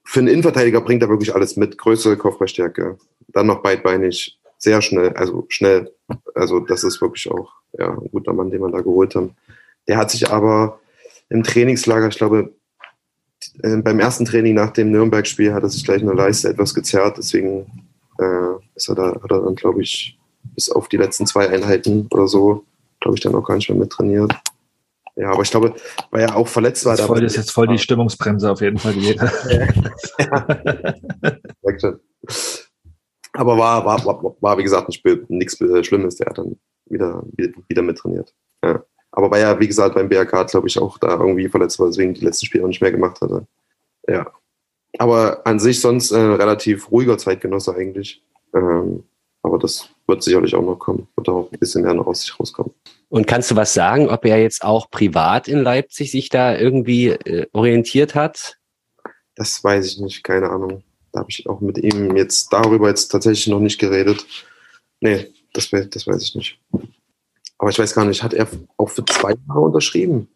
[0.06, 1.78] für einen Innenverteidiger bringt er wirklich alles mit.
[1.78, 2.98] Größe, Kopfballstärke,
[3.30, 5.94] dann noch beidbeinig, sehr schnell, also schnell.
[6.36, 9.30] Also das ist wirklich auch ja, ein guter Mann, den man da geholt hat.
[9.88, 10.80] Der hat sich aber
[11.30, 12.54] im Trainingslager, ich glaube,
[13.62, 16.74] äh, beim ersten Training nach dem Nürnberg-Spiel hat er sich gleich in der Leiste etwas
[16.74, 17.66] gezerrt, deswegen
[18.20, 20.18] äh, ist er da, hat er dann, glaube ich,
[20.56, 22.64] bis auf die letzten zwei Einheiten oder so,
[23.00, 24.34] glaube ich, dann auch gar nicht mehr mit trainiert.
[25.16, 25.76] Ja, aber ich glaube,
[26.10, 26.94] weil er auch verletzt war.
[26.94, 28.94] Das ist, voll, das ist jetzt voll die Stimmungsbremse auf jeden Fall.
[28.94, 29.22] Die ja.
[33.34, 34.90] aber war, war, war, war, wie gesagt,
[35.30, 36.16] nichts Schlimmes.
[36.16, 38.34] Der hat dann wieder, wieder mit trainiert.
[38.64, 38.84] Ja.
[39.16, 42.16] Aber war ja, wie gesagt, beim BRK, glaube ich, auch da irgendwie verletzt war, deswegen
[42.16, 43.46] die letzten Spiele auch nicht mehr gemacht hatte.
[44.08, 44.32] Ja.
[44.98, 48.24] Aber an sich sonst äh, relativ ruhiger Zeitgenosse eigentlich.
[48.56, 49.04] Ähm,
[49.44, 51.08] aber das wird sicherlich auch noch kommen.
[51.16, 52.74] Wird auch ein bisschen mehr noch aus sich rauskommen.
[53.10, 57.10] Und kannst du was sagen, ob er jetzt auch privat in Leipzig sich da irgendwie
[57.10, 58.58] äh, orientiert hat?
[59.36, 60.84] Das weiß ich nicht, keine Ahnung.
[61.12, 64.26] Da habe ich auch mit ihm jetzt darüber jetzt tatsächlich noch nicht geredet.
[65.00, 66.60] Nee, das, das weiß ich nicht.
[67.64, 68.46] Aber ich weiß gar nicht, hat er
[68.76, 70.28] auch für zwei Jahre unterschrieben?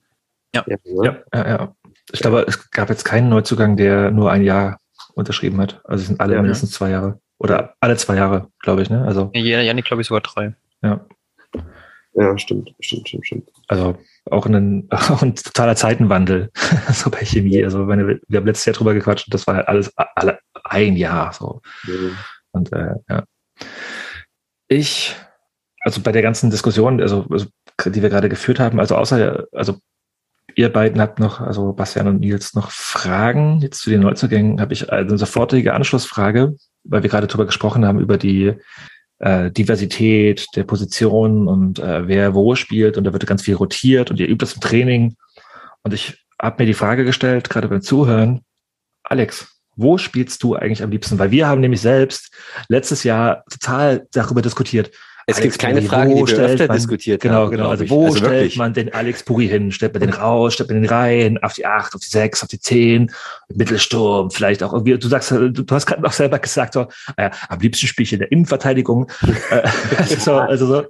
[0.55, 0.63] Ja.
[0.65, 1.03] Ja, ne?
[1.03, 1.75] ja, ja, ja.
[2.13, 4.79] Ich glaube, es gab jetzt keinen Neuzugang, der nur ein Jahr
[5.13, 5.81] unterschrieben hat.
[5.83, 7.19] Also es sind alle ja, mindestens zwei Jahre.
[7.37, 9.03] Oder alle zwei Jahre, glaube ich, ne?
[9.03, 9.29] Also.
[9.33, 10.55] Ja, Janik, glaube ich, sogar drei.
[10.81, 11.05] Ja.
[12.13, 13.49] Ja, stimmt, stimmt, stimmt, stimmt.
[13.67, 13.97] Also
[14.31, 16.49] auch ein, auch ein totaler Zeitenwandel,
[16.93, 17.61] so bei Chemie.
[17.61, 20.95] Also meine, wir haben letztes Jahr drüber gequatscht und das war halt alles alle ein
[20.95, 21.59] Jahr so.
[21.83, 22.17] Mhm.
[22.51, 23.25] Und äh, ja.
[24.69, 25.13] Ich
[25.87, 27.45] also bei der ganzen Diskussion, also, also,
[27.85, 29.77] die wir gerade geführt haben, also außer, also
[30.53, 34.73] ihr beiden habt noch, also Bastian und Nils, noch Fragen jetzt zu den Neuzugängen, habe
[34.73, 38.51] ich eine sofortige Anschlussfrage, weil wir gerade darüber gesprochen haben, über die
[39.19, 44.11] äh, Diversität der Positionen und äh, wer wo spielt und da wird ganz viel rotiert
[44.11, 45.15] und ihr übt das im Training.
[45.83, 48.41] Und ich habe mir die Frage gestellt, gerade beim Zuhören,
[49.03, 51.17] Alex, wo spielst du eigentlich am liebsten?
[51.17, 52.35] Weil wir haben nämlich selbst
[52.67, 54.91] letztes Jahr total darüber diskutiert,
[55.29, 57.51] es gibt keine Frage, die wir öfter man, diskutiert genau, haben.
[57.51, 58.55] Genau, Also wo also stellt wirklich?
[58.55, 59.73] man den Alex Puri hin?
[59.73, 60.53] Stellt man den raus?
[60.53, 61.37] Stellt man den rein?
[61.39, 63.11] Auf die acht, auf die sechs, auf die zehn?
[63.49, 64.97] Mittelsturm, vielleicht auch irgendwie.
[64.97, 66.87] Du sagst, du, hast gerade noch selber gesagt, so,
[67.17, 69.11] naja, am liebsten spiele ich in der Innenverteidigung.
[69.49, 70.83] Äh, also, also so.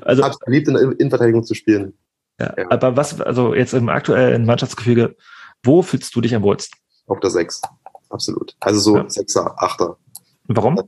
[0.00, 1.92] Also, Hab's geliebt, in der Innenverteidigung zu spielen.
[2.38, 5.16] Ja, ja, aber was, also jetzt im aktuellen Mannschaftsgefüge,
[5.62, 6.78] wo fühlst du dich am wohlsten?
[7.06, 7.60] Auf der Sechs.
[8.08, 8.56] Absolut.
[8.60, 9.08] Also so ja.
[9.08, 9.96] Sechser, Achter.
[10.44, 10.80] Warum?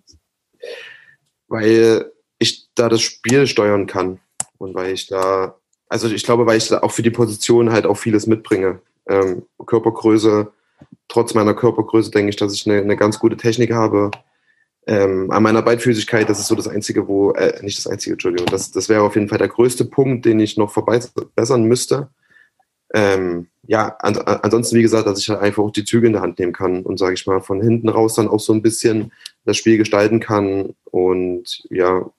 [1.49, 2.13] Weil
[2.75, 4.21] da das Spiel steuern kann
[4.59, 5.57] und weil ich da,
[5.89, 8.81] also ich glaube, weil ich da auch für die Position halt auch vieles mitbringe.
[9.07, 10.53] Ähm, Körpergröße,
[11.09, 14.11] trotz meiner Körpergröße denke ich, dass ich eine, eine ganz gute Technik habe.
[14.87, 18.47] Ähm, an meiner Beidfüßigkeit, das ist so das Einzige, wo, äh, nicht das Einzige, Entschuldigung,
[18.47, 22.09] das, das wäre auf jeden Fall der größte Punkt, den ich noch verbessern müsste.
[22.95, 26.23] Ähm, ja, an, ansonsten, wie gesagt, dass ich halt einfach auch die Züge in der
[26.23, 29.13] Hand nehmen kann und, sage ich mal, von hinten raus dann auch so ein bisschen
[29.45, 32.11] das Spiel gestalten kann und ja,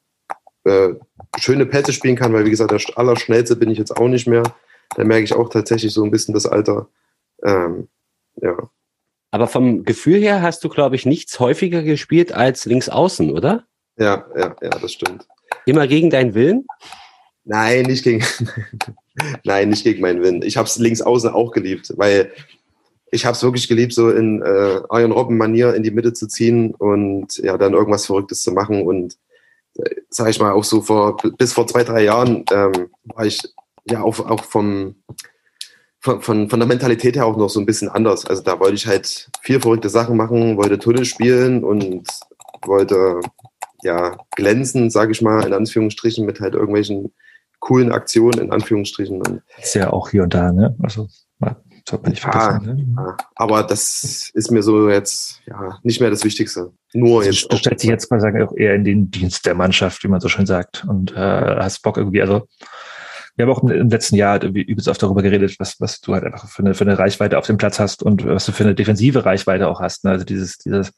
[0.66, 0.94] äh,
[1.38, 4.44] schöne Pässe spielen kann, weil wie gesagt, der allerschnellste bin ich jetzt auch nicht mehr.
[4.96, 6.88] Da merke ich auch tatsächlich so ein bisschen das Alter.
[7.44, 7.88] Ähm,
[8.42, 8.58] ja.
[9.32, 13.66] Aber vom Gefühl her hast du, glaube ich, nichts häufiger gespielt als links außen, oder?
[13.98, 15.28] Ja, ja, ja, das stimmt.
[15.66, 16.66] Immer gegen deinen Willen?
[17.46, 18.24] Nein, nicht gegen,
[19.44, 20.42] nein, nicht gegen meinen Willen.
[20.44, 22.32] Ich habe es links außen auch geliebt, weil
[23.12, 26.28] ich habe es wirklich geliebt, so in äh, Iron Robben Manier in die Mitte zu
[26.28, 29.18] ziehen und ja dann irgendwas Verrücktes zu machen und
[30.10, 33.42] sage ich mal, auch so vor, bis vor zwei, drei Jahren ähm, war ich
[33.90, 34.96] ja auch, auch vom,
[36.00, 38.26] von, von, von der Mentalität her auch noch so ein bisschen anders.
[38.26, 42.08] Also da wollte ich halt viel verrückte Sachen machen, wollte Tunnel spielen und
[42.66, 43.20] wollte
[43.84, 47.14] ja glänzen, sage ich mal, in Anführungsstrichen, mit halt irgendwelchen
[47.60, 49.22] coolen Aktionen, in Anführungsstrichen.
[49.22, 50.76] Und ist ja auch hier und da, ne?
[50.84, 51.08] Also
[51.88, 52.62] sollte man nicht vergessen.
[52.66, 52.86] Ja, ne?
[52.96, 56.72] ja, aber das ist mir so jetzt ja nicht mehr das Wichtigste.
[56.94, 57.52] Nur also jetzt.
[57.52, 60.22] Du stellst dich jetzt mal sagen, auch eher in den Dienst der Mannschaft, wie man
[60.22, 60.86] so schön sagt.
[60.88, 62.48] Und äh, hast Bock irgendwie, also
[63.36, 66.24] wir haben auch im letzten Jahr halt übelst oft darüber geredet, was, was du halt
[66.24, 68.76] einfach für eine, für eine Reichweite auf dem Platz hast und was du für eine
[68.76, 70.04] defensive Reichweite auch hast.
[70.04, 70.12] Ne?
[70.12, 70.94] Also dieses, dieses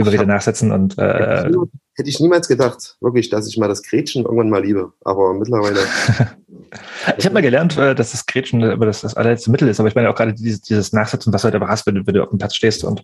[0.00, 1.50] immer wieder nachsetzen und äh,
[1.94, 4.92] hätte ich niemals gedacht, wirklich, dass ich mal das Gretchen irgendwann mal liebe.
[5.04, 5.78] Aber mittlerweile.
[7.18, 9.78] ich habe mal gelernt, äh, dass das Gretchen aber das, das allerletzte Mittel ist.
[9.80, 12.06] Aber ich meine auch gerade dieses, dieses Nachsetzen, was du halt aber hast, wenn du,
[12.06, 13.02] wenn du auf dem Platz stehst und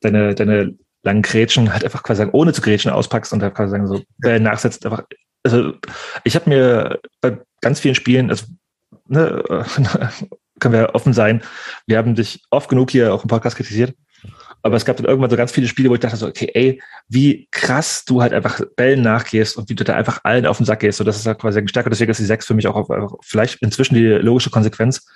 [0.00, 3.70] deine, deine langen Gretchen halt einfach quasi sagen, ohne zu Gretchen auspackst und halt quasi
[3.70, 4.84] sagen, so äh, nachsetzt.
[4.84, 5.04] Einfach,
[5.42, 5.72] also
[6.24, 8.46] ich habe mir bei ganz vielen Spielen, also
[9.06, 9.42] ne,
[10.60, 11.42] können wir offen sein,
[11.86, 13.94] wir haben dich oft genug hier auch im Podcast kritisiert.
[14.62, 16.82] Aber es gab dann irgendwann so ganz viele Spiele, wo ich dachte so, okay, ey,
[17.08, 20.66] wie krass du halt einfach Bällen nachgehst und wie du da einfach allen auf den
[20.66, 20.98] Sack gehst.
[20.98, 21.88] So, das ist halt quasi gestärkt.
[21.90, 25.06] Deswegen ist die 6 für mich auch auf, vielleicht inzwischen die logische Konsequenz.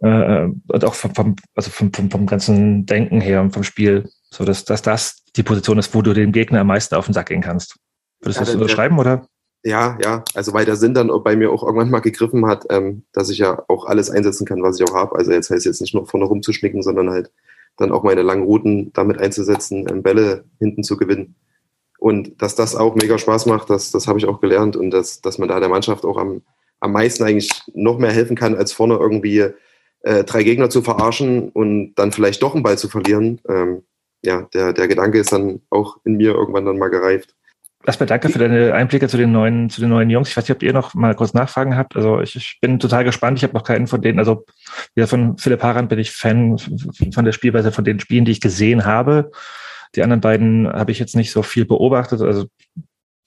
[0.00, 4.08] Äh, und auch vom, vom, also vom, vom, vom ganzen Denken her und vom Spiel.
[4.30, 7.14] So, dass, dass das die Position ist, wo du dem Gegner am meisten auf den
[7.14, 7.76] Sack gehen kannst.
[8.20, 9.26] Würdest du ja, das unterschreiben, oder?
[9.64, 10.22] Ja, ja.
[10.34, 13.38] Also weil der Sinn dann bei mir auch irgendwann mal gegriffen hat, ähm, dass ich
[13.38, 15.16] ja auch alles einsetzen kann, was ich auch habe.
[15.16, 17.30] Also jetzt heißt jetzt nicht nur vorne rumzuschnicken, sondern halt
[17.76, 21.36] dann auch meine langen Routen damit einzusetzen, ähm, Bälle hinten zu gewinnen.
[21.98, 25.20] Und dass das auch mega Spaß macht, das, das habe ich auch gelernt und dass,
[25.20, 26.42] dass man da der Mannschaft auch am,
[26.80, 29.46] am meisten eigentlich noch mehr helfen kann, als vorne irgendwie
[30.02, 33.40] äh, drei Gegner zu verarschen und dann vielleicht doch einen Ball zu verlieren.
[33.48, 33.84] Ähm,
[34.22, 37.34] ja, der, der Gedanke ist dann auch in mir irgendwann dann mal gereift.
[37.86, 40.30] Erstmal danke für deine Einblicke zu den neuen, zu den neuen Jungs.
[40.30, 41.96] Ich weiß nicht, ob ihr noch mal kurz Nachfragen habt.
[41.96, 43.38] Also ich, ich bin total gespannt.
[43.38, 44.18] Ich habe noch keinen von denen.
[44.18, 44.46] Also
[44.94, 48.40] wieder von Philipp Harand bin ich Fan von der Spielweise, von den Spielen, die ich
[48.40, 49.30] gesehen habe.
[49.94, 52.22] Die anderen beiden habe ich jetzt nicht so viel beobachtet.
[52.22, 52.46] Also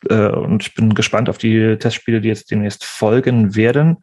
[0.10, 3.98] äh, und ich bin gespannt auf die Testspiele, die jetzt demnächst folgen werden.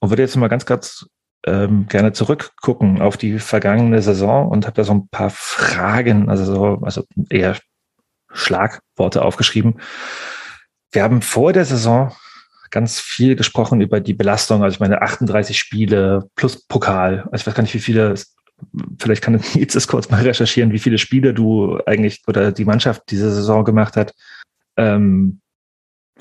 [0.00, 1.06] Und würde jetzt mal ganz ganz
[1.46, 6.44] ähm, gerne zurückgucken auf die vergangene Saison und habe da so ein paar Fragen, also
[6.44, 7.56] so, also eher
[8.34, 9.80] Schlagworte aufgeschrieben.
[10.92, 12.12] Wir haben vor der Saison
[12.70, 14.62] ganz viel gesprochen über die Belastung.
[14.62, 17.20] Also ich meine 38 Spiele plus Pokal.
[17.30, 18.14] Also ich weiß gar nicht, wie viele,
[18.98, 23.04] vielleicht kann Nils es kurz mal recherchieren, wie viele Spiele du eigentlich oder die Mannschaft
[23.10, 24.12] diese Saison gemacht hat.
[24.76, 25.40] Ähm,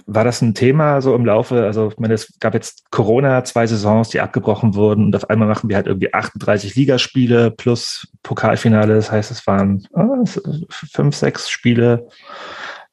[0.06, 1.64] war das ein Thema so im Laufe?
[1.66, 5.48] Also, ich meine, es gab jetzt Corona, zwei Saisons, die abgebrochen wurden und auf einmal
[5.48, 8.96] machen wir halt irgendwie 38 Ligaspiele plus Pokalfinale.
[8.96, 10.24] Das heißt, es waren oh,
[10.70, 12.08] fünf, sechs Spiele.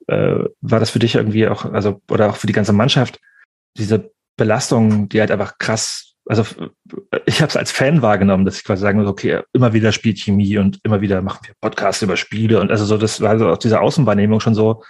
[0.07, 3.21] Äh, war das für dich irgendwie auch, also, oder auch für die ganze Mannschaft,
[3.77, 6.45] diese Belastung, die halt einfach krass, also
[7.27, 10.19] ich habe es als Fan wahrgenommen, dass ich quasi sagen muss, okay, immer wieder spielt
[10.19, 13.49] Chemie und immer wieder machen wir Podcasts über Spiele und also so, das war so
[13.49, 14.83] auch diese Außenwahrnehmung schon so.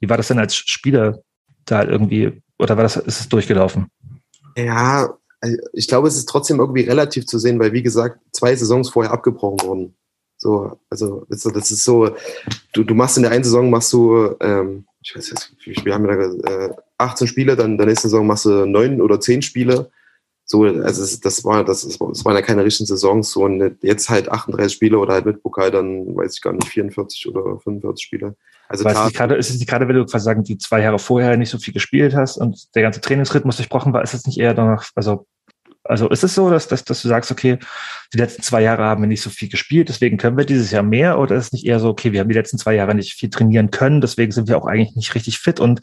[0.00, 1.20] Wie war das denn als Spieler
[1.66, 3.88] da irgendwie, oder war das, ist es durchgelaufen?
[4.56, 8.56] Ja, also ich glaube, es ist trotzdem irgendwie relativ zu sehen, weil wie gesagt, zwei
[8.56, 9.94] Saisons vorher abgebrochen wurden.
[10.38, 12.14] So, also das ist so,
[12.72, 15.94] du, du machst in der einen Saison machst du, ähm, ich weiß jetzt, wie viele
[15.94, 19.20] haben wir da, äh, 18 Spiele, dann in der nächsten Saison machst du neun oder
[19.20, 19.90] zehn Spiele.
[20.44, 23.30] So, also das war, das, das waren ja keine richtigen Saisons.
[23.32, 26.68] So, und jetzt halt 38 Spiele oder halt mit Pokal, dann weiß ich gar nicht,
[26.68, 28.36] 44 oder 45 Spiele.
[28.68, 31.36] Also klar, gerade, ist es nicht gerade, wenn du quasi sagen, die zwei Jahre vorher
[31.36, 34.54] nicht so viel gespielt hast und der ganze Trainingsrhythmus durchbrochen war, ist es nicht eher
[34.54, 35.26] danach, also,
[35.84, 37.58] also ist es so, dass, dass, dass du sagst, okay,
[38.12, 40.82] die letzten zwei Jahre haben wir nicht so viel gespielt, deswegen können wir dieses Jahr
[40.82, 43.14] mehr, oder ist es nicht eher so, okay, wir haben die letzten zwei Jahre nicht
[43.14, 45.80] viel trainieren können, deswegen sind wir auch eigentlich nicht richtig fit und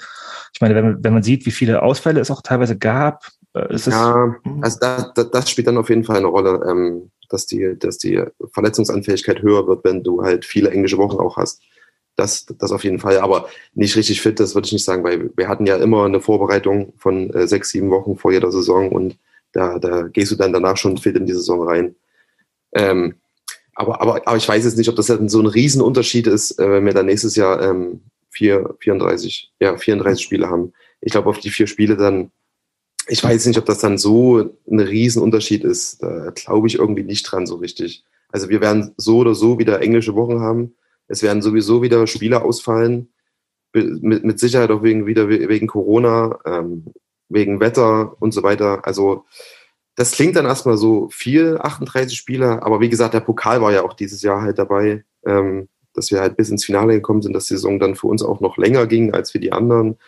[0.53, 3.88] ich meine, wenn, wenn man sieht, wie viele Ausfälle es auch teilweise gab, äh, ist
[3.88, 3.93] es.
[3.93, 7.97] Ja, also das, das spielt dann auf jeden Fall eine Rolle, ähm, dass die, dass
[7.97, 8.22] die
[8.53, 11.61] Verletzungsanfähigkeit höher wird, wenn du halt viele englische Wochen auch hast.
[12.15, 15.31] Das, das auf jeden Fall, aber nicht richtig fit, das würde ich nicht sagen, weil
[15.35, 19.18] wir hatten ja immer eine Vorbereitung von äh, sechs, sieben Wochen vor jeder Saison und
[19.52, 21.95] da, da gehst du dann danach schon fit in die Saison rein.
[22.73, 23.15] Ähm,
[23.76, 26.69] aber, aber, aber ich weiß jetzt nicht, ob das dann so ein Riesenunterschied ist, äh,
[26.69, 30.73] wenn wir dann nächstes Jahr ähm, vier, 34, ja, 34 Spiele haben.
[31.02, 32.31] Ich glaube, auf die vier Spiele dann,
[33.07, 36.02] ich weiß nicht, ob das dann so ein Riesenunterschied ist.
[36.02, 38.03] Da glaube ich irgendwie nicht dran so richtig.
[38.30, 40.76] Also wir werden so oder so wieder englische Wochen haben.
[41.14, 43.14] Es werden sowieso wieder Spieler ausfallen,
[43.72, 46.85] mit, mit Sicherheit auch wegen, wieder wegen Corona, ähm,
[47.30, 48.85] wegen Wetter und so weiter.
[48.88, 49.26] Also
[49.95, 53.84] das klingt dann erstmal so viel, 38 Spieler, aber wie gesagt, der Pokal war ja
[53.84, 57.45] auch dieses Jahr halt dabei, ähm, dass wir halt bis ins Finale gekommen sind, dass
[57.45, 59.99] die Saison dann für uns auch noch länger ging als für die anderen.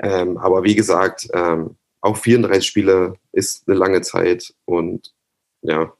[0.00, 5.14] Ähm, aber wie gesagt, ähm, auch 34 Spiele ist eine lange Zeit und
[5.62, 5.92] ja,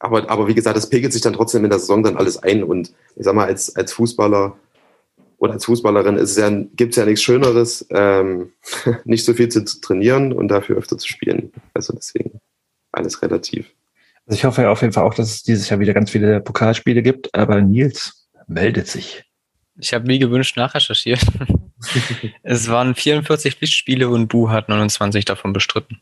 [0.00, 2.64] aber, aber wie gesagt, das pegelt sich dann trotzdem in der Saison dann alles ein.
[2.64, 4.56] Und ich sag mal, als, als Fußballer
[5.36, 8.52] oder als Fußballerin ist es ja, gibt es ja nichts Schöneres, ähm,
[9.04, 11.52] nicht so viel zu trainieren und dafür öfter zu spielen.
[11.74, 12.40] Also deswegen
[12.92, 13.72] alles relativ.
[14.26, 16.40] Also ich hoffe ja auf jeden Fall auch, dass es dieses Jahr wieder ganz viele
[16.40, 19.24] Pokalspiele gibt, aber Nils meldet sich.
[19.78, 21.20] Ich habe wie gewünscht nachrecherchiert.
[22.42, 26.00] es waren 44 Pflichtspiele und Bu hat 29 davon bestritten.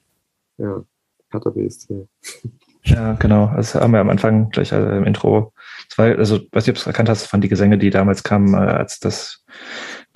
[0.56, 0.84] Ja,
[1.30, 2.06] hat er BSC.
[2.88, 3.52] Ja, genau.
[3.54, 5.52] Das haben wir am Anfang gleich also im Intro.
[5.96, 9.44] War, also, ob du erkannt hast, von die Gesänge, die damals kamen, äh, als das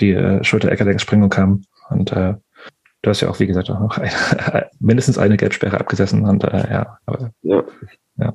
[0.00, 1.62] die äh, Schulter-Eckerlenksprengung kam.
[1.90, 2.34] Und äh,
[3.02, 6.24] du hast ja auch, wie gesagt, auch noch eine, mindestens eine Gelbsperre abgesessen.
[6.24, 7.62] Und äh, ja, aber ja.
[8.16, 8.32] ja.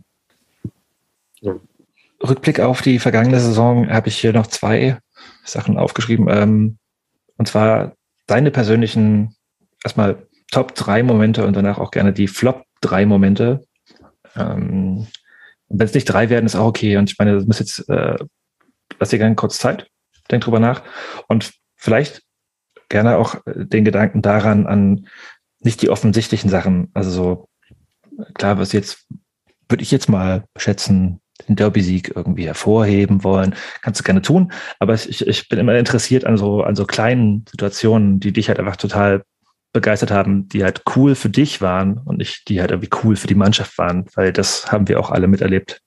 [1.42, 1.56] ja.
[2.24, 5.00] Rückblick auf die vergangene Saison habe ich hier noch zwei
[5.44, 6.28] Sachen aufgeschrieben.
[6.30, 6.78] Ähm,
[7.38, 7.94] und zwar
[8.28, 9.36] deine persönlichen,
[9.84, 13.67] erstmal Top drei Momente und danach auch gerne die Flop drei Momente
[14.36, 15.08] ähm,
[15.70, 16.98] wenn es nicht drei werden, ist auch okay.
[16.98, 18.16] Und ich meine, das muss jetzt, äh,
[19.00, 19.90] lass dir gerne kurz Zeit,
[20.32, 20.84] denk drüber nach.
[21.28, 22.24] Und vielleicht
[22.90, 25.08] gerne auch den Gedanken daran an
[25.60, 26.90] nicht die offensichtlichen Sachen.
[26.94, 27.50] Also so,
[28.36, 29.08] klar, was jetzt,
[29.68, 33.56] würde ich jetzt mal schätzen, den Derby-Sieg irgendwie hervorheben wollen.
[33.82, 34.52] Kannst du gerne tun.
[34.80, 38.60] Aber ich, ich bin immer interessiert an so, an so kleinen Situationen, die dich halt
[38.60, 39.24] einfach total
[39.74, 43.28] begeistert haben, die halt cool für dich waren und nicht die halt irgendwie cool für
[43.28, 45.82] die Mannschaft waren, weil das haben wir auch alle miterlebt.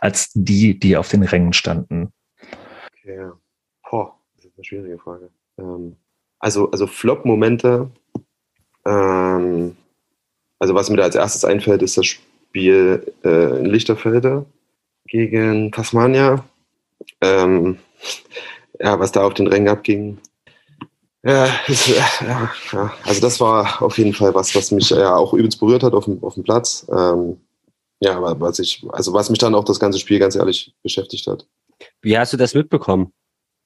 [0.00, 2.12] als die, die auf den Rängen standen?
[2.92, 3.30] Okay.
[3.88, 5.30] Boah, das ist eine schwierige Frage.
[5.58, 5.96] Ähm,
[6.38, 7.90] also, also Flop-Momente,
[8.84, 9.76] ähm,
[10.58, 14.46] also was mir da als erstes einfällt, ist das Spiel äh, in Lichterfelde
[15.06, 16.44] gegen Tasmania.
[17.20, 17.78] Ähm,
[18.80, 20.18] ja, was da auf den Rängen abging.
[21.24, 25.58] Ja, ja, ja, also das war auf jeden Fall was, was mich ja auch übelst
[25.58, 26.86] berührt hat auf dem, auf dem Platz.
[26.88, 27.40] Ähm,
[28.00, 31.46] ja, was ich, also was mich dann auch das ganze Spiel ganz ehrlich beschäftigt hat.
[32.02, 33.12] Wie hast du das mitbekommen?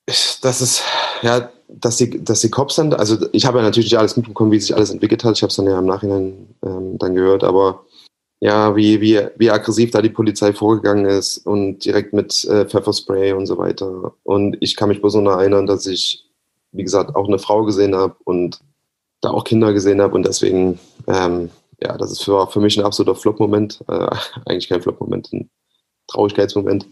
[0.07, 0.83] Das ist,
[1.23, 4.51] ja, dass die, dass die Cops sind, also ich habe ja natürlich nicht alles mitbekommen,
[4.51, 5.37] wie sich alles entwickelt hat.
[5.37, 7.85] Ich habe es dann ja im Nachhinein ähm, dann gehört, aber
[8.41, 13.33] ja, wie, wie, wie aggressiv da die Polizei vorgegangen ist und direkt mit äh, Pfefferspray
[13.35, 14.15] und so weiter.
[14.23, 16.30] Und ich kann mich besonders erinnern, dass ich,
[16.73, 18.61] wie gesagt, auch eine Frau gesehen habe und
[19.21, 21.51] da auch Kinder gesehen habe und deswegen, ähm,
[21.83, 23.83] ja, das ist für, für mich ein absoluter Flop-Moment.
[23.89, 24.09] Äh,
[24.47, 25.51] eigentlich kein Flop-Moment, ein
[26.09, 26.87] Traurigkeitsmoment.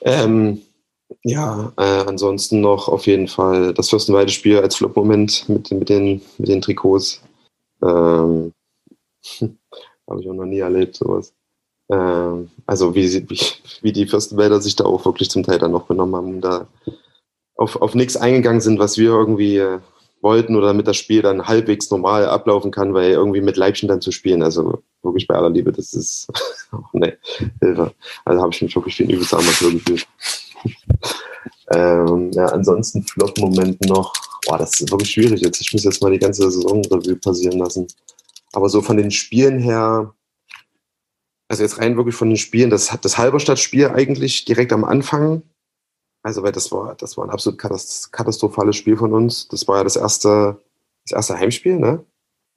[0.00, 0.62] Ähm,
[1.22, 6.48] ja, äh, ansonsten noch auf jeden Fall das Fürstenweide-Spiel als Flop-Moment mit, mit, den, mit
[6.48, 7.22] den Trikots.
[7.82, 8.52] Ähm,
[10.06, 11.32] Habe ich auch noch nie erlebt, sowas.
[11.90, 13.40] Ähm, also wie, wie,
[13.82, 16.66] wie die Fürstenwälder sich da auch wirklich zum Teil dann noch genommen haben, da
[17.56, 19.78] auf, auf nichts eingegangen sind, was wir irgendwie äh,
[20.24, 24.00] wollten oder damit das Spiel dann halbwegs normal ablaufen kann, weil irgendwie mit Leibchen dann
[24.00, 26.26] zu spielen, also wirklich bei aller Liebe, das ist,
[26.72, 27.16] oh, ne,
[27.60, 27.92] Hilfe.
[28.24, 30.06] Also habe ich mich wirklich wie ein übelster Amateur gefühlt.
[31.70, 34.12] ähm, ja, ansonsten Flop-Moment noch,
[34.46, 35.60] boah, das ist wirklich schwierig jetzt.
[35.60, 37.86] Ich muss jetzt mal die ganze Saisonrevue passieren lassen.
[38.52, 40.14] Aber so von den Spielen her,
[41.48, 45.42] also jetzt rein wirklich von den Spielen, das, das Halberstadt-Spiel eigentlich direkt am Anfang,
[46.24, 49.46] also weil das war, das war ein absolut katastrophales Spiel von uns.
[49.48, 50.56] Das war ja das erste,
[51.06, 52.02] das erste Heimspiel, ne?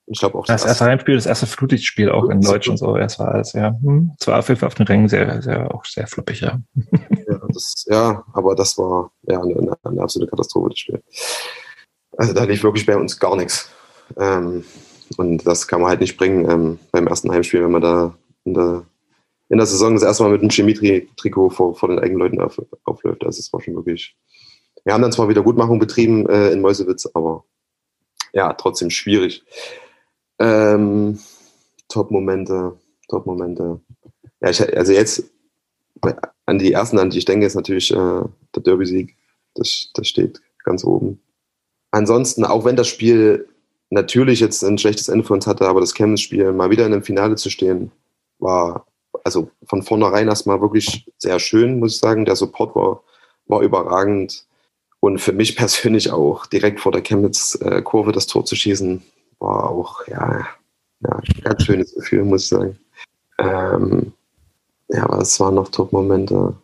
[0.06, 2.96] Ich glaube auch das, das erste Heimspiel, das erste Flutlichtspiel auch in Deutsch und so.
[2.96, 3.76] Es war alles, ja.
[3.84, 6.62] Hm, es war auf jeden Fall auf den Rängen sehr, sehr, auch sehr floppig, ja.
[7.28, 11.04] Ja, das, ja aber das war ja eine, eine absolute Katastrophe, das Spiel.
[12.16, 13.70] Also da lief wirklich bei uns gar nichts.
[14.16, 14.64] Ähm,
[15.18, 18.14] und das kann man halt nicht bringen ähm, beim ersten Heimspiel, wenn man da
[18.46, 18.86] in der,
[19.50, 22.62] in der Saison das erste Mal mit einem Chemie-Trikot vor, vor den eigenen Leuten auf,
[22.84, 23.24] aufläuft.
[23.24, 24.16] Also es war schon wirklich.
[24.84, 27.44] Wir haben dann zwar Wiedergutmachung betrieben äh, in Mäusewitz, aber
[28.34, 29.44] ja, trotzdem schwierig.
[30.40, 31.20] Ähm,
[31.90, 33.82] Top-Momente, Top-Momente.
[34.42, 35.24] Ja, ich, also jetzt
[36.46, 37.96] an die ersten, an die ich denke, ist natürlich äh,
[38.56, 39.16] der Derby-Sieg.
[39.56, 41.20] Das, das steht ganz oben.
[41.92, 43.48] Ansonsten, auch wenn das Spiel
[43.90, 47.04] natürlich jetzt ein schlechtes Ende für uns hatte, aber das Chemnitz-Spiel mal wieder in einem
[47.04, 47.92] Finale zu stehen,
[48.40, 48.86] war
[49.24, 52.26] also von vornherein erstmal wirklich sehr schön, muss ich sagen.
[52.26, 53.04] Der Support war,
[53.48, 54.46] war überragend.
[55.00, 59.04] Und für mich persönlich auch direkt vor der Chemnitz-Kurve das Tor zu schießen,
[59.40, 60.48] war auch, ja,
[61.02, 62.80] ja, ein ganz schönes Gefühl, muss ich sagen.
[63.38, 64.14] Ähm,
[64.90, 66.56] ja, aber es waren noch Top-Momente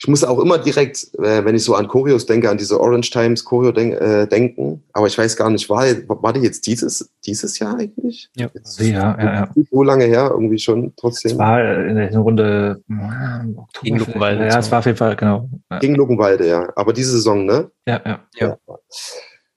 [0.00, 3.10] ich muss auch immer direkt, äh, wenn ich so an Choreos denke, an diese Orange
[3.10, 4.84] Times Choreo denk, äh, denken.
[4.92, 5.84] Aber ich weiß gar nicht, war,
[6.22, 8.30] war die jetzt dieses, dieses Jahr eigentlich?
[8.36, 9.48] Ja, jetzt, ja, ja, ja.
[9.70, 11.32] So lange her, irgendwie schon trotzdem.
[11.32, 14.46] Es war in der Runde äh, gegen Luckenwalde.
[14.46, 15.48] Ja, es war auf jeden Fall, genau.
[15.80, 16.72] Gegen Luckenwalde, ja.
[16.76, 17.68] Aber diese Saison, ne?
[17.84, 18.20] Ja, ja.
[18.36, 18.58] Ja,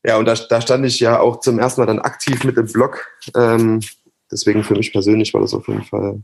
[0.04, 2.66] ja und da, da stand ich ja auch zum ersten Mal dann aktiv mit im
[2.66, 3.08] Blog.
[3.38, 3.80] Ähm,
[4.32, 6.20] deswegen für mich persönlich war das auf jeden Fall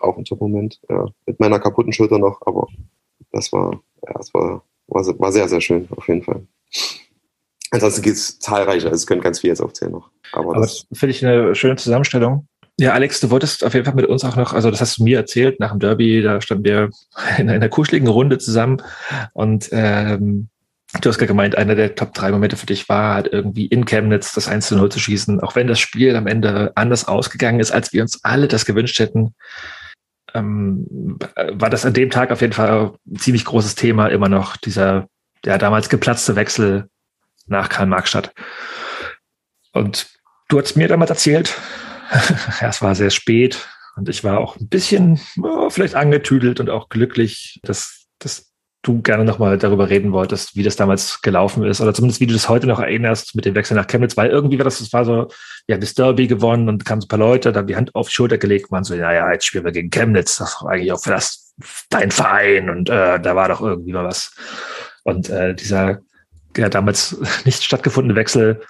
[0.00, 0.78] auch ein Top-Moment.
[0.88, 2.68] Ja, mit meiner kaputten Schulter noch, aber
[3.32, 6.46] das war, ja, das war, war, war sehr, sehr schön, auf jeden Fall.
[7.70, 10.10] Ansonsten gibt es zahlreiche, also es können ganz viele jetzt aufzählen noch.
[10.32, 12.46] Aber, Aber das, das finde ich eine schöne Zusammenstellung.
[12.78, 15.04] Ja, Alex, du wolltest auf jeden Fall mit uns auch noch, also das hast du
[15.04, 16.90] mir erzählt, nach dem Derby, da standen wir
[17.38, 18.82] in einer kuscheligen Runde zusammen
[19.32, 20.48] und ähm,
[21.00, 23.86] du hast ja gemeint, einer der Top 3 Momente für dich war halt irgendwie in
[23.86, 27.60] Chemnitz das 1 zu 0 zu schießen, auch wenn das Spiel am Ende anders ausgegangen
[27.60, 29.34] ist, als wir uns alle das gewünscht hätten
[30.36, 31.18] ähm,
[31.52, 35.08] war das an dem Tag auf jeden Fall ein ziemlich großes Thema, immer noch dieser,
[35.44, 36.88] der damals geplatzte Wechsel
[37.46, 38.32] nach Karl-Marx-Stadt.
[39.72, 40.08] Und
[40.48, 41.54] du hast mir damals erzählt,
[42.60, 46.70] ja, es war sehr spät und ich war auch ein bisschen oh, vielleicht angetüdelt und
[46.70, 48.05] auch glücklich, dass
[48.86, 52.34] du gerne nochmal darüber reden wolltest, wie das damals gelaufen ist oder zumindest wie du
[52.34, 55.04] das heute noch erinnerst mit dem Wechsel nach Chemnitz, weil irgendwie war das, das war
[55.04, 55.28] so,
[55.66, 58.14] ja, das Derby gewonnen und kamen so ein paar Leute, da die Hand auf die
[58.14, 61.10] Schulter gelegt, waren so, naja, jetzt spielen wir gegen Chemnitz, das war eigentlich auch für
[61.10, 61.54] das,
[61.90, 64.34] dein Verein und äh, da war doch irgendwie mal was.
[65.04, 66.00] Und äh, dieser
[66.56, 68.62] ja, damals nicht stattgefundene Wechsel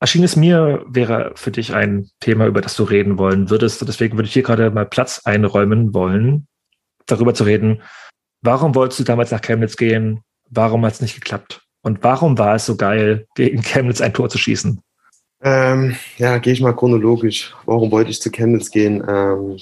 [0.00, 3.86] erschien es mir, wäre für dich ein Thema, über das du reden wollen würdest.
[3.86, 6.46] Deswegen würde ich hier gerade mal Platz einräumen wollen,
[7.06, 7.82] darüber zu reden,
[8.44, 10.20] Warum wolltest du damals nach Chemnitz gehen?
[10.50, 11.62] Warum hat es nicht geklappt?
[11.80, 14.82] Und warum war es so geil, gegen Chemnitz ein Tor zu schießen?
[15.42, 17.54] Ähm, ja, gehe ich mal chronologisch.
[17.64, 19.02] Warum wollte ich zu Chemnitz gehen?
[19.08, 19.58] Ähm,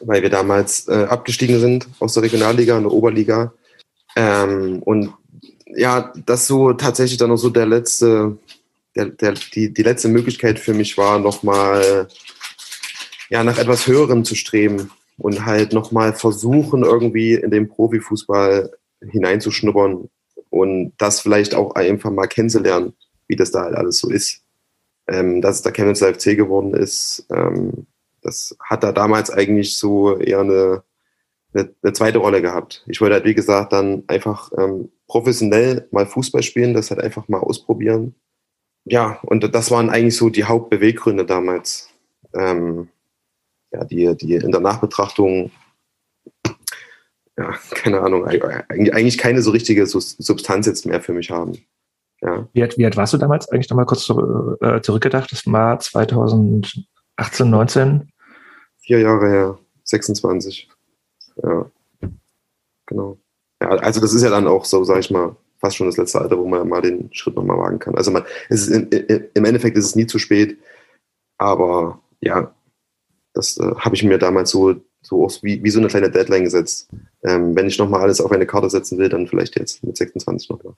[0.00, 3.54] weil wir damals äh, abgestiegen sind aus der Regionalliga und der Oberliga.
[4.14, 5.14] Ähm, und
[5.74, 8.36] ja, das so tatsächlich dann noch so der letzte,
[8.94, 12.08] der, der, die, die letzte Möglichkeit für mich war, nochmal
[13.30, 18.70] ja, nach etwas Höherem zu streben und halt nochmal versuchen, irgendwie in den Profifußball
[19.00, 20.08] hineinzuschnuppern
[20.50, 22.94] und das vielleicht auch einfach mal kennenzulernen,
[23.26, 24.42] wie das da halt alles so ist.
[25.08, 27.86] Ähm, dass es da Chemnitz FC geworden ist, ähm,
[28.22, 30.84] das hat da damals eigentlich so eher eine,
[31.52, 32.84] eine, eine, zweite Rolle gehabt.
[32.86, 37.28] Ich wollte halt, wie gesagt, dann einfach ähm, professionell mal Fußball spielen, das halt einfach
[37.28, 38.14] mal ausprobieren.
[38.84, 41.88] Ja, und das waren eigentlich so die Hauptbeweggründe damals.
[42.34, 42.88] Ähm,
[43.72, 45.50] ja, die, die in der Nachbetrachtung,
[47.38, 51.58] ja, keine Ahnung, eigentlich keine so richtige Substanz jetzt mehr für mich haben.
[52.20, 52.48] Ja.
[52.52, 55.32] Wie, alt, wie alt warst du damals eigentlich nochmal kurz äh, zurückgedacht?
[55.32, 56.86] Das war 2018,
[57.50, 58.12] 19?
[58.78, 60.68] Vier Jahre her, 26.
[61.42, 61.70] Ja,
[62.86, 63.18] genau.
[63.60, 66.20] Ja, also das ist ja dann auch so, sag ich mal, fast schon das letzte
[66.20, 67.96] Alter, wo man mal den Schritt nochmal wagen kann.
[67.96, 70.58] Also man, es ist in, im Endeffekt ist es nie zu spät,
[71.38, 72.52] aber ja,
[73.34, 76.90] das äh, habe ich mir damals so, so wie, wie so eine kleine Deadline gesetzt.
[77.24, 80.50] Ähm, wenn ich nochmal alles auf eine Karte setzen will, dann vielleicht jetzt mit 26
[80.50, 80.74] nochmal.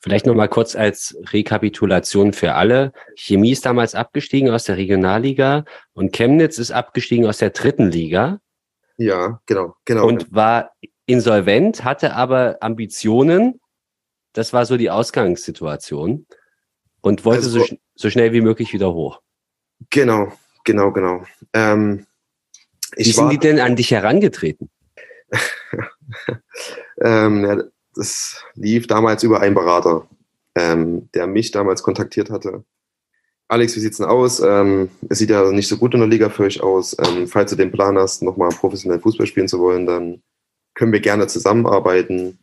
[0.00, 2.92] Vielleicht nochmal kurz als Rekapitulation für alle.
[3.16, 5.64] Chemie ist damals abgestiegen aus der Regionalliga
[5.94, 8.40] und Chemnitz ist abgestiegen aus der dritten Liga.
[8.98, 10.06] Ja, genau, genau.
[10.06, 10.72] Und war
[11.06, 13.60] insolvent, hatte aber Ambitionen.
[14.34, 16.26] Das war so die Ausgangssituation
[17.00, 19.20] und wollte also, so, so schnell wie möglich wieder hoch.
[19.90, 20.32] Genau,
[20.64, 21.24] genau, genau.
[21.52, 22.06] Ähm,
[22.96, 24.70] wie sind war, die denn an dich herangetreten?
[27.00, 27.62] ähm, ja,
[27.94, 30.06] das lief damals über einen Berater,
[30.54, 32.64] ähm, der mich damals kontaktiert hatte.
[33.48, 34.40] Alex, wie sieht's denn aus?
[34.40, 36.96] Ähm, es sieht ja nicht so gut in der Liga für euch aus.
[36.98, 40.22] Ähm, falls du den Plan hast, nochmal professionell Fußball spielen zu wollen, dann
[40.74, 42.38] können wir gerne zusammenarbeiten.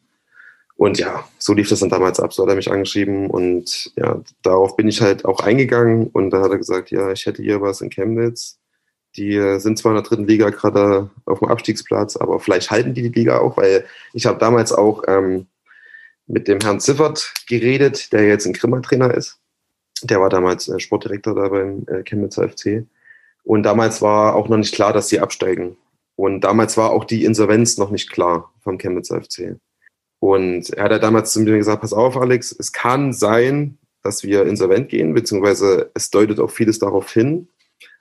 [0.80, 2.31] Und ja, so lief das dann damals ab.
[2.31, 6.41] So hat er mich angeschrieben und ja, darauf bin ich halt auch eingegangen und da
[6.41, 8.60] hat er gesagt, ja, ich hätte hier was in Chemnitz.
[9.18, 13.01] Die sind zwar in der dritten Liga gerade auf dem Abstiegsplatz, aber vielleicht halten die
[13.01, 13.84] die Liga auch, weil
[14.14, 15.47] ich habe damals auch ähm,
[16.27, 19.38] mit dem Herrn Ziffert geredet, der jetzt ein Grimmer-Trainer ist.
[20.03, 22.85] Der war damals äh, Sportdirektor da beim äh, Chemnitzer FC.
[23.43, 25.76] Und damals war auch noch nicht klar, dass sie absteigen.
[26.15, 29.60] Und damals war auch die Insolvenz noch nicht klar vom Chemnitzer FC.
[30.20, 34.24] Und er hat ja damals zu mir gesagt, pass auf, Alex, es kann sein, dass
[34.24, 37.48] wir insolvent gehen, beziehungsweise es deutet auch vieles darauf hin.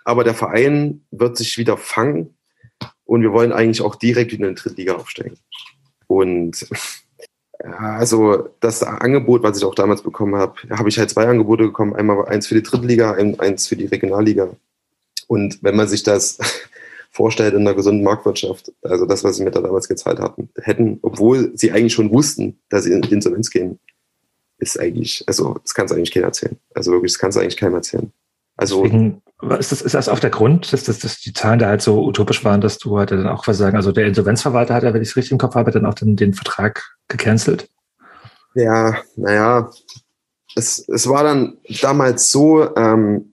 [0.05, 2.35] Aber der Verein wird sich wieder fangen
[3.05, 5.39] und wir wollen eigentlich auch direkt in die Drittliga aufsteigen.
[6.07, 6.67] Und
[7.59, 11.95] also das Angebot, was ich auch damals bekommen habe, habe ich halt zwei Angebote bekommen.
[11.95, 14.51] Einmal eins für die Drittliga, eins für die Regionalliga.
[15.27, 16.39] Und wenn man sich das
[17.11, 20.99] vorstellt in einer gesunden Marktwirtschaft, also das, was sie mir da damals gezahlt hatten, hätten,
[21.03, 23.79] obwohl sie eigentlich schon wussten, dass sie in Insolvenz gehen,
[24.59, 26.59] ist eigentlich, also das kannst du eigentlich keiner erzählen.
[26.75, 28.13] Also wirklich, das kannst du eigentlich keinem erzählen.
[28.57, 29.23] Also Deswegen,
[29.59, 32.05] ist, das, ist das auch der Grund, dass, dass, dass die Zahlen da halt so
[32.05, 35.03] utopisch waren, dass du halt dann auch was sagen, also der Insolvenzverwalter hat ja, wenn
[35.03, 37.69] ich es richtig im Kopf habe, dann auch den, den Vertrag gecancelt?
[38.55, 39.71] Ja, naja,
[40.57, 43.33] es, es war dann damals so, ähm,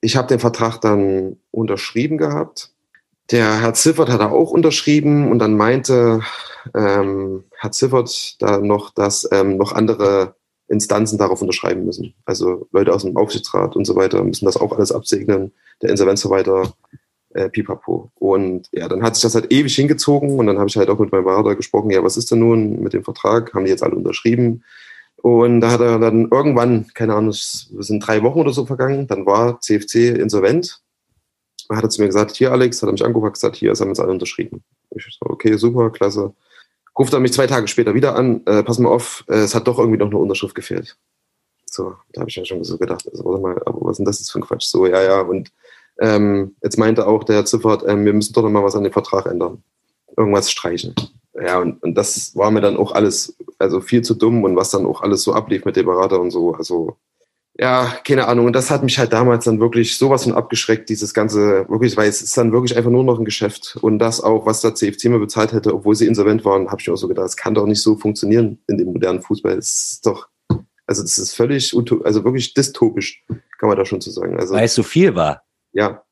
[0.00, 2.71] ich habe den Vertrag dann unterschrieben gehabt
[3.30, 6.20] der Herr Ziffert hat auch unterschrieben und dann meinte
[6.74, 10.34] ähm, Herr Ziffert da noch, dass ähm, noch andere
[10.68, 12.14] Instanzen darauf unterschreiben müssen.
[12.24, 16.72] Also Leute aus dem Aufsichtsrat und so weiter müssen das auch alles absegnen, der Insolvenzverwalter,
[17.34, 18.10] äh, pipapo.
[18.14, 20.98] Und ja, dann hat sich das halt ewig hingezogen und dann habe ich halt auch
[20.98, 23.54] mit meinem Berater gesprochen, ja, was ist denn nun mit dem Vertrag?
[23.54, 24.64] Haben die jetzt alle unterschrieben?
[25.16, 29.06] Und da hat er dann irgendwann, keine Ahnung, es sind drei Wochen oder so vergangen,
[29.06, 30.82] dann war CFC insolvent
[31.76, 33.88] hat er zu mir gesagt, hier Alex, hat er mich angeguckt, gesagt, hier, es haben
[33.88, 34.62] jetzt alle unterschrieben.
[34.90, 36.34] Ich so, okay, super, klasse.
[36.98, 39.66] Ruft er mich zwei Tage später wieder an, äh, pass mal auf, äh, es hat
[39.66, 40.96] doch irgendwie noch eine Unterschrift gefehlt.
[41.64, 44.04] So, da habe ich mir schon so gedacht, also warte mal, aber was ist denn
[44.04, 44.66] das jetzt für ein Quatsch?
[44.66, 45.50] So, ja, ja, und
[46.00, 48.84] ähm, jetzt meinte auch der Herr Ziffert, ähm, wir müssen doch noch mal was an
[48.84, 49.62] dem Vertrag ändern.
[50.16, 50.94] Irgendwas streichen.
[51.34, 54.70] Ja, und, und das war mir dann auch alles, also viel zu dumm und was
[54.70, 56.98] dann auch alles so ablief mit dem Berater und so, also
[57.58, 58.46] ja, keine Ahnung.
[58.46, 62.08] Und das hat mich halt damals dann wirklich sowas von abgeschreckt, dieses ganze, wirklich, weil
[62.08, 63.76] es ist dann wirklich einfach nur noch ein Geschäft.
[63.82, 66.88] Und das auch, was der CFC mir bezahlt hätte, obwohl sie insolvent waren, habe ich
[66.88, 69.58] mir auch so gedacht, es kann doch nicht so funktionieren in dem modernen Fußball.
[69.58, 70.28] Es ist doch,
[70.86, 71.74] also das ist völlig,
[72.04, 73.22] also wirklich dystopisch,
[73.58, 74.38] kann man da schon zu sagen.
[74.40, 75.42] Also, weil es so viel war.
[75.72, 76.02] Ja.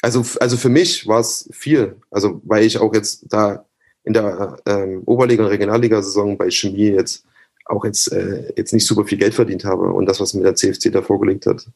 [0.00, 2.00] Also, also für mich war es viel.
[2.10, 3.66] Also, weil ich auch jetzt da
[4.04, 7.24] in der ähm, Oberliga- und Regionalliga-Saison bei Chemie jetzt
[7.66, 9.92] auch jetzt, äh, jetzt nicht super viel Geld verdient habe.
[9.92, 11.66] Und das, was mir der CFC da vorgelegt hat,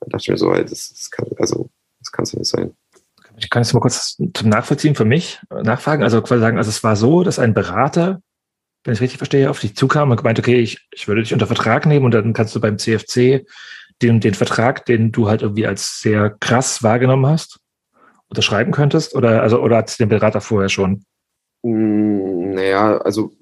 [0.00, 1.70] da dachte ich mir so, ey, das, das kann, also,
[2.00, 2.72] das kann es nicht sein.
[3.36, 6.02] Ich kann es mal kurz zum Nachvollziehen für mich äh, nachfragen.
[6.02, 8.20] Also quasi sagen, also es war so, dass ein Berater,
[8.84, 11.46] wenn ich richtig verstehe, auf dich zukam und gemeint, okay, ich, ich würde dich unter
[11.46, 13.46] Vertrag nehmen und dann kannst du beim CFC
[14.02, 17.60] den, den Vertrag, den du halt irgendwie als sehr krass wahrgenommen hast,
[18.28, 19.14] unterschreiben könntest?
[19.14, 21.04] Oder, also, oder hat den Berater vorher schon?
[21.62, 23.32] Mm, Naja, also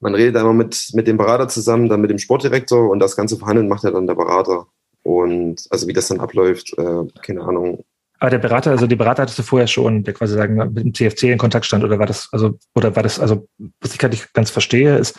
[0.00, 3.36] man redet einmal mit, mit dem Berater zusammen, dann mit dem Sportdirektor und das ganze
[3.36, 4.66] Verhandeln macht ja dann der Berater.
[5.02, 7.84] Und also wie das dann abläuft, äh, keine Ahnung.
[8.18, 10.94] Aber der Berater, also die Berater hattest du vorher schon, der quasi sagen, mit dem
[10.94, 13.46] CFC in Kontakt stand, oder war das, also, oder war das, also,
[13.80, 15.18] was ich gerade nicht ganz verstehe, ist,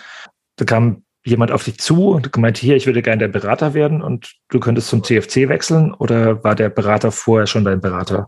[0.57, 4.01] da kam jemand auf dich zu und gemeint, hier, ich würde gerne dein Berater werden
[4.01, 8.27] und du könntest zum CFC wechseln, oder war der Berater vorher schon dein Berater?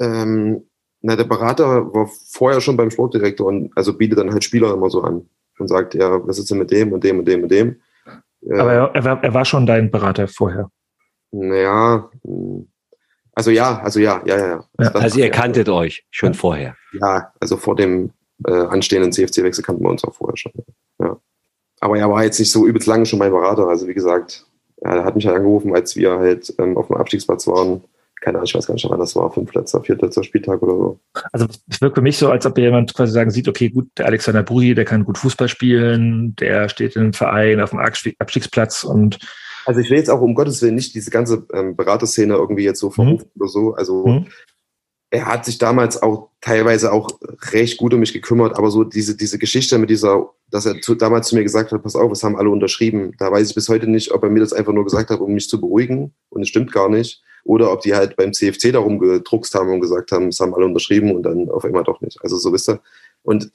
[0.00, 0.64] Ähm,
[1.00, 4.90] na, der Berater war vorher schon beim Sportdirektor und also bietet dann halt Spieler immer
[4.90, 5.28] so an
[5.58, 7.80] und sagt, ja, was ist denn mit dem und dem und dem und dem?
[8.46, 10.70] Äh, Aber er, er, war, er war schon dein Berater vorher.
[11.30, 12.10] Naja,
[13.34, 14.46] also ja, also ja, ja, ja.
[14.46, 14.64] ja.
[14.78, 16.76] Ja, Das- Also ihr kanntet euch schon vorher.
[17.00, 18.10] Ja, also vor dem
[18.46, 20.52] äh, anstehenden CFC-Wechsel kannten wir uns auch vorher schon.
[21.00, 21.16] Ja.
[21.80, 23.66] Aber er war jetzt nicht so übelst lange schon mein Berater.
[23.68, 24.46] Also wie gesagt,
[24.82, 27.82] ja, er hat mich halt angerufen, als wir halt ähm, auf dem Abstiegsplatz waren.
[28.24, 31.00] Keine Ahnung, ich weiß gar nicht, wann das war, fünfletzter, viertletzter Spieltag oder so.
[31.32, 34.06] Also es wirkt für mich so, als ob jemand quasi sagen sieht, okay, gut, der
[34.06, 38.16] Alexander Brui, der kann gut Fußball spielen, der steht in einem Verein auf dem Abstieg-
[38.18, 39.18] Abstiegsplatz und
[39.66, 42.80] Also ich will jetzt auch um Gottes Willen nicht diese ganze ähm, Beraterszene irgendwie jetzt
[42.80, 43.74] so verrufen oder so.
[43.74, 44.26] Also Mhm.
[45.10, 47.10] er hat sich damals auch teilweise auch
[47.52, 50.94] recht gut um mich gekümmert, aber so diese, diese Geschichte mit dieser, dass er zu,
[50.94, 53.12] damals zu mir gesagt hat, pass auf, es haben alle unterschrieben.
[53.18, 55.32] Da weiß ich bis heute nicht, ob er mir das einfach nur gesagt hat, um
[55.34, 57.22] mich zu beruhigen und es stimmt gar nicht.
[57.44, 60.64] Oder ob die halt beim CFC darum gedruckst haben und gesagt haben, es haben alle
[60.64, 62.18] unterschrieben und dann auf einmal doch nicht.
[62.22, 62.80] Also so wisst ihr.
[63.22, 63.50] Und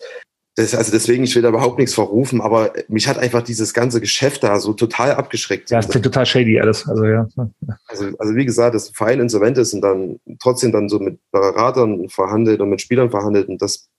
[0.55, 4.01] das, also deswegen, ich will da überhaupt nichts verrufen, aber mich hat einfach dieses ganze
[4.01, 5.69] Geschäft da so total abgeschreckt.
[5.69, 6.87] ja, es klingt total shady alles.
[6.87, 7.27] Also ja.
[7.87, 11.19] Also, also wie gesagt, dass ein Verein insolvent ist und dann trotzdem dann so mit
[11.31, 13.89] Beratern verhandelt und mit Spielern verhandelt und das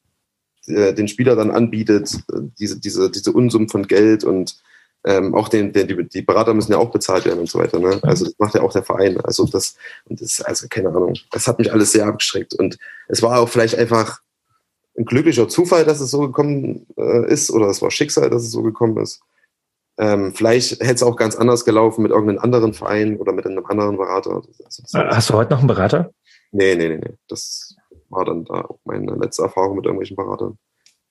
[0.66, 4.60] äh, den Spieler dann anbietet, äh, diese, diese, diese Unsummen von Geld und
[5.04, 7.78] ähm, auch den, den, die, die Berater müssen ja auch bezahlt werden und so weiter.
[7.78, 7.98] Ne?
[8.02, 9.18] Also das macht ja auch der Verein.
[9.20, 12.54] Also das, und das, also keine Ahnung, das hat mich alles sehr abgeschreckt.
[12.54, 12.78] Und
[13.08, 14.20] es war auch vielleicht einfach
[14.98, 18.50] ein glücklicher Zufall, dass es so gekommen äh, ist, oder es war Schicksal, dass es
[18.50, 19.20] so gekommen ist.
[19.98, 23.64] Ähm, vielleicht hätte es auch ganz anders gelaufen mit irgendeinem anderen Verein oder mit einem
[23.66, 24.42] anderen Berater.
[24.64, 26.12] Also Hast du heute noch einen Berater?
[26.52, 27.14] Nee, nee, nee, nee.
[27.28, 27.76] Das
[28.08, 30.58] war dann da auch meine letzte Erfahrung mit irgendwelchen Beratern.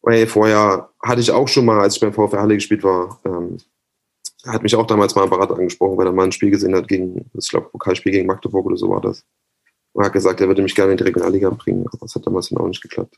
[0.02, 3.58] Weil vorher hatte ich auch schon mal, als ich beim VfR Halle gespielt war, ähm,
[4.52, 6.88] hat mich auch damals mal ein Berater angesprochen, weil er mal ein Spiel gesehen hat
[6.88, 9.24] gegen, ich glaube, Pokalspiel gegen Magdeburg oder so war das.
[9.94, 12.50] Und hat gesagt, er würde mich gerne in die Regionalliga bringen, aber das hat damals
[12.50, 13.16] dann auch nicht geklappt.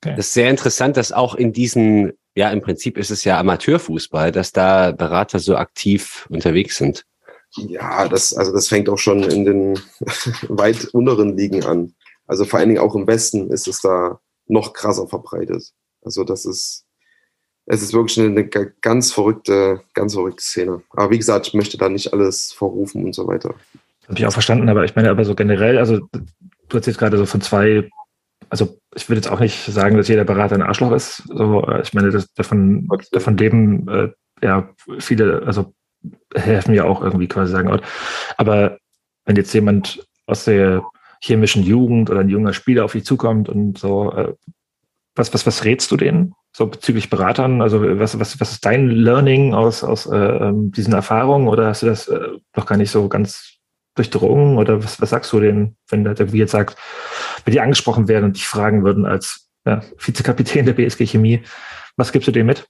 [0.00, 4.30] Das ist sehr interessant, dass auch in diesen, ja, im Prinzip ist es ja Amateurfußball,
[4.30, 7.04] dass da Berater so aktiv unterwegs sind.
[7.56, 9.80] Ja, das, also das fängt auch schon in den
[10.48, 11.94] weit unteren Ligen an.
[12.26, 15.72] Also vor allen Dingen auch im Westen ist es da noch krasser verbreitet.
[16.02, 16.85] Also das ist,
[17.66, 20.82] es ist wirklich eine, eine ga- ganz verrückte, ganz verrückte Szene.
[20.90, 23.54] Aber wie gesagt, ich möchte da nicht alles verrufen und so weiter.
[24.08, 25.98] Habe ich auch verstanden, aber ich meine aber so generell, also
[26.68, 27.90] du erzählst gerade so von zwei,
[28.48, 31.24] also ich würde jetzt auch nicht sagen, dass jeder Berater ein Arschloch ist.
[31.28, 34.08] So, äh, ich meine, das, davon, davon leben äh,
[34.42, 35.74] ja viele, also
[36.34, 37.80] helfen ja auch irgendwie quasi sagen.
[38.36, 38.78] Aber
[39.24, 40.84] wenn jetzt jemand aus der
[41.20, 44.34] chemischen Jugend oder ein junger Spieler auf dich zukommt und so, äh,
[45.16, 46.34] was, was, was rätst du denen?
[46.56, 47.60] So bezüglich Beratern?
[47.60, 51.82] Also was, was, was ist dein Learning aus, aus äh, ähm, diesen Erfahrungen oder hast
[51.82, 52.18] du das äh,
[52.56, 53.58] noch gar nicht so ganz
[53.94, 54.56] durchdrungen?
[54.56, 56.78] Oder was, was sagst du denen, wenn du irgendwie jetzt sagst,
[57.44, 61.42] wenn die angesprochen werden und dich fragen würden als ja, Vizekapitän der BSG Chemie,
[61.98, 62.66] was gibst du denen mit?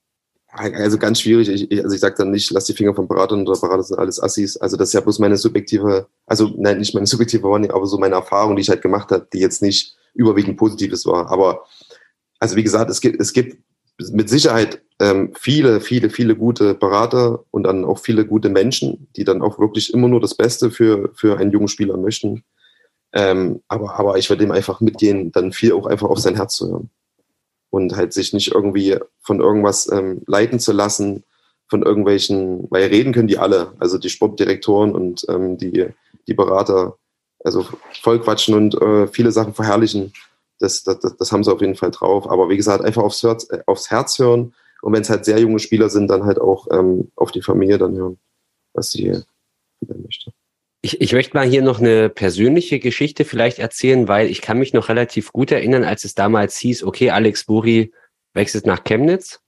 [0.48, 1.48] Also ganz schwierig.
[1.48, 4.20] Ich, also ich sage dann nicht, lass die Finger von Beratern oder Berater sind alles
[4.20, 4.56] Assis.
[4.56, 7.98] Also das ist ja bloß meine subjektive, also nein, nicht meine subjektive Wahrnehmung, aber so
[7.98, 11.30] meine Erfahrung, die ich halt gemacht habe, die jetzt nicht überwiegend Positives war.
[11.30, 11.66] Aber
[12.40, 13.58] also wie gesagt, es gibt, es gibt
[13.98, 19.24] mit Sicherheit ähm, viele, viele, viele gute Berater und dann auch viele gute Menschen, die
[19.24, 22.44] dann auch wirklich immer nur das Beste für, für einen jungen Spieler möchten.
[23.12, 26.56] Ähm, aber, aber ich würde ihm einfach mitgehen, dann viel auch einfach auf sein Herz
[26.56, 26.90] zu hören.
[27.70, 31.24] Und halt sich nicht irgendwie von irgendwas ähm, leiten zu lassen,
[31.68, 35.88] von irgendwelchen, weil reden können die alle, also die Sportdirektoren und ähm, die,
[36.26, 36.96] die Berater,
[37.44, 37.66] also
[38.02, 40.12] voll quatschen und äh, viele Sachen verherrlichen.
[40.58, 42.30] Das, das, das, haben sie auf jeden Fall drauf.
[42.30, 44.54] Aber wie gesagt, einfach aufs Herz, äh, aufs Herz hören.
[44.82, 47.78] Und wenn es halt sehr junge Spieler sind, dann halt auch ähm, auf die Familie
[47.78, 48.18] dann hören,
[48.72, 49.22] was sie
[49.80, 50.32] wieder möchte.
[50.82, 54.72] Ich, ich möchte mal hier noch eine persönliche Geschichte vielleicht erzählen, weil ich kann mich
[54.72, 57.92] noch relativ gut erinnern, als es damals hieß, okay, Alex Buri
[58.34, 59.40] wechselt nach Chemnitz.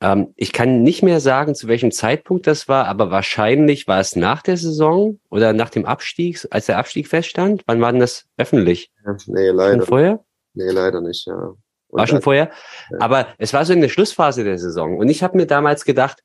[0.00, 4.16] Ähm, ich kann nicht mehr sagen, zu welchem Zeitpunkt das war, aber wahrscheinlich war es
[4.16, 7.62] nach der Saison oder nach dem Abstieg, als der Abstieg feststand.
[7.66, 8.90] Wann war denn das öffentlich?
[9.26, 9.76] Nee, leider.
[9.76, 10.24] Schon vorher?
[10.54, 11.34] Nee, leider nicht, ja.
[11.34, 12.50] Und War schon vorher.
[13.00, 14.96] Aber es war so in der Schlussphase der Saison.
[14.96, 16.22] Und ich habe mir damals gedacht,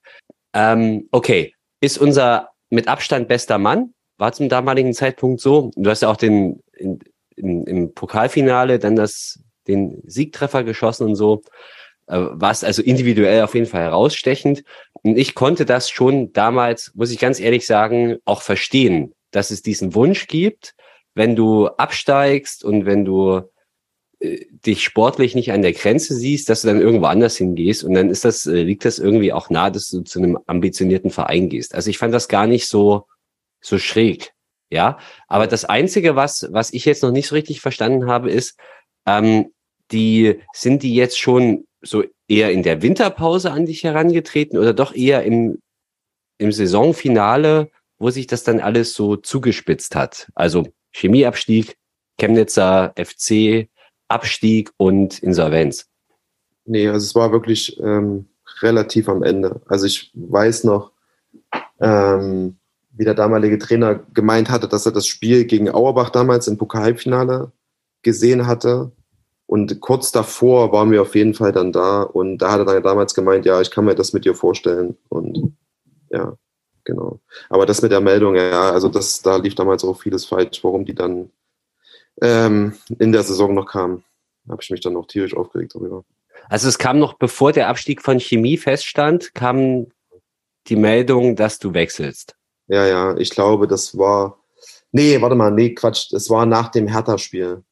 [0.54, 5.72] ähm, okay, ist unser mit Abstand bester Mann, war zum damaligen Zeitpunkt so.
[5.76, 7.00] Du hast ja auch den in,
[7.36, 11.42] in, im Pokalfinale dann das, den Siegtreffer geschossen und so.
[12.08, 14.64] Äh, warst also individuell auf jeden Fall herausstechend.
[14.94, 19.62] Und ich konnte das schon damals, muss ich ganz ehrlich sagen, auch verstehen, dass es
[19.62, 20.74] diesen Wunsch gibt,
[21.14, 23.42] wenn du absteigst und wenn du
[24.66, 28.10] dich sportlich nicht an der Grenze siehst, dass du dann irgendwo anders hingehst und dann
[28.10, 31.76] ist das, äh, liegt das irgendwie auch nahe, dass du zu einem ambitionierten Verein gehst.
[31.76, 33.08] Also ich fand das gar nicht so,
[33.62, 34.34] so schräg.
[34.70, 34.98] Ja,
[35.28, 38.60] aber das einzige, was, was ich jetzt noch nicht so richtig verstanden habe, ist,
[39.06, 39.54] ähm,
[39.92, 44.94] die, sind die jetzt schon so eher in der Winterpause an dich herangetreten oder doch
[44.94, 45.60] eher im,
[46.38, 50.30] im Saisonfinale, wo sich das dann alles so zugespitzt hat?
[50.36, 51.78] Also Chemieabstieg,
[52.20, 53.70] Chemnitzer FC,
[54.08, 55.88] Abstieg und Insolvenz.
[56.66, 58.28] Nee, also es war wirklich ähm,
[58.62, 59.62] relativ am Ende.
[59.68, 60.92] Also ich weiß noch,
[61.80, 62.58] ähm,
[62.92, 67.52] wie der damalige Trainer gemeint hatte, dass er das Spiel gegen Auerbach damals im Pokal-Halbfinale
[68.02, 68.92] gesehen hatte.
[69.46, 72.02] Und kurz davor waren wir auf jeden Fall dann da.
[72.02, 74.98] Und da hat er dann damals gemeint, ja, ich kann mir das mit dir vorstellen.
[75.10, 75.56] Und
[76.10, 76.36] ja,
[76.84, 77.22] genau.
[77.50, 80.84] Aber das mit der Meldung, ja, also das, da lief damals auch vieles falsch, warum
[80.84, 81.30] die dann
[82.22, 84.04] ähm, in der Saison noch kamen.
[84.46, 86.04] Da habe ich mich dann noch tierisch aufgeregt darüber.
[86.50, 89.88] Also es kam noch, bevor der Abstieg von Chemie feststand, kam
[90.68, 92.36] die Meldung, dass du wechselst.
[92.68, 94.40] Ja, ja, ich glaube, das war.
[94.92, 96.12] Nee, warte mal, nee, Quatsch.
[96.14, 97.64] Es war nach dem Hertha-Spiel.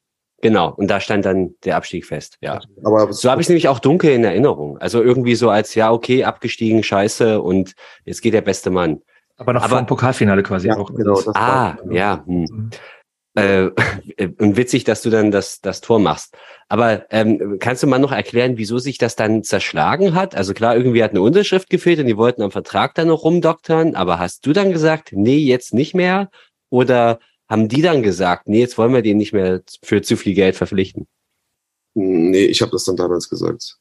[0.42, 2.60] Genau, und da stand dann der Abstieg fest, ja.
[2.84, 4.76] Aber So habe ich nämlich auch dunkel in Erinnerung.
[4.78, 7.74] Also irgendwie so als, ja, okay, abgestiegen, scheiße, und
[8.04, 9.00] jetzt geht der beste Mann.
[9.38, 10.92] Aber noch Aber- vor dem Pokalfinale quasi Ja, auch.
[10.94, 12.22] genau, das Ah, war, ja.
[12.26, 12.70] Hm.
[14.18, 16.34] Äh, und witzig, dass du dann das, das Tor machst.
[16.68, 20.34] Aber ähm, kannst du mal noch erklären, wieso sich das dann zerschlagen hat?
[20.34, 23.94] Also klar, irgendwie hat eine Unterschrift gefehlt und die wollten am Vertrag dann noch rumdoktern,
[23.94, 26.30] aber hast du dann gesagt, nee, jetzt nicht mehr?
[26.70, 27.18] Oder
[27.48, 30.56] haben die dann gesagt, nee, jetzt wollen wir den nicht mehr für zu viel Geld
[30.56, 31.06] verpflichten?
[31.94, 33.76] Nee, ich habe das dann damals gesagt.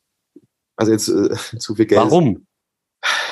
[0.75, 2.01] Also jetzt äh, zu viel Geld.
[2.01, 2.45] Warum?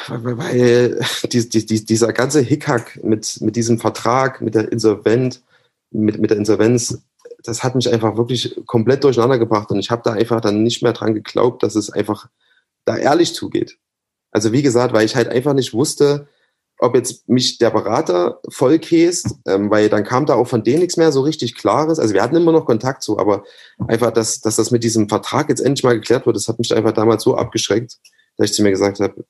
[0.08, 5.42] Weil, weil die, die, die, dieser ganze Hickhack mit, mit diesem Vertrag, mit der Insolvent,
[5.94, 7.04] mit, mit der Insolvenz,
[7.44, 10.82] das hat mich einfach wirklich komplett durcheinander gebracht und ich habe da einfach dann nicht
[10.82, 12.28] mehr dran geglaubt, dass es einfach
[12.86, 13.78] da ehrlich zugeht.
[14.32, 16.28] Also wie gesagt, weil ich halt einfach nicht wusste,
[16.80, 20.98] ob jetzt mich der Berater vollkäst, ähm, weil dann kam da auch von denen nichts
[20.98, 22.00] mehr so richtig Klares.
[22.00, 23.44] Also wir hatten immer noch Kontakt zu, aber
[23.88, 26.76] einfach, dass, dass das mit diesem Vertrag jetzt endlich mal geklärt wird, das hat mich
[26.76, 28.00] einfach damals so abgeschreckt,
[28.38, 29.24] dass ich zu mir gesagt habe,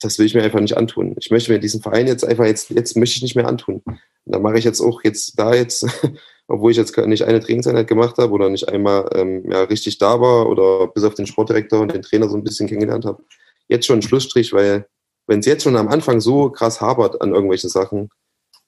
[0.00, 1.14] das will ich mir einfach nicht antun.
[1.18, 3.82] Ich möchte mir diesen Verein jetzt einfach jetzt, jetzt möchte ich nicht mehr antun.
[3.84, 5.86] Und dann mache ich jetzt auch jetzt da jetzt,
[6.46, 10.20] obwohl ich jetzt nicht eine Trainingseinheit gemacht habe oder nicht einmal ähm, ja, richtig da
[10.20, 13.24] war oder bis auf den Sportdirektor und den Trainer so ein bisschen kennengelernt habe,
[13.68, 14.86] jetzt schon einen Schlussstrich, weil
[15.26, 18.10] wenn es jetzt schon am Anfang so krass hapert an irgendwelchen Sachen,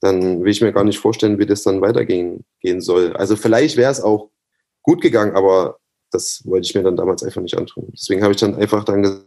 [0.00, 3.14] dann will ich mir gar nicht vorstellen, wie das dann weitergehen gehen soll.
[3.14, 4.30] Also vielleicht wäre es auch
[4.82, 5.78] gut gegangen, aber
[6.10, 7.88] das wollte ich mir dann damals einfach nicht antun.
[7.92, 9.26] Deswegen habe ich dann einfach dann gesagt,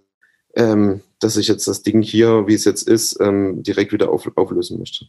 [0.58, 4.30] ähm, dass ich jetzt das Ding hier, wie es jetzt ist, ähm, direkt wieder auf,
[4.36, 5.06] auflösen möchte.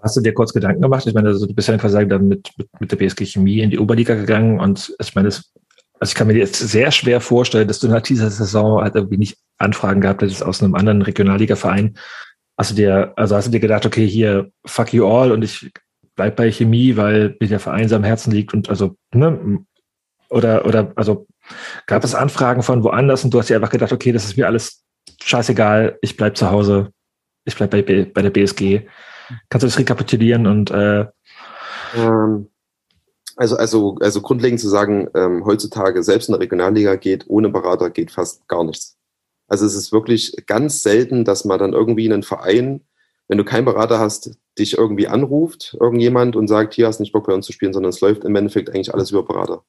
[0.00, 1.06] Hast du dir kurz Gedanken gemacht?
[1.06, 3.70] Ich meine, also du bist ja quasi dann mit, mit, mit der BSG Chemie in
[3.70, 5.52] die Oberliga gegangen und ich meine, das,
[5.98, 9.18] also ich kann mir jetzt sehr schwer vorstellen, dass du nach dieser Saison halt irgendwie
[9.18, 11.98] nicht Anfragen gehabt hättest aus einem anderen Regionalliga-Verein.
[12.56, 15.70] Hast du dir, also hast du dir gedacht, okay, hier, fuck you all und ich
[16.14, 19.64] bleib bei Chemie, weil mir der Verein so am Herzen liegt und also, ne,
[20.30, 21.26] oder, oder, also
[21.86, 24.46] gab es Anfragen von woanders und du hast dir einfach gedacht, okay, das ist mir
[24.46, 24.84] alles
[25.22, 26.92] scheißegal, ich bleib zu Hause,
[27.44, 28.82] ich bleib bei, bei der BSG.
[29.48, 31.06] Kannst du das rekapitulieren und äh,
[31.96, 32.48] Ähm,
[33.36, 37.90] also, also, also grundlegend zu sagen, ähm, heutzutage selbst in der Regionalliga geht ohne Berater
[37.90, 38.96] geht fast gar nichts.
[39.46, 42.84] Also es ist wirklich ganz selten, dass man dann irgendwie in einen Verein,
[43.28, 47.12] wenn du keinen Berater hast, dich irgendwie anruft, irgendjemand und sagt, hier hast du nicht
[47.12, 49.62] Bock bei uns zu spielen, sondern es läuft im Endeffekt eigentlich alles über Berater.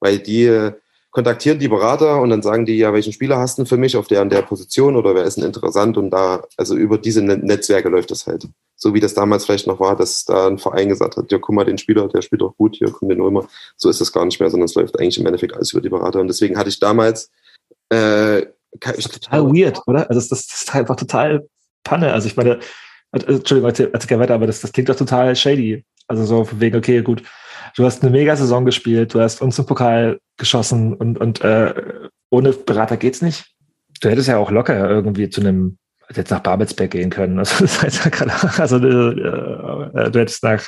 [0.00, 0.72] Weil die
[1.16, 4.06] kontaktieren die Berater und dann sagen die, ja, welchen Spieler hast du für mich auf
[4.06, 7.42] der und der Position oder wer ist denn interessant und da, also über diese Net
[7.42, 8.46] Netzwerke läuft das halt.
[8.74, 11.54] So wie das damals vielleicht noch war, dass da ein Verein gesagt hat, ja, guck
[11.54, 13.48] mal, den Spieler, der spielt doch gut, hier, komm den Ulmer.
[13.78, 15.88] So ist das gar nicht mehr, sondern es läuft eigentlich im Endeffekt alles über die
[15.88, 17.30] Berater und deswegen hatte ich damals
[17.90, 18.40] äh,
[18.98, 20.10] ich, total weird, oder?
[20.10, 21.48] Also das, das ist einfach total
[21.82, 22.12] Panne.
[22.12, 22.58] Also ich meine,
[23.12, 25.82] äh, Entschuldigung, erzähl, erzähl weiter, aber das, das klingt doch total shady.
[26.08, 27.22] Also so von wegen, okay, gut,
[27.76, 31.74] du hast eine Mega-Saison gespielt, du hast uns im Pokal geschossen und, und äh,
[32.30, 33.54] ohne Berater geht's nicht.
[34.00, 35.78] du hättest ja auch locker irgendwie zu einem,
[36.14, 37.38] jetzt nach Babelsberg gehen können.
[37.38, 40.64] Also, das heißt ja gerade, also äh, du hättest nach,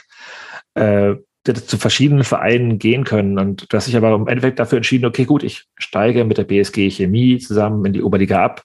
[0.74, 5.06] äh, zu verschiedenen Vereinen gehen können und du hast dich aber im Endeffekt dafür entschieden,
[5.06, 8.64] okay, gut, ich steige mit der BSG Chemie zusammen in die Oberliga ab,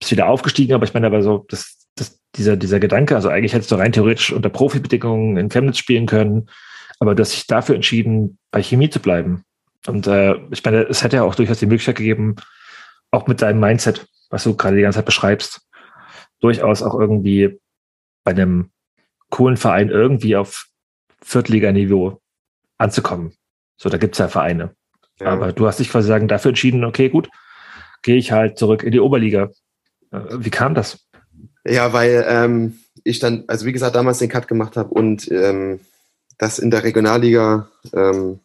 [0.00, 1.88] bist wieder aufgestiegen, aber ich meine aber so, das,
[2.34, 6.48] dieser, dieser Gedanke, also eigentlich hättest du rein theoretisch unter Profibedingungen in Chemnitz spielen können,
[6.98, 9.44] aber du hast dich dafür entschieden, bei Chemie zu bleiben.
[9.86, 12.36] Und äh, ich meine, es hätte ja auch durchaus die Möglichkeit gegeben,
[13.10, 15.60] auch mit deinem Mindset, was du gerade die ganze Zeit beschreibst,
[16.40, 17.60] durchaus auch irgendwie
[18.24, 18.70] bei einem
[19.30, 20.66] coolen Verein irgendwie auf
[21.22, 22.20] Viertliganiveau
[22.78, 23.34] anzukommen.
[23.76, 24.74] So, da gibt's ja Vereine.
[25.20, 25.28] Ja.
[25.28, 27.28] Aber du hast dich quasi sagen, dafür entschieden, okay, gut,
[28.02, 29.50] gehe ich halt zurück in die Oberliga.
[30.10, 31.06] Äh, wie kam das?
[31.66, 35.80] Ja, weil ähm, ich dann, also wie gesagt, damals den Cut gemacht habe und ähm,
[36.38, 38.40] das in der Regionalliga ähm,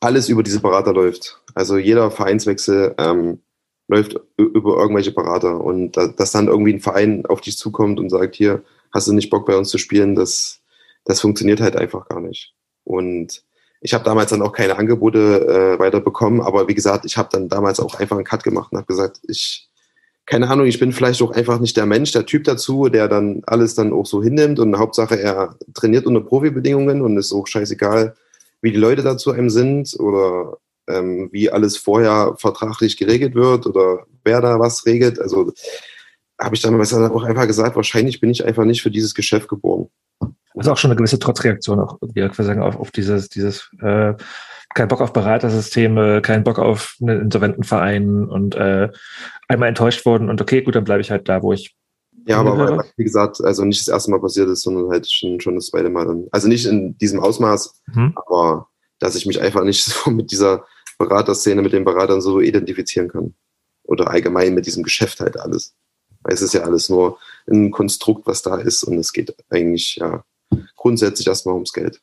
[0.00, 1.40] alles über diese Berater läuft.
[1.54, 3.40] Also jeder Vereinswechsel ähm,
[3.88, 8.10] läuft über irgendwelche Berater und da, dass dann irgendwie ein Verein auf dich zukommt und
[8.10, 10.60] sagt, hier, hast du nicht Bock bei uns zu spielen, das,
[11.04, 12.54] das funktioniert halt einfach gar nicht.
[12.84, 13.42] Und
[13.80, 17.28] ich habe damals dann auch keine Angebote äh, weiter bekommen, aber wie gesagt, ich habe
[17.30, 19.68] dann damals auch einfach einen Cut gemacht und habe gesagt, ich,
[20.26, 23.42] keine Ahnung, ich bin vielleicht auch einfach nicht der Mensch, der Typ dazu, der dann
[23.46, 28.16] alles dann auch so hinnimmt und Hauptsache er trainiert unter Profibedingungen und ist auch scheißegal,
[28.60, 30.58] wie die Leute dazu einem sind oder
[30.88, 35.20] ähm, wie alles vorher vertraglich geregelt wird oder wer da was regelt.
[35.20, 35.52] Also
[36.40, 39.48] habe ich damals dann auch einfach gesagt, wahrscheinlich bin ich einfach nicht für dieses Geschäft
[39.48, 39.88] geboren.
[40.54, 44.14] Ist auch schon eine gewisse Trotzreaktion auch, wie wir sagen, auf, auf dieses, dieses äh,
[44.74, 48.90] kein Bock auf Beratersysteme, kein Bock auf einen Insolventenverein und äh,
[49.48, 51.76] einmal enttäuscht worden und okay, gut, dann bleibe ich halt da, wo ich
[52.28, 55.40] ja, aber weil, wie gesagt, also nicht das erste Mal passiert ist, sondern halt schon,
[55.40, 56.26] schon das zweite Mal dann.
[56.32, 58.14] Also nicht in diesem Ausmaß, mhm.
[58.16, 58.68] aber
[58.98, 60.66] dass ich mich einfach nicht so mit dieser
[60.98, 63.34] Beraterszene, mit den Beratern so identifizieren kann.
[63.84, 65.76] Oder allgemein mit diesem Geschäft halt alles.
[66.22, 67.18] Weil es ist ja alles nur
[67.48, 70.24] ein Konstrukt, was da ist und es geht eigentlich ja
[70.74, 72.00] grundsätzlich erstmal ums Geld.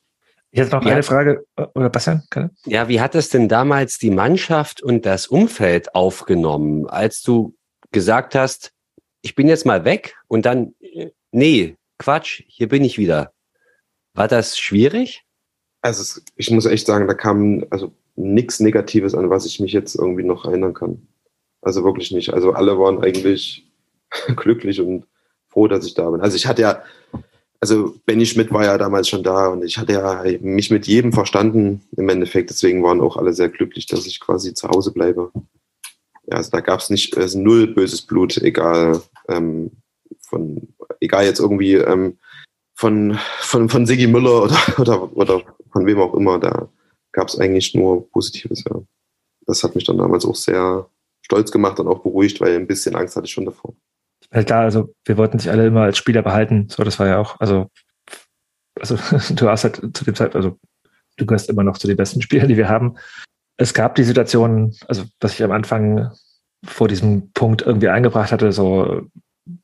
[0.54, 0.92] Jetzt noch ja.
[0.92, 1.44] eine Frage,
[1.74, 2.22] oder Bastian?
[2.30, 7.56] Kann ja, wie hat es denn damals die Mannschaft und das Umfeld aufgenommen, als du
[7.90, 8.72] gesagt hast,
[9.20, 10.74] ich bin jetzt mal weg und dann,
[11.32, 13.32] nee, Quatsch, hier bin ich wieder.
[14.14, 15.24] War das schwierig?
[15.82, 19.96] Also ich muss echt sagen, da kam also nichts Negatives an, was ich mich jetzt
[19.96, 21.08] irgendwie noch erinnern kann.
[21.62, 22.32] Also wirklich nicht.
[22.32, 23.68] Also alle waren eigentlich
[24.36, 25.08] glücklich und
[25.48, 26.20] froh, dass ich da bin.
[26.20, 26.82] Also ich hatte ja,
[27.64, 31.12] also Benny Schmidt war ja damals schon da und ich hatte ja mich mit jedem
[31.12, 32.50] verstanden im Endeffekt.
[32.50, 35.30] Deswegen waren auch alle sehr glücklich, dass ich quasi zu Hause bleibe
[36.26, 39.70] ja, also da gab es nicht also null böses Blut, egal ähm,
[40.20, 42.18] von, egal jetzt irgendwie ähm,
[42.74, 46.68] von, von, von Sigi Müller oder, oder, oder von wem auch immer, da
[47.12, 48.80] gab es eigentlich nur Positives, ja.
[49.46, 50.88] Das hat mich dann damals auch sehr
[51.20, 53.74] stolz gemacht und auch beruhigt, weil ein bisschen Angst hatte ich schon davor.
[54.32, 56.68] Halt klar, also wir wollten sich alle immer als Spieler behalten.
[56.68, 57.70] So, das war ja auch, also,
[58.80, 58.96] also
[59.34, 60.58] du hast halt zu dem Zeit, also
[61.16, 62.96] du gehörst immer noch zu den besten Spielern, die wir haben
[63.56, 66.10] es gab die Situation, also was ich am Anfang
[66.64, 69.02] vor diesem Punkt irgendwie eingebracht hatte, so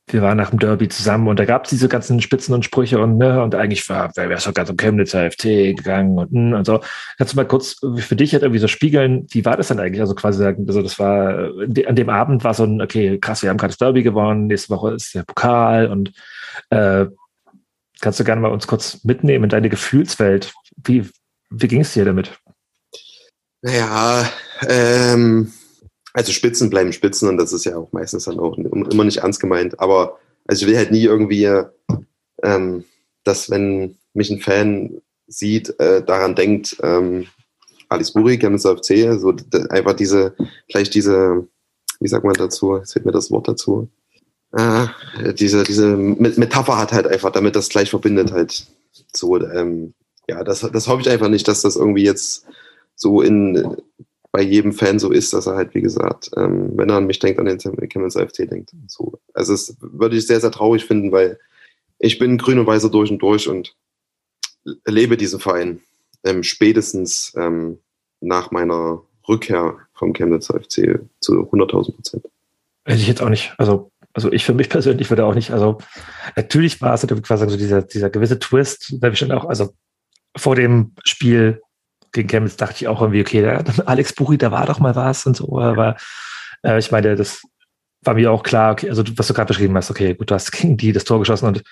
[0.07, 2.99] wir waren nach dem Derby zusammen und da gab es diese ganzen Spitzen und Sprüche
[2.99, 5.43] und ne, und eigentlich war, wäre es sogar zum Chemnitzer FT
[5.75, 6.81] gegangen und, hm, und so.
[7.17, 10.01] Kannst du mal kurz für dich halt irgendwie so spiegeln, wie war das denn eigentlich?
[10.01, 11.49] Also quasi sagen, also das war,
[11.87, 14.69] an dem Abend war so ein, okay, krass, wir haben gerade das Derby gewonnen, nächste
[14.69, 16.11] Woche ist der Pokal und
[16.69, 17.07] äh,
[18.01, 20.53] kannst du gerne mal uns kurz mitnehmen in deine Gefühlswelt.
[20.83, 21.09] Wie,
[21.49, 22.37] wie ging es dir damit?
[23.63, 24.29] Naja,
[24.67, 25.51] ähm,
[26.13, 29.39] also Spitzen bleiben Spitzen und das ist ja auch meistens dann auch immer nicht ernst
[29.39, 29.79] gemeint.
[29.79, 31.49] Aber also ich will halt nie irgendwie,
[32.43, 32.83] ähm,
[33.23, 37.27] dass wenn mich ein Fan sieht, äh, daran denkt, ähm,
[37.89, 39.33] Alice Buri, Chemnitzer FC, so
[39.69, 40.35] einfach diese,
[40.69, 41.47] vielleicht diese,
[41.99, 43.89] wie sagt man dazu, jetzt fehlt mir das Wort dazu,
[44.53, 44.87] äh,
[45.33, 48.65] diese, diese Metapher hat halt einfach, damit das gleich verbindet halt
[49.13, 49.93] so, ähm,
[50.27, 52.45] ja, das, das hoffe ich einfach nicht, dass das irgendwie jetzt
[52.95, 53.77] so in
[54.31, 57.19] bei jedem Fan so ist, dass er halt, wie gesagt, ähm, wenn er an mich
[57.19, 58.71] denkt, an den Chemnitz AFT denkt.
[58.87, 59.19] So.
[59.33, 61.37] Also das würde ich sehr, sehr traurig finden, weil
[61.99, 63.75] ich bin grün und weißer durch und durch und
[64.85, 65.81] lebe diesen Verein
[66.23, 67.79] ähm, spätestens ähm,
[68.21, 72.23] nach meiner Rückkehr vom Chemnitz FC zu 100.000 Prozent.
[72.85, 75.77] Hätte ich jetzt auch nicht, also, also ich für mich persönlich würde auch nicht, also
[76.35, 79.73] natürlich war es quasi so dieser, dieser gewisse Twist, habe ich schon auch, also
[80.35, 81.61] vor dem Spiel
[82.11, 85.25] gegen Chemnitz dachte ich auch irgendwie, okay, der, Alex Buchi, da war doch mal was
[85.25, 85.95] und so, aber
[86.63, 87.41] äh, ich meine, das
[88.03, 90.51] war mir auch klar, okay, also was du gerade beschrieben hast, okay, gut, du hast
[90.51, 91.63] gegen die das Tor geschossen und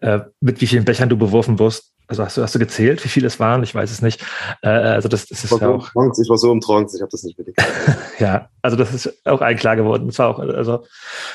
[0.00, 1.92] äh, mit wie vielen Bechern du beworfen wirst.
[2.06, 3.62] Also hast du, hast du gezählt, wie viele es waren?
[3.62, 4.22] Ich weiß es nicht.
[4.60, 5.90] Äh, also das, das ist Ich war, ja so auch.
[5.90, 7.72] Trance, ich war so im Trance, ich habe das nicht mitgekriegt.
[8.18, 10.08] Ja, also das ist auch allen klar geworden.
[10.08, 10.84] Es war auch, also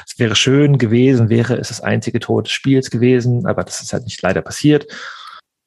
[0.08, 3.92] es wäre schön gewesen, wäre es das einzige Tor des Spiels gewesen, aber das ist
[3.92, 4.86] halt nicht leider passiert.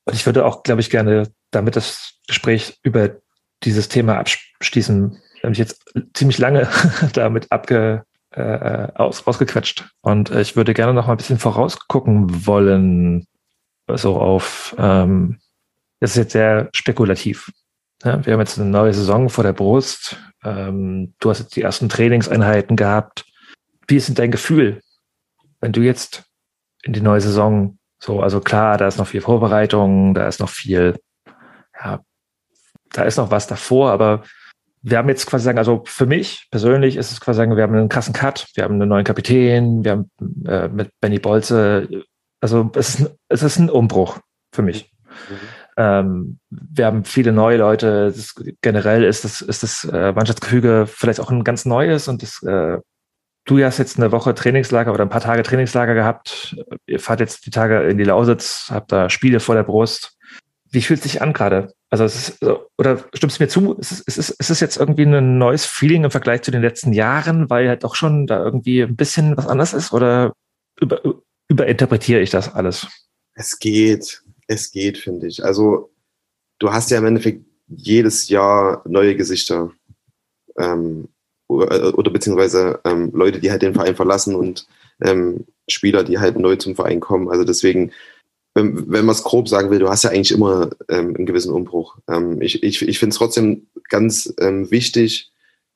[0.05, 3.17] Und ich würde auch, glaube ich, gerne damit das Gespräch über
[3.63, 5.13] dieses Thema abschließen.
[5.13, 5.85] Wir haben mich jetzt
[6.15, 6.69] ziemlich lange
[7.13, 9.89] damit abge, äh, aus, ausgequetscht.
[10.01, 13.27] Und äh, ich würde gerne noch mal ein bisschen vorausgucken wollen,
[13.89, 15.39] so auf, ähm,
[16.01, 17.51] das ist jetzt sehr spekulativ.
[18.05, 20.17] Ja, wir haben jetzt eine neue Saison vor der Brust.
[20.43, 23.25] Ähm, du hast jetzt die ersten Trainingseinheiten gehabt.
[23.87, 24.81] Wie ist denn dein Gefühl,
[25.61, 26.25] wenn du jetzt
[26.83, 30.49] in die neue Saison so, also klar, da ist noch viel Vorbereitung, da ist noch
[30.49, 30.99] viel,
[31.81, 32.01] ja,
[32.93, 34.23] da ist noch was davor, aber
[34.83, 37.75] wir haben jetzt quasi sagen, also für mich persönlich ist es quasi sagen, wir haben
[37.77, 40.11] einen krassen Cut, wir haben einen neuen Kapitän, wir haben
[40.47, 42.03] äh, mit Benny Bolze,
[42.41, 44.19] also es ist, ein- es ist ein Umbruch
[44.53, 44.91] für mich.
[45.77, 48.13] Ähm, wir haben viele neue Leute.
[48.15, 52.43] Das, generell ist das, ist das äh, Mannschaftsgefüge vielleicht auch ein ganz neues und das,
[52.43, 52.79] äh,
[53.45, 56.57] du hast jetzt eine Woche Trainingslager oder ein paar Tage Trainingslager gehabt.
[56.87, 60.17] Ihr fahrt jetzt die Tage in die Lausitz, habt da Spiele vor der Brust.
[60.71, 61.75] Wie fühlt es sich an gerade?
[61.91, 62.43] Also es ist,
[62.79, 63.75] oder stimmst du mir zu?
[63.75, 66.63] Ist es, ist, es, ist es jetzt irgendwie ein neues Feeling im Vergleich zu den
[66.63, 69.93] letzten Jahren, weil halt auch schon da irgendwie ein bisschen was anders ist?
[69.93, 70.33] Oder
[70.81, 71.03] über,
[71.49, 72.87] überinterpretiere ich das alles?
[73.35, 75.45] Es geht, es geht, finde ich.
[75.45, 75.93] Also
[76.59, 79.71] du hast ja im Endeffekt jedes Jahr neue Gesichter
[80.59, 81.09] ähm,
[81.53, 84.67] oder, oder beziehungsweise ähm, Leute, die halt den Verein verlassen und
[85.03, 87.29] ähm, Spieler, die halt neu zum Verein kommen.
[87.29, 87.93] Also deswegen,
[88.55, 91.53] wenn, wenn man es grob sagen will, du hast ja eigentlich immer ähm, einen gewissen
[91.53, 91.97] Umbruch.
[92.09, 95.31] Ähm, ich ich, ich finde es trotzdem ganz ähm, wichtig,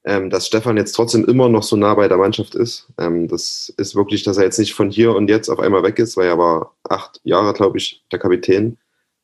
[0.04, 2.86] ähm, dass Stefan jetzt trotzdem immer noch so nah bei der Mannschaft ist.
[2.96, 6.16] Das ist wirklich, dass er jetzt nicht von hier und jetzt auf einmal weg ist,
[6.16, 8.78] weil er war acht Jahre, glaube ich, der Kapitän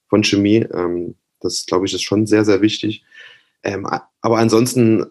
[0.09, 0.67] von Chemie.
[1.41, 3.05] Das, glaube ich, ist schon sehr, sehr wichtig.
[3.63, 5.07] Aber ansonsten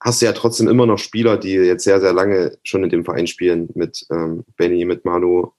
[0.00, 3.04] hast du ja trotzdem immer noch Spieler, die jetzt sehr, sehr lange schon in dem
[3.04, 5.52] Verein spielen, mit ähm, Benny, mit Manu,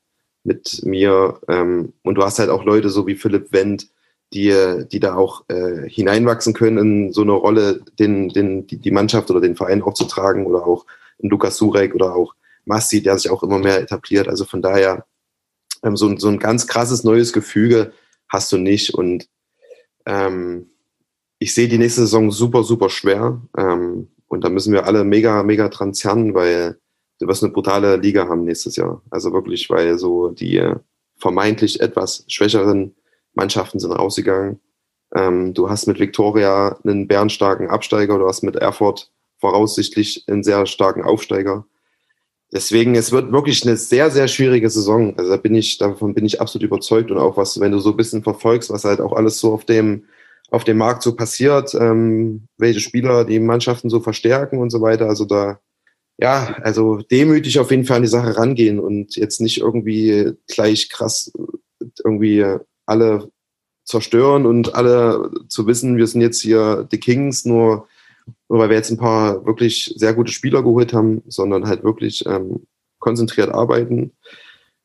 [0.43, 1.39] mit mir.
[1.47, 3.89] Ähm, und du hast halt auch Leute so wie Philipp Wendt,
[4.33, 4.53] die,
[4.91, 9.29] die da auch äh, hineinwachsen können in so eine Rolle, den, den, die, die Mannschaft
[9.31, 10.85] oder den Verein aufzutragen oder auch
[11.21, 12.35] ein Lukas Surek oder auch
[12.65, 14.27] Masti, der sich auch immer mehr etabliert.
[14.27, 15.05] Also von daher
[15.83, 17.91] ähm, so, ein- so ein ganz krasses neues Gefüge
[18.29, 19.27] hast du nicht und
[20.05, 20.69] ähm,
[21.39, 25.43] ich sehe die nächste Saison super, super schwer ähm, und da müssen wir alle mega,
[25.43, 26.79] mega dran zerren, weil
[27.19, 29.01] du wirst eine brutale Liga haben nächstes Jahr.
[29.09, 30.63] Also wirklich, weil so die
[31.17, 32.95] vermeintlich etwas schwächeren
[33.33, 34.59] Mannschaften sind rausgegangen.
[35.15, 40.65] Ähm, du hast mit Viktoria einen bärenstarken Absteiger, du hast mit Erfurt voraussichtlich einen sehr
[40.65, 41.65] starken Aufsteiger.
[42.51, 45.15] Deswegen, es wird wirklich eine sehr, sehr schwierige Saison.
[45.17, 47.11] Also da bin ich, davon bin ich absolut überzeugt.
[47.11, 49.65] Und auch was, wenn du so ein bisschen verfolgst, was halt auch alles so auf
[49.65, 50.05] dem,
[50.51, 55.07] auf dem Markt so passiert, ähm, welche Spieler die Mannschaften so verstärken und so weiter.
[55.07, 55.59] Also da,
[56.17, 60.89] ja, also demütig auf jeden Fall an die Sache rangehen und jetzt nicht irgendwie gleich
[60.89, 61.31] krass
[62.03, 62.45] irgendwie
[62.85, 63.29] alle
[63.85, 67.87] zerstören und alle zu wissen, wir sind jetzt hier die Kings, nur,
[68.47, 72.25] nur weil wir jetzt ein paar wirklich sehr gute Spieler geholt haben, sondern halt wirklich
[72.27, 72.67] ähm,
[72.99, 74.11] konzentriert arbeiten,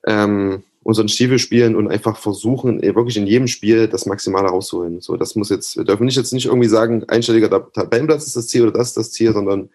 [0.06, 5.00] ähm, unseren Stiefel spielen und einfach versuchen, eh, wirklich in jedem Spiel das Maximale rauszuholen.
[5.00, 8.36] So, das muss jetzt, wir dürfen nicht jetzt nicht irgendwie sagen, einstelliger Tab- Tabellenplatz ist
[8.36, 9.70] das Ziel oder das ist das Ziel, sondern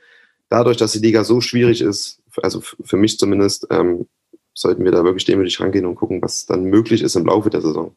[0.48, 4.08] dadurch, dass die Liga so schwierig ist, also für mich zumindest, ähm,
[4.54, 7.62] sollten wir da wirklich demütig rangehen und gucken, was dann möglich ist im Laufe der
[7.62, 7.96] Saison.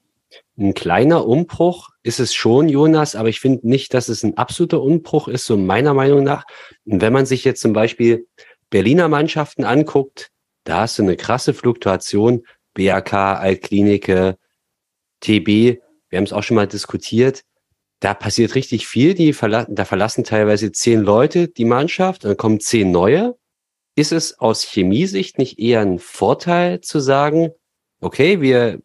[0.56, 4.80] Ein kleiner Umbruch ist es schon, Jonas, aber ich finde nicht, dass es ein absoluter
[4.80, 6.44] Umbruch ist, so meiner Meinung nach.
[6.86, 8.26] Und wenn man sich jetzt zum Beispiel
[8.70, 10.30] Berliner Mannschaften anguckt,
[10.64, 12.44] da hast du eine krasse Fluktuation.
[12.74, 14.36] BAK, Altklinike,
[15.20, 15.46] TB,
[16.08, 17.42] wir haben es auch schon mal diskutiert.
[18.00, 19.14] Da passiert richtig viel.
[19.14, 23.36] Die verla da verlassen teilweise zehn Leute die Mannschaft, dann kommen zehn neue.
[23.94, 27.50] Ist es aus Chemiesicht nicht eher ein Vorteil zu sagen,
[28.00, 28.80] okay, wir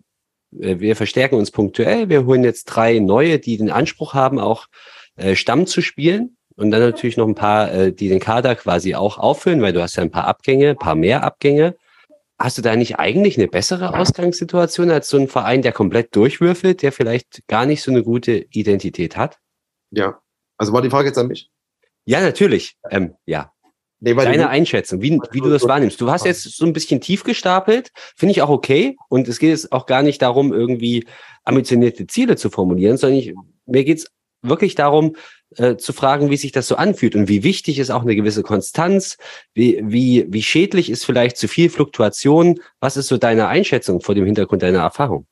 [0.59, 2.09] äh, wir verstärken uns punktuell.
[2.09, 4.67] Wir holen jetzt drei neue, die den Anspruch haben, auch
[5.15, 6.37] äh, Stamm zu spielen.
[6.55, 9.81] Und dann natürlich noch ein paar, äh, die den Kader quasi auch auffüllen, weil du
[9.81, 11.75] hast ja ein paar Abgänge, ein paar mehr Abgänge.
[12.39, 16.83] Hast du da nicht eigentlich eine bessere Ausgangssituation als so ein Verein, der komplett durchwürfelt,
[16.83, 19.39] der vielleicht gar nicht so eine gute Identität hat?
[19.89, 20.19] Ja.
[20.57, 21.49] Also war die Frage jetzt an mich?
[22.05, 22.77] Ja, natürlich.
[22.91, 23.51] Ähm, ja.
[23.99, 25.99] Nee, Deine Einschätzung, wie, wie du das wahrnimmst.
[25.99, 28.95] Du hast jetzt so ein bisschen tief gestapelt, finde ich auch okay.
[29.09, 31.07] Und es geht jetzt auch gar nicht darum, irgendwie
[31.43, 33.33] ambitionierte Ziele zu formulieren, sondern ich,
[33.65, 34.05] mir geht's
[34.43, 35.15] wirklich darum,
[35.55, 38.43] äh, zu fragen, wie sich das so anfühlt und wie wichtig ist auch eine gewisse
[38.43, 39.17] Konstanz,
[39.53, 42.59] wie, wie, wie schädlich ist vielleicht zu viel Fluktuation.
[42.79, 45.25] Was ist so deine Einschätzung vor dem Hintergrund deiner Erfahrung?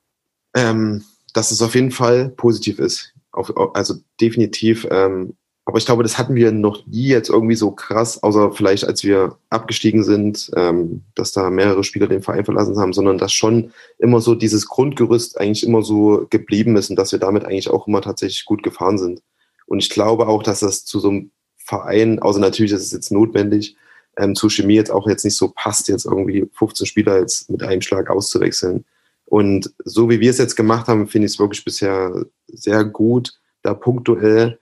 [0.55, 3.13] Ähm, dass es auf jeden Fall positiv ist.
[3.31, 4.87] Auf, also definitiv.
[4.89, 5.33] Ähm,
[5.65, 9.03] aber ich glaube, das hatten wir noch nie jetzt irgendwie so krass, außer vielleicht als
[9.03, 13.71] wir abgestiegen sind, ähm, dass da mehrere Spieler den Verein verlassen haben, sondern dass schon
[13.97, 17.87] immer so dieses Grundgerüst eigentlich immer so geblieben ist und dass wir damit eigentlich auch
[17.87, 19.21] immer tatsächlich gut gefahren sind.
[19.65, 23.11] Und ich glaube auch, dass das zu so einem Verein, außer natürlich ist es jetzt
[23.11, 23.75] notwendig,
[24.17, 27.63] ähm, zu Chemie jetzt auch jetzt nicht so passt, jetzt irgendwie 15 Spieler jetzt mit
[27.63, 28.85] einem Schlag auszuwechseln.
[29.25, 33.33] Und so wie wir es jetzt gemacht haben, finde ich es wirklich bisher sehr gut,
[33.63, 34.59] da punktuell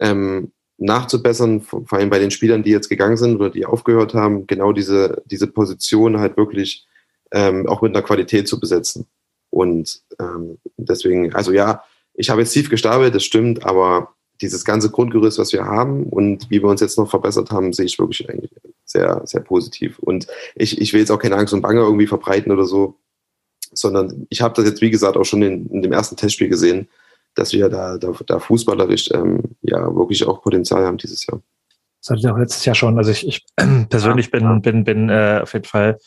[0.00, 4.46] ähm, nachzubessern, vor allem bei den Spielern, die jetzt gegangen sind oder die aufgehört haben,
[4.46, 6.86] genau diese, diese Position halt wirklich
[7.32, 9.06] ähm, auch mit einer Qualität zu besetzen.
[9.50, 14.90] Und ähm, deswegen, also ja, ich habe jetzt tief gestapelt, das stimmt, aber dieses ganze
[14.90, 18.28] Grundgerüst, was wir haben und wie wir uns jetzt noch verbessert haben, sehe ich wirklich
[18.28, 18.50] eigentlich
[18.84, 19.98] sehr, sehr positiv.
[19.98, 22.96] Und ich, ich will jetzt auch keine Angst und Bange irgendwie verbreiten oder so,
[23.72, 26.88] sondern ich habe das jetzt, wie gesagt, auch schon in, in dem ersten Testspiel gesehen,
[27.34, 31.40] dass wir da, da, da fußballerisch ähm, ja wirklich auch Potenzial haben dieses Jahr.
[32.00, 32.98] Das hatte ich auch letztes Jahr schon.
[32.98, 33.44] Also ich, ich
[33.88, 34.58] persönlich ja, bin, ja.
[34.58, 35.98] bin, bin äh, auf jeden Fall,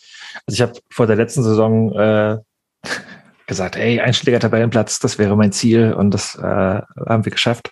[0.46, 2.38] also ich habe vor der letzten Saison äh,
[3.48, 7.72] gesagt, ey, Einschläger Tabellenplatz, das wäre mein Ziel und das äh, haben wir geschafft.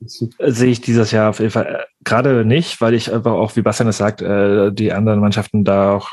[0.00, 3.62] Sehe ich dieses Jahr auf jeden Fall äh, gerade nicht, weil ich aber auch, wie
[3.62, 6.10] Bastian es sagt, äh, die anderen Mannschaften da auch,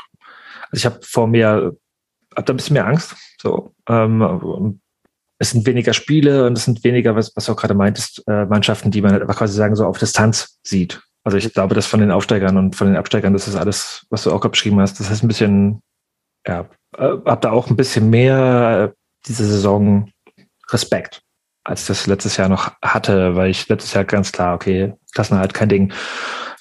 [0.70, 1.76] also ich habe vor mir,
[2.36, 3.16] hab da ein bisschen mehr Angst.
[3.40, 4.80] So, ähm,
[5.38, 8.44] es sind weniger Spiele und es sind weniger, was, was du auch gerade meintest, äh,
[8.44, 11.00] Mannschaften, die man halt einfach quasi sagen, so auf Distanz sieht.
[11.24, 14.24] Also ich glaube, dass von den Aufsteigern und von den Absteigern, das ist alles, was
[14.24, 15.82] du auch gerade beschrieben hast, das ist ein bisschen,
[16.46, 18.94] ja, äh, hab da auch ein bisschen mehr
[19.26, 20.10] diese Saison
[20.70, 21.22] Respekt,
[21.64, 25.68] als das letztes Jahr noch hatte, weil ich letztes Jahr ganz klar, okay, Klassenerhalt kein
[25.68, 25.92] Ding.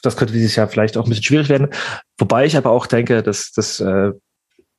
[0.01, 1.69] Das könnte dieses Jahr vielleicht auch ein bisschen schwierig werden.
[2.17, 4.11] Wobei ich aber auch denke, dass, dass äh,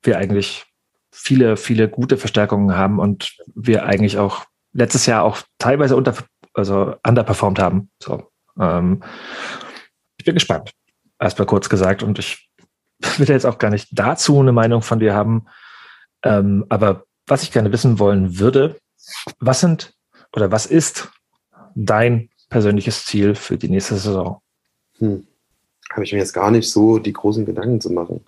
[0.03, 0.65] wir eigentlich
[1.11, 6.15] viele, viele gute Verstärkungen haben und wir eigentlich auch letztes Jahr auch teilweise unter,
[6.55, 7.91] also underperformed haben.
[8.03, 8.31] So,
[8.61, 9.03] ähm,
[10.16, 10.73] ich bin gespannt.
[11.20, 12.48] Erstmal kurz gesagt und ich
[13.19, 15.47] will jetzt auch gar nicht dazu eine Meinung von dir haben.
[16.23, 18.81] Ähm, aber was ich gerne wissen wollen würde,
[19.39, 19.95] was sind
[20.35, 21.09] oder was ist
[21.75, 24.41] dein persönliches Ziel für die nächste Saison?
[24.99, 25.27] Hm.
[25.91, 28.25] Habe ich mir jetzt gar nicht so die großen Gedanken zu machen.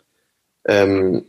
[0.64, 1.24] Ähm,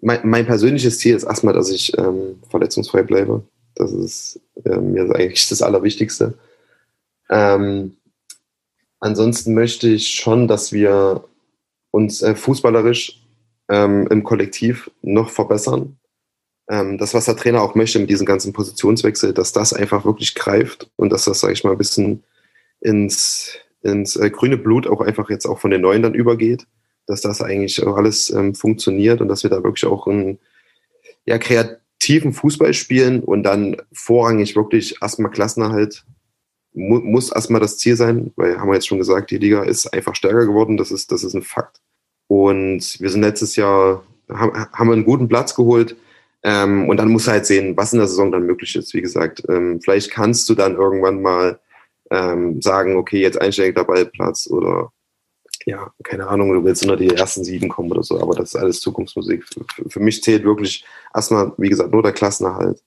[0.00, 3.42] mein, mein, persönliches Ziel ist erstmal, dass ich ähm, verletzungsfrei bleibe.
[3.74, 6.34] Das ist äh, mir eigentlich das Allerwichtigste.
[7.30, 7.96] Ähm,
[9.00, 11.24] ansonsten möchte ich schon, dass wir
[11.96, 13.22] uns äh, fußballerisch
[13.68, 15.98] ähm, im Kollektiv noch verbessern.
[16.68, 20.34] Ähm, das, was der Trainer auch möchte mit diesem ganzen Positionswechsel, dass das einfach wirklich
[20.34, 22.24] greift und dass das, sage ich mal, ein bisschen
[22.80, 26.66] ins, ins äh, grüne Blut auch einfach jetzt auch von den Neuen dann übergeht
[27.06, 30.38] dass das eigentlich alles ähm, funktioniert und dass wir da wirklich auch einen
[31.24, 36.04] ja, kreativen Fußball spielen und dann vorrangig wirklich erstmal Klassenerhalt
[36.74, 39.86] mu muss erstmal das Ziel sein, weil haben wir jetzt schon gesagt, die Liga ist
[39.94, 41.80] einfach stärker geworden, das ist, das ist ein Fakt.
[42.28, 45.96] Und wir sind letztes Jahr, haben, haben einen guten Platz geholt.
[46.42, 48.94] Ähm, und dann musst du halt sehen, was in der Saison dann möglich ist.
[48.94, 51.58] Wie gesagt, ähm, vielleicht kannst du dann irgendwann mal
[52.10, 54.92] ähm, sagen, okay, jetzt einsteigender Ballplatz oder
[55.66, 58.56] ja, keine Ahnung, du willst unter die ersten sieben kommen oder so, aber das ist
[58.56, 59.44] alles Zukunftsmusik.
[59.44, 62.82] Für, für mich zählt wirklich erstmal, wie gesagt, nur der Klassenerhalt.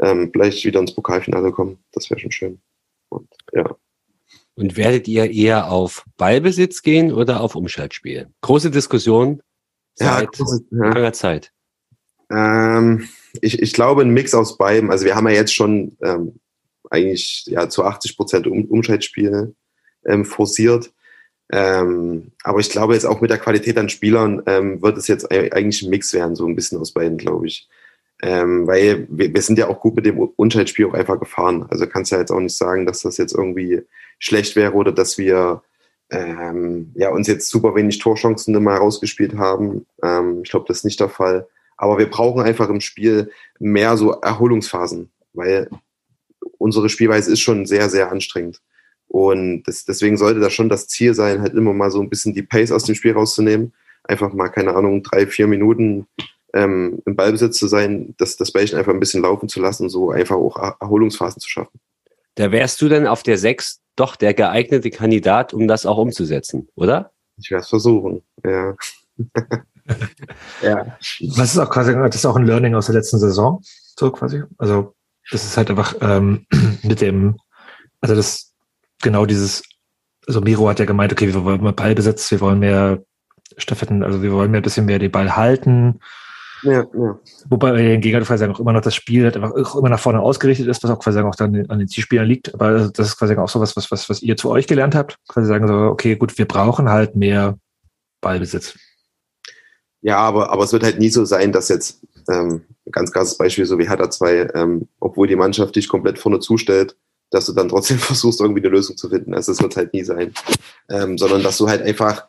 [0.00, 2.60] Ähm, vielleicht wieder ins Pokalfinale kommen, das wäre schon schön.
[3.10, 3.76] Und, ja.
[4.56, 8.28] Und werdet ihr eher auf Ballbesitz gehen oder auf Umschaltspiel?
[8.40, 9.42] Große Diskussion
[9.94, 11.12] seit ja, große, ja.
[11.12, 11.52] Zeit.
[12.30, 13.08] Ähm,
[13.40, 14.90] ich, ich glaube, ein Mix aus beidem.
[14.90, 16.38] Also wir haben ja jetzt schon ähm,
[16.90, 19.54] eigentlich ja, zu 80 Prozent um, Umschaltspiel
[20.06, 20.92] ähm, forciert.
[21.52, 25.30] Ähm, aber ich glaube jetzt auch mit der Qualität an Spielern ähm, wird es jetzt
[25.30, 27.68] eigentlich ein Mix werden, so ein bisschen aus beiden, glaube ich.
[28.22, 31.66] Ähm, weil wir, wir, sind ja auch gut mit dem Unschaltspiel auch einfach gefahren.
[31.68, 33.82] Also kannst ja jetzt auch nicht sagen, dass das jetzt irgendwie
[34.18, 35.62] schlecht wäre oder dass wir
[36.10, 39.86] ähm, ja, uns jetzt super wenig Torchancen immer rausgespielt haben.
[40.02, 41.48] Ähm, ich glaube, das ist nicht der Fall.
[41.76, 45.68] Aber wir brauchen einfach im Spiel mehr so Erholungsphasen, weil
[46.58, 48.60] unsere Spielweise ist schon sehr, sehr anstrengend.
[49.08, 52.34] Und das, deswegen sollte das schon das Ziel sein, halt immer mal so ein bisschen
[52.34, 53.72] die Pace aus dem Spiel rauszunehmen.
[54.04, 56.06] Einfach mal, keine Ahnung, drei, vier Minuten
[56.52, 60.10] ähm, im Ballbesitz zu sein, das, das Bällchen einfach ein bisschen laufen zu lassen, so
[60.10, 61.80] einfach auch Erholungsphasen zu schaffen.
[62.36, 66.68] Da wärst du dann auf der Sechs doch der geeignete Kandidat, um das auch umzusetzen,
[66.74, 67.12] oder?
[67.36, 68.74] Ich werde es versuchen, ja.
[70.62, 70.96] ja.
[71.36, 74.42] Was ist auch quasi, das ist auch ein Learning aus der letzten Saison, so quasi.
[74.58, 74.94] Also,
[75.30, 76.46] das ist halt einfach ähm,
[76.82, 77.36] mit dem,
[78.00, 78.52] also das
[79.02, 79.62] genau dieses,
[80.26, 83.02] also Miro hat ja gemeint, okay, wir wollen mehr Ballbesitz, wir wollen mehr
[83.56, 86.00] Staffetten, also wir wollen mehr ein bisschen mehr den Ball halten.
[86.64, 87.18] Ja, ja.
[87.48, 90.20] Wobei den Gegner quasi auch immer noch das Spiel halt einfach auch immer nach vorne
[90.20, 92.54] ausgerichtet ist, was auch quasi auch dann an den Zielspielern liegt.
[92.54, 95.18] Aber das ist quasi auch so was, was, was, was ihr zu euch gelernt habt.
[95.28, 97.58] Quasi sagen so, okay, gut, wir brauchen halt mehr
[98.20, 98.74] Ballbesitz.
[100.00, 103.66] Ja, aber, aber es wird halt nie so sein, dass jetzt, ähm, ganz krasses Beispiel,
[103.66, 106.96] so wie Hertha 2, ähm, obwohl die Mannschaft dich komplett vorne zustellt,
[107.30, 109.34] dass du dann trotzdem versuchst, irgendwie eine Lösung zu finden.
[109.34, 110.32] Also das wird halt nie sein.
[110.88, 112.26] Ähm, sondern dass du halt einfach,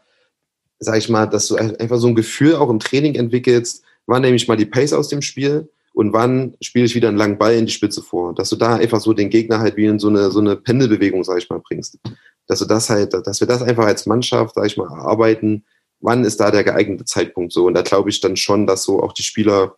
[0.79, 4.35] sag ich mal, dass du einfach so ein Gefühl auch im Training entwickelst, wann nehme
[4.35, 7.55] ich mal die Pace aus dem Spiel und wann spiele ich wieder einen langen Ball
[7.55, 8.35] in die Spitze vor.
[8.35, 11.23] Dass du da einfach so den Gegner halt wie in so eine, so eine Pendelbewegung,
[11.23, 11.97] sag ich mal, bringst.
[12.47, 15.63] Dass du das halt, dass wir das einfach als Mannschaft, sag ich mal, erarbeiten,
[16.01, 17.65] wann ist da der geeignete Zeitpunkt so.
[17.65, 19.75] Und da glaube ich dann schon, dass so auch die Spieler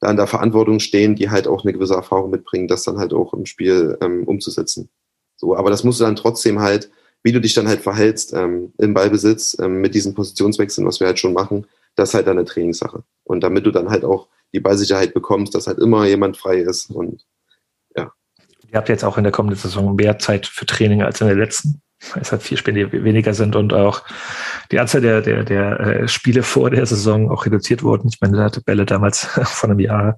[0.00, 3.12] da in der Verantwortung stehen, die halt auch eine gewisse Erfahrung mitbringen, das dann halt
[3.12, 4.88] auch im Spiel ähm, umzusetzen.
[5.36, 6.90] So, aber das musst du dann trotzdem halt,
[7.22, 11.08] wie du dich dann halt verhältst ähm, im Ballbesitz ähm, mit diesen Positionswechseln, was wir
[11.08, 11.66] halt schon machen,
[11.96, 13.02] das ist halt eine Trainingssache.
[13.24, 16.90] Und damit du dann halt auch die Ballsicherheit bekommst, dass halt immer jemand frei ist
[16.90, 17.26] und
[17.96, 18.12] ja.
[18.68, 21.36] Ihr habt jetzt auch in der kommenden Saison mehr Zeit für Training als in der
[21.36, 21.82] letzten
[22.12, 24.02] weil es halt vier Spiele weniger sind und auch
[24.70, 28.08] die Anzahl der, der, der äh, Spiele vor der Saison auch reduziert wurden.
[28.08, 30.16] Ich meine, da hatte Bälle damals vor einem Jahr eine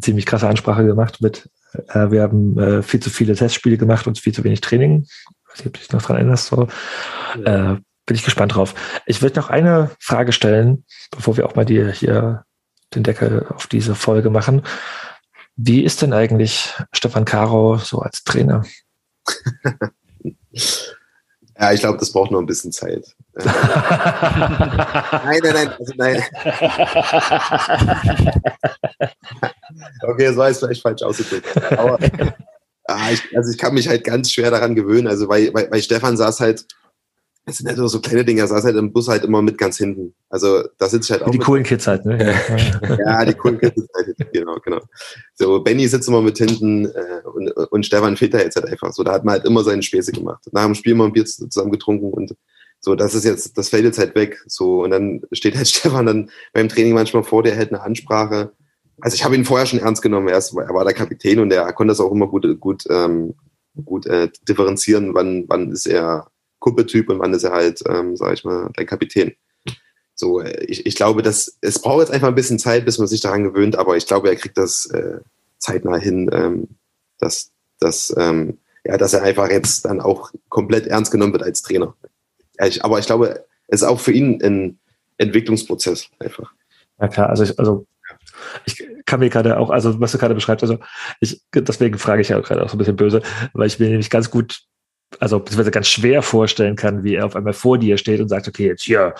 [0.00, 1.48] ziemlich krasse Ansprache gemacht mit,
[1.88, 5.04] äh, wir haben äh, viel zu viele Testspiele gemacht und viel zu wenig Training.
[5.04, 6.46] Ich weiß nicht, ob du dich noch dran erinnerst.
[6.48, 6.68] So.
[7.44, 7.72] Ja.
[7.72, 7.76] Äh,
[8.06, 8.74] bin ich gespannt drauf.
[9.06, 12.44] Ich würde noch eine Frage stellen, bevor wir auch mal die, hier
[12.94, 14.62] den Deckel auf diese Folge machen.
[15.56, 18.64] Wie ist denn eigentlich Stefan Caro so als Trainer?
[21.58, 23.06] Ja, ich glaube, das braucht noch ein bisschen Zeit.
[23.34, 23.54] nein,
[25.42, 26.20] nein, nein, also nein.
[30.02, 31.46] okay, das war jetzt vielleicht falsch ausgedrückt.
[31.72, 31.98] Aber
[32.86, 35.06] ah, ich, also ich kann mich halt ganz schwer daran gewöhnen.
[35.06, 36.66] Also weil, weil, weil Stefan saß halt,
[37.46, 39.76] es sind halt so kleine Dinge, er saß halt im Bus halt immer mit ganz
[39.76, 40.14] hinten.
[40.30, 41.30] Also da sitze ich halt auch.
[41.30, 42.34] Die coolen Kids halt, ne?
[43.06, 44.80] ja, die coolen Kids halt, genau, genau.
[45.34, 48.92] So, Benny sitzt immer mit hinten äh, und, und Stefan fehlt da jetzt halt einfach.
[48.92, 50.42] So, da hat man halt immer seine Späße gemacht.
[50.52, 52.34] Nach dem Spiel mal ein Bier zusammen getrunken und
[52.80, 54.42] so, das ist jetzt, das fällt jetzt halt weg.
[54.46, 58.52] So, und dann steht halt Stefan dann beim Training manchmal vor, der hält eine Ansprache.
[59.00, 61.52] Also ich habe ihn vorher schon ernst genommen, er, ist, er war der Kapitän und
[61.52, 63.34] er konnte das auch immer gut, gut, ähm,
[63.84, 66.28] gut äh, differenzieren, wann, wann ist er
[66.64, 69.34] Kumpeltyp und wann ist er halt, ähm, sag ich mal, der Kapitän.
[70.14, 73.06] So, äh, ich, ich glaube, dass es braucht jetzt einfach ein bisschen Zeit, bis man
[73.06, 75.18] sich daran gewöhnt, aber ich glaube, er kriegt das äh,
[75.58, 76.68] zeitnah hin, ähm,
[77.18, 81.60] dass, dass, ähm, ja, dass er einfach jetzt dann auch komplett ernst genommen wird als
[81.60, 81.94] Trainer.
[82.64, 84.78] Ich, aber ich glaube, es ist auch für ihn ein
[85.18, 86.50] Entwicklungsprozess einfach.
[86.98, 87.86] Ja klar, also ich, also
[88.64, 90.78] ich kann mir gerade auch, also was du gerade beschreibst, also
[91.20, 93.20] ich, deswegen frage ich ja gerade auch so ein bisschen böse,
[93.52, 94.64] weil ich mir nämlich ganz gut
[95.20, 98.48] also beziehungsweise ganz schwer vorstellen kann, wie er auf einmal vor dir steht und sagt,
[98.48, 99.14] okay, jetzt hier,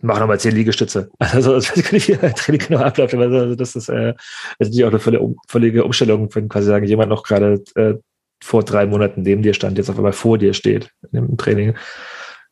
[0.00, 1.10] mach nochmal zehn Liegestütze.
[1.18, 4.14] Also ich weiß gar nicht, wie der Training genau abläuft, aber also, das ist, äh,
[4.58, 7.94] das natürlich auch eine völlige, völlige Umstellung, wenn quasi sagen, jemand noch gerade äh,
[8.42, 11.74] vor drei Monaten neben dir stand, jetzt auf einmal vor dir steht im Training.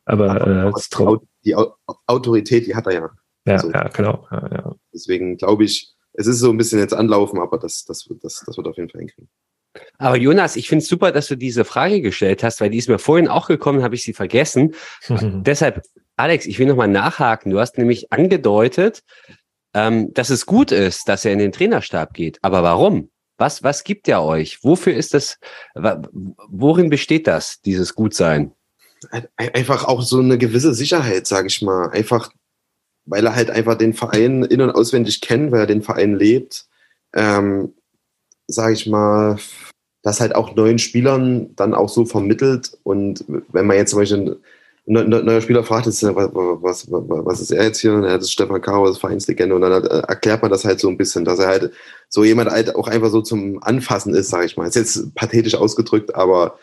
[0.07, 1.55] Aber, aber, äh, die
[2.07, 3.11] Autorität, die hat er ja.
[3.47, 4.27] Ja, also, ja genau.
[4.31, 4.75] Ja, ja.
[4.93, 8.57] Deswegen glaube ich, es ist so ein bisschen jetzt anlaufen, aber das, das, das, das
[8.57, 9.29] wird auf jeden Fall hinkriegen.
[9.99, 12.89] Aber Jonas, ich finde es super, dass du diese Frage gestellt hast, weil die ist
[12.89, 14.75] mir vorhin auch gekommen, habe ich sie vergessen.
[15.09, 15.83] Deshalb,
[16.17, 17.51] Alex, ich will nochmal nachhaken.
[17.51, 19.03] Du hast nämlich angedeutet,
[19.75, 22.39] ähm, dass es gut ist, dass er in den Trainerstab geht.
[22.43, 23.11] Aber warum?
[23.37, 24.63] Was, was gibt er euch?
[24.63, 25.39] Wofür ist das,
[25.75, 28.53] worin besteht das, dieses Gutsein?
[29.37, 31.91] Einfach auch so eine gewisse Sicherheit, sage ich mal.
[31.91, 32.31] Einfach,
[33.07, 36.67] weil er halt einfach den Verein in- und auswendig kennt, weil er den Verein lebt.
[37.13, 37.75] Ähm,
[38.47, 39.39] sage ich mal,
[40.03, 42.77] das halt auch neuen Spielern dann auch so vermittelt.
[42.83, 44.39] Und wenn man jetzt zum Beispiel
[44.87, 47.93] ein neuer Spieler fragt, ist, was, was, was ist er jetzt hier?
[47.93, 49.55] Er ist Stefan Karo, das Vereinslegende.
[49.55, 51.73] Und dann äh, erklärt man das halt so ein bisschen, dass er halt
[52.11, 54.69] so jemand halt auch einfach so zum Anfassen ist, sage ich mal.
[54.69, 56.59] Ist jetzt pathetisch ausgedrückt, aber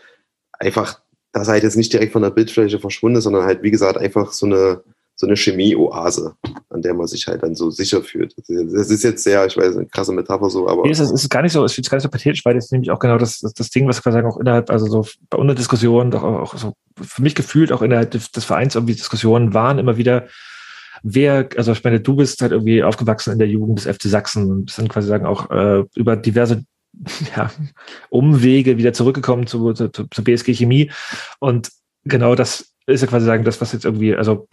[0.60, 1.00] einfach,
[1.32, 3.98] dass er halt jetzt nicht direkt von der Bildfläche verschwunden ist, sondern halt, wie gesagt,
[3.98, 4.84] einfach so eine,
[5.22, 6.34] so eine Chemie-Oase,
[6.70, 8.34] an der man sich halt dann so sicher fühlt.
[8.38, 10.82] Das ist jetzt sehr, ich weiß, eine krasse Metapher so, aber.
[10.82, 12.72] Nee, es ist, ist gar nicht so, es ist gar nicht so pathetisch, weil das
[12.72, 15.56] nämlich auch genau das, das, das Ding, was quasi auch innerhalb, also so bei unserer
[15.56, 19.96] Diskussion, doch auch so für mich gefühlt auch innerhalb des Vereins irgendwie Diskussionen waren immer
[19.96, 20.28] wieder,
[21.04, 24.50] wer, also ich meine, du bist halt irgendwie aufgewachsen in der Jugend des FC Sachsen
[24.50, 26.64] und bist dann quasi sagen auch äh, über diverse
[27.38, 27.52] ja,
[28.10, 30.90] Umwege wieder zurückgekommen zu, zu, zu BSG Chemie
[31.40, 31.70] und
[32.06, 34.48] genau das ist ja quasi sagen, das, was jetzt irgendwie, also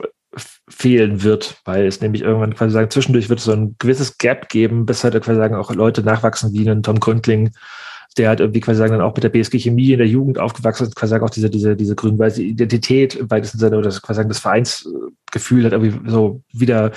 [0.69, 4.49] fehlen wird, weil es nämlich irgendwann quasi sagen, zwischendurch wird es so ein gewisses Gap
[4.49, 7.51] geben, bis halt quasi sagen, auch Leute nachwachsen wie einen Tom Gründling,
[8.17, 10.85] der halt irgendwie quasi sagen, dann auch mit der BSG Chemie in der Jugend aufgewachsen
[10.85, 14.29] ist, quasi sagen, auch diese, diese, diese grün-weiße Identität im weitesten Sinne oder quasi sagen,
[14.29, 16.93] das Vereinsgefühl hat irgendwie so wieder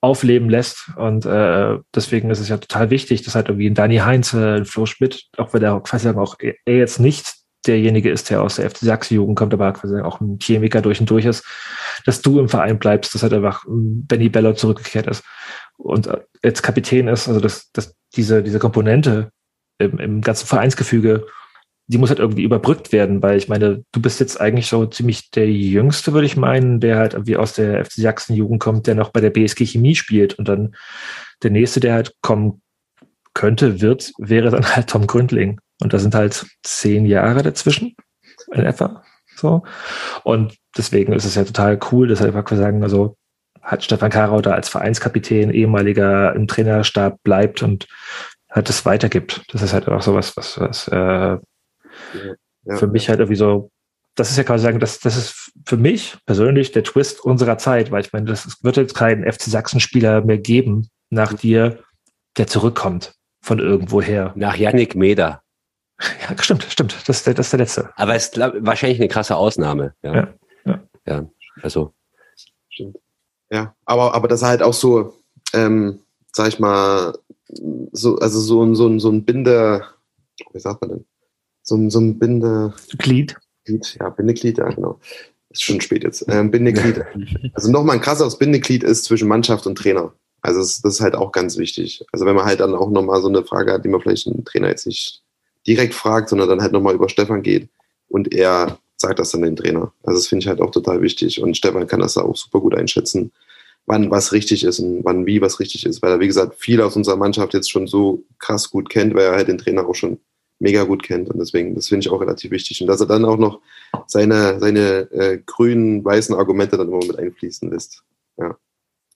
[0.00, 0.90] aufleben lässt.
[0.96, 4.58] Und äh, deswegen ist es ja total wichtig, dass halt irgendwie ein Dani Heinz, äh,
[4.58, 7.34] ein Flo Schmidt, auch wenn er quasi sagen, auch er jetzt nicht
[7.66, 11.10] derjenige ist, der aus der FC Sachsen-Jugend kommt, aber quasi auch ein Chemiker durch und
[11.10, 11.44] durch ist,
[12.06, 15.22] dass du im Verein bleibst, dass halt einfach Benny Bello zurückgekehrt ist
[15.76, 19.30] und äh, jetzt Kapitän ist, also dass, dass diese, diese Komponente
[19.78, 21.26] im, im ganzen Vereinsgefüge,
[21.88, 25.30] die muss halt irgendwie überbrückt werden, weil ich meine, du bist jetzt eigentlich so ziemlich
[25.30, 29.10] der Jüngste, würde ich meinen, der halt irgendwie aus der FC Sachsen-Jugend kommt, der noch
[29.10, 30.74] bei der BSG Chemie spielt und dann
[31.42, 32.62] der nächste, der halt kommen
[33.34, 35.60] könnte, wird, wäre dann halt Tom Gründling.
[35.80, 37.94] Und da sind halt zehn Jahre dazwischen,
[38.52, 39.04] in etwa.
[39.36, 39.62] So.
[40.24, 43.16] Und deswegen ist es ja total cool, dass einfach sagen, also
[43.62, 47.88] hat Stefan Karau da als Vereinskapitän, ehemaliger im Trainerstab bleibt und
[48.48, 49.42] halt das weitergibt.
[49.52, 51.40] Das ist halt auch so was, was, was äh, ja,
[52.64, 53.70] ja, für mich halt irgendwie so,
[54.14, 57.90] das ist ja quasi sagen, das, das ist für mich persönlich der Twist unserer Zeit,
[57.90, 61.78] weil ich meine, das wird jetzt keinen FC Sachsen-Spieler mehr geben nach dir,
[62.38, 64.32] der zurückkommt von irgendwoher.
[64.36, 65.42] Nach Yannick Meder.
[66.28, 66.94] Ja, stimmt, stimmt.
[67.06, 67.90] Das ist der, das ist der letzte.
[67.96, 69.94] Aber es ist wahrscheinlich eine krasse Ausnahme.
[70.02, 70.14] Ja.
[70.14, 70.80] Ja, ja.
[71.06, 71.30] ja
[71.62, 71.94] also.
[72.68, 72.98] Stimmt.
[73.50, 75.14] Ja, aber, aber das ist halt auch so,
[75.54, 76.00] ähm,
[76.32, 77.16] sag ich mal,
[77.92, 79.84] so, also so, ein so, ein so ein Binde,
[80.52, 81.06] wie sagt man denn?
[81.62, 82.74] So, ein so ein Binde.
[82.98, 83.36] Glied.
[83.64, 85.00] Glied, ja, Bindeglied, ja, genau.
[85.50, 86.24] Ist schon spät jetzt.
[86.28, 87.04] Ähm, Bindeglied.
[87.54, 90.12] also nochmal ein krasseres Bindeglied ist zwischen Mannschaft und Trainer.
[90.42, 92.04] Also das, das ist halt auch ganz wichtig.
[92.12, 94.44] Also wenn man halt dann auch nochmal so eine Frage hat, die man vielleicht einen
[94.44, 95.22] Trainer jetzt nicht
[95.66, 97.68] direkt fragt, sondern dann halt nochmal über Stefan geht
[98.08, 99.92] und er sagt das dann den Trainer.
[100.02, 102.60] Also das finde ich halt auch total wichtig und Stefan kann das da auch super
[102.60, 103.32] gut einschätzen,
[103.86, 106.80] wann was richtig ist und wann wie was richtig ist, weil er, wie gesagt, viel
[106.80, 109.94] aus unserer Mannschaft jetzt schon so krass gut kennt, weil er halt den Trainer auch
[109.94, 110.18] schon
[110.58, 113.24] mega gut kennt und deswegen, das finde ich auch relativ wichtig und dass er dann
[113.24, 113.60] auch noch
[114.06, 118.02] seine, seine äh, grünen, weißen Argumente dann immer mit einfließen lässt.
[118.38, 118.56] Ja,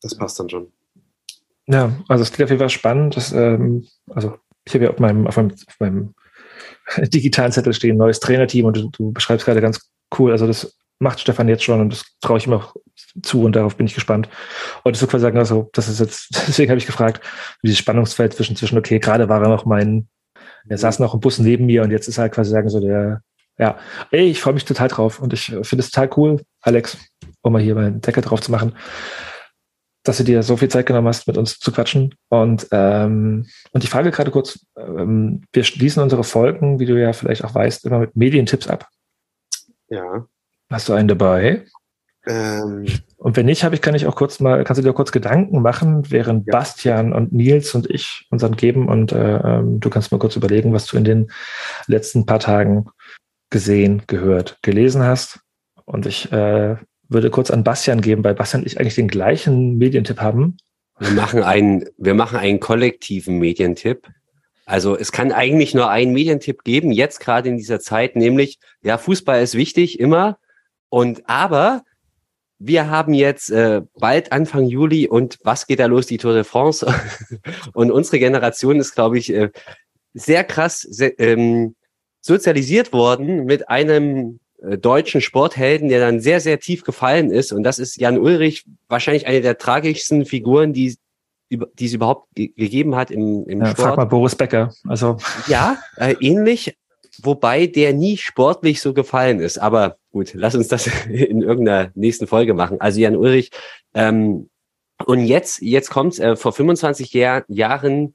[0.02, 0.72] das passt dann schon.
[1.66, 3.16] Ja, also es klingt auf jeden Fall spannend.
[3.16, 6.14] Das, ähm, also ich habe ja auf meinem, auf meinem, auf meinem
[7.08, 10.32] digitalen Zettel stehen, neues Trainerteam und du, du beschreibst gerade ganz cool.
[10.32, 12.74] Also das macht Stefan jetzt schon und das traue ich ihm auch
[13.22, 14.28] zu und darauf bin ich gespannt.
[14.84, 17.24] Und ich würde quasi sagen, also das ist jetzt, deswegen habe ich gefragt,
[17.62, 20.08] dieses Spannungsfeld zwischen, zwischen, okay, gerade war er noch mein,
[20.68, 22.80] er saß noch im Bus neben mir und jetzt ist er halt quasi sagen so
[22.80, 23.22] der,
[23.58, 23.78] ja,
[24.10, 26.98] ey, ich freue mich total drauf und ich finde es total cool, Alex,
[27.42, 28.74] um mal hier meinen Deckel drauf zu machen
[30.02, 32.14] dass du dir so viel Zeit genommen hast, mit uns zu quatschen.
[32.28, 37.12] Und, ähm, und ich frage gerade kurz, ähm, wir schließen unsere Folgen, wie du ja
[37.12, 38.88] vielleicht auch weißt, immer mit Medientipps ab.
[39.88, 40.26] Ja.
[40.70, 41.66] Hast du einen dabei?
[42.26, 42.86] Ähm.
[43.16, 45.60] Und wenn nicht, habe ich, kann ich auch kurz mal, kannst du dir kurz Gedanken
[45.60, 46.52] machen, während ja.
[46.52, 50.72] Bastian und Nils und ich unseren geben und äh, ähm, du kannst mal kurz überlegen,
[50.72, 51.30] was du in den
[51.86, 52.86] letzten paar Tagen
[53.50, 55.40] gesehen, gehört, gelesen hast.
[55.84, 56.76] Und ich äh,
[57.10, 60.56] würde kurz an Bastian geben, weil Bastian und ich eigentlich den gleichen Medientipp haben.
[60.98, 64.08] Wir machen einen, wir machen einen kollektiven Medientipp.
[64.64, 68.98] Also es kann eigentlich nur einen Medientipp geben, jetzt gerade in dieser Zeit, nämlich, ja,
[68.98, 70.38] Fußball ist wichtig, immer.
[70.88, 71.82] Und aber
[72.60, 76.44] wir haben jetzt äh, bald Anfang Juli und was geht da los, die Tour de
[76.44, 76.86] France?
[77.72, 79.50] und unsere Generation ist, glaube ich, äh,
[80.12, 81.74] sehr krass sehr, ähm,
[82.20, 84.40] sozialisiert worden mit einem
[84.78, 87.52] deutschen Sporthelden, der dann sehr, sehr tief gefallen ist.
[87.52, 90.96] Und das ist Jan Ulrich, wahrscheinlich eine der tragischsten Figuren, die,
[91.50, 93.88] die es überhaupt ge gegeben hat im, im ja, Sport.
[93.88, 94.72] Frag mal Boris Becker.
[94.86, 95.16] Also.
[95.46, 96.76] Ja, äh, ähnlich,
[97.22, 99.58] wobei der nie sportlich so gefallen ist.
[99.58, 102.80] Aber gut, lass uns das in irgendeiner nächsten Folge machen.
[102.80, 103.50] Also Jan Ulrich,
[103.94, 104.48] ähm,
[105.06, 108.14] und jetzt, jetzt kommt's, äh, vor 25 Jahr, Jahren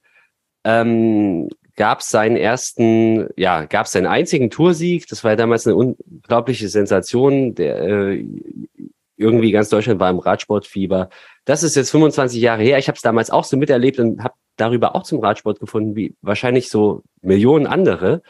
[0.63, 5.07] ähm, gab es seinen ersten, ja, gab es seinen einzigen Toursieg.
[5.07, 7.55] Das war ja damals eine unglaubliche Sensation.
[7.55, 8.25] Der äh,
[9.17, 11.09] irgendwie ganz Deutschland war im Radsportfieber.
[11.45, 12.77] Das ist jetzt 25 Jahre her.
[12.77, 16.15] Ich habe es damals auch so miterlebt und habe darüber auch zum Radsport gefunden, wie
[16.21, 18.21] wahrscheinlich so Millionen andere.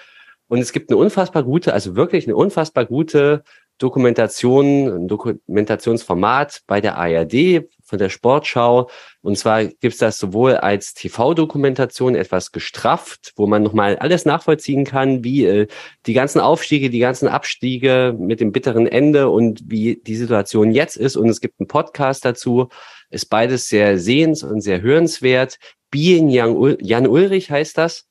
[0.48, 3.44] Und es gibt eine unfassbar gute, also wirklich eine unfassbar gute
[3.78, 8.90] Dokumentation, ein Dokumentationsformat bei der ARD von der Sportschau.
[9.22, 15.24] Und zwar gibt's das sowohl als TV-Dokumentation etwas gestrafft, wo man nochmal alles nachvollziehen kann,
[15.24, 15.68] wie äh,
[16.06, 20.96] die ganzen Aufstiege, die ganzen Abstiege mit dem bitteren Ende und wie die Situation jetzt
[20.96, 21.18] ist.
[21.18, 22.70] Und es gibt einen Podcast dazu.
[23.10, 25.58] Ist beides sehr sehens- und sehr hörenswert.
[25.92, 28.08] Being Jan Ulrich heißt das.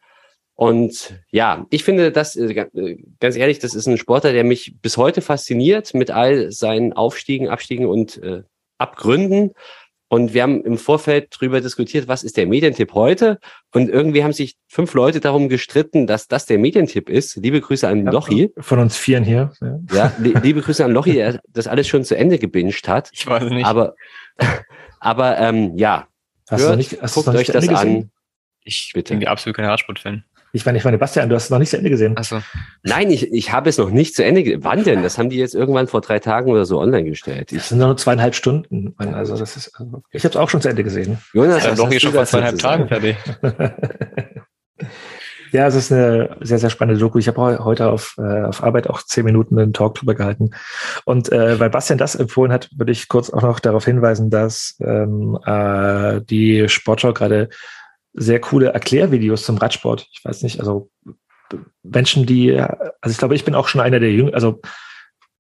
[0.56, 4.76] Und ja, ich finde das, äh, äh, ganz ehrlich, das ist ein Sportler, der mich
[4.81, 8.43] bis heute fasziniert mit all seinen Aufstiegen, Abstiegen und äh,
[8.78, 9.52] Abgründen.
[10.09, 13.40] Und wir haben im Vorfeld drüber diskutiert, was ist der Medientipp heute?
[13.72, 17.35] Und irgendwie haben sich fünf Leute darum gestritten, dass das der Medientipp ist.
[17.36, 18.52] Liebe Grüße an Ja, Lochi.
[18.59, 19.51] Von uns Vieren hier.
[19.60, 19.81] Ja.
[19.93, 23.10] Ja, li- liebe Grüße an Lochi, der das alles schon zu Ende gebinged hat.
[23.12, 23.66] Ich weiß nicht.
[23.66, 23.97] Aber,
[25.01, 26.06] aber ähm, ja,
[26.48, 28.10] Hast du hört, noch nicht, hast du guckt euch das an.
[28.62, 29.16] ich bitte.
[29.16, 30.22] bin absolut kein Radsport-Fan.
[30.56, 32.16] Ich meine, ich meine, Bastian, du hast es noch nicht zu Ende gesehen.
[32.16, 32.39] Achso.
[32.85, 34.43] Nein, ich, ich habe es noch nicht zu Ende.
[34.44, 35.02] ge- Wann denn?
[35.02, 37.51] Das haben die jetzt irgendwann vor drei Tagen oder so online gestellt.
[37.51, 38.94] Das Ich, sind nur zweieinhalb Stunden.
[38.98, 41.18] Also das ist, also ich habe es auch schon zu Ende gesehen.
[41.32, 43.16] Jonas, Ja, doch hier schon vor zweieinhalb Tagen fertig.
[45.52, 47.18] Ja, es ist eine sehr, sehr spannende Doku.
[47.18, 50.51] Ich habe heu- heute auf, äh, auf Arbeit auch zehn Minuten einen Talk drüber gehalten.
[51.05, 54.76] Und äh, weil Bastian das empfohlen hat, würde ich kurz auch noch darauf hinweisen, dass
[54.81, 57.51] ähm, äh, die Sportschau gerade
[58.15, 60.91] sehr coole Erklärvideos zum Radsport, ich weiß nicht, also
[61.82, 64.61] Menschen, die, also ich glaube, ich bin auch schon einer der Jüngeren, also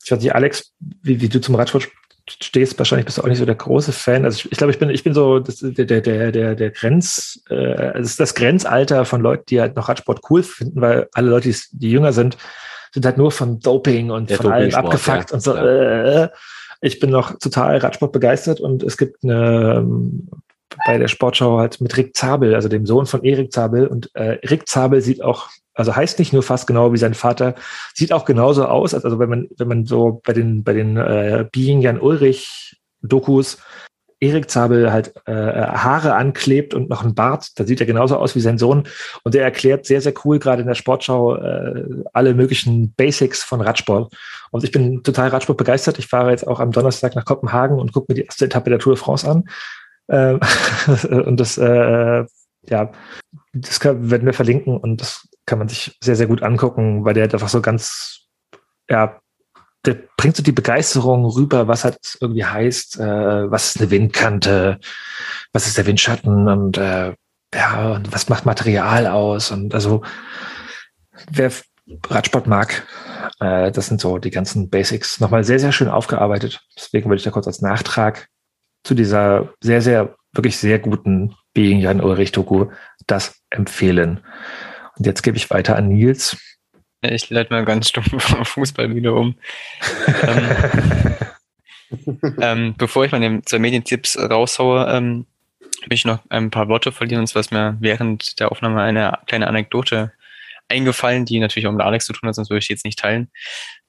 [0.04, 1.88] ich weiß nicht, Alex, wie, wie du zum Radsport
[2.28, 4.24] stehst, wahrscheinlich bist du auch nicht so der große Fan.
[4.24, 6.70] Also ich, ich glaube, ich bin, ich bin so das, der, der, der, der, der
[6.70, 11.08] Grenz, äh, es ist das Grenzalter von Leuten, die halt noch Radsport cool finden, weil
[11.12, 12.36] alle Leute, die, die jünger sind,
[12.92, 15.52] sind halt nur von Doping und Der von allem abgefuckt ja, und so.
[15.52, 15.66] klar.
[15.66, 16.28] Äh,
[16.80, 20.28] ich bin noch total Radsport begeistert und es gibt eine ähm,
[20.86, 23.86] bei der Sportschau halt mit Rick Zabel, also dem Sohn von Erik Zabel.
[23.86, 27.54] Und äh, Rick Zabel sieht auch, also heißt nicht nur fast genau wie sein Vater,
[27.94, 28.94] sieht auch genauso aus.
[28.94, 32.76] als- Also wenn man, wenn man so bei den, bei den äh, Being Jan Ulrich
[33.02, 33.58] Dokus
[34.20, 38.34] Erik Zabel halt äh, Haare anklebt und noch einen Bart, da sieht er genauso aus
[38.34, 38.84] wie sein Sohn.
[39.22, 41.84] Und der erklärt sehr, sehr cool, gerade in der Sportschau, äh,
[42.14, 44.14] alle möglichen Basics von Radsport.
[44.50, 45.98] Und ich bin total Radsport begeistert.
[45.98, 48.78] Ich fahre jetzt auch am Donnerstag nach Kopenhagen und gucke mir die erste Etappe der
[48.78, 49.44] Tour de France an.
[50.08, 50.40] Ähm,
[51.10, 52.24] und das, äh,
[52.68, 52.92] ja,
[53.52, 57.14] das kann, werden wir verlinken und das kann man sich sehr, sehr gut angucken, weil
[57.14, 58.26] der halt einfach so ganz,
[58.88, 59.20] ja,
[59.84, 64.80] der bringt so die Begeisterung rüber, was halt irgendwie heißt, äh, was ist eine Windkante,
[65.52, 67.14] was ist der Windschatten und äh,
[67.54, 70.02] ja, und was macht Material aus und also
[71.30, 71.52] wer
[72.08, 72.86] Radsport mag,
[73.40, 76.62] äh, das sind so die ganzen Basics nochmal sehr, sehr schön aufgearbeitet.
[76.76, 78.28] Deswegen würde ich da kurz als Nachtrag
[78.84, 82.66] zu dieser sehr, sehr, wirklich sehr guten Being Jan Ulrich Doku
[83.06, 84.20] das empfehlen.
[84.96, 86.36] Und jetzt gebe ich weiter an Nils.
[87.02, 89.34] Ich leite mal ganz stumpf vom Fußball wieder um.
[90.26, 91.16] ähm,
[92.40, 95.26] ähm, bevor ich meine zwei Medientipps raushaue, ähm,
[95.60, 97.20] will ich noch ein paar Worte verlieren.
[97.20, 100.12] Und zwar ist mir während der Aufnahme eine kleine Anekdote
[100.68, 102.98] eingefallen, die natürlich auch mit Alex zu tun hat, sonst würde ich die jetzt nicht
[102.98, 103.30] teilen.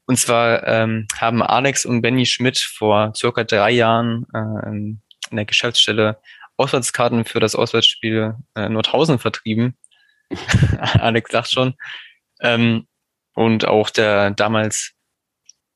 [0.08, 5.02] Und zwar ähm, haben Alex und Benny Schmidt vor circa drei Jahren äh, in
[5.32, 6.20] der Geschäftsstelle
[6.58, 9.78] Auswärtskarten für das Auswärtsspiel äh, Nordhausen vertrieben.
[10.80, 11.74] Alex sagt schon.
[12.40, 12.88] Ähm,
[13.34, 14.94] und auch der damals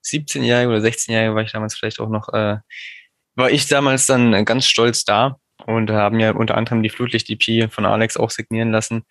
[0.06, 2.58] 17-Jährige oder 16-Jährige war ich damals vielleicht auch noch, äh,
[3.36, 7.86] war ich damals dann ganz stolz da und haben ja unter anderem die Flutlicht-EP von
[7.86, 9.06] Alex auch signieren lassen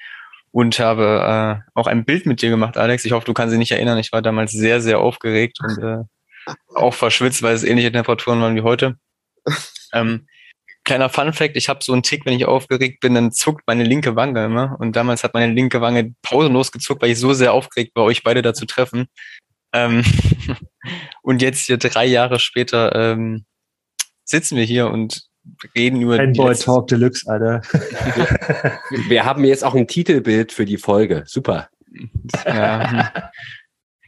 [0.51, 3.05] und habe äh, auch ein Bild mit dir gemacht, Alex.
[3.05, 3.99] Ich hoffe, du kannst dich nicht erinnern.
[3.99, 6.05] Ich war damals sehr, sehr aufgeregt und äh,
[6.75, 8.97] auch verschwitzt, weil es ähnliche Temperaturen waren wie heute.
[9.93, 10.27] Ähm,
[10.85, 13.85] kleiner Fun Fact, ich habe so einen Tick, wenn ich aufgeregt bin, dann zuckt meine
[13.85, 14.77] linke Wange immer.
[14.81, 18.23] Und damals hat meine linke Wange pausenlos gezuckt, weil ich so sehr aufgeregt war, euch
[18.23, 19.07] beide da zu treffen.
[19.73, 20.03] Ähm,
[21.23, 23.45] und jetzt hier drei Jahre später ähm,
[24.25, 25.29] sitzen wir hier und
[25.75, 27.63] reden über die Fanboy Talk Deluxe, Alter.
[29.09, 31.25] Wir haben jetzt auch ein Titelbild für die Folge.
[31.27, 31.69] Super.
[32.47, 33.31] Ja,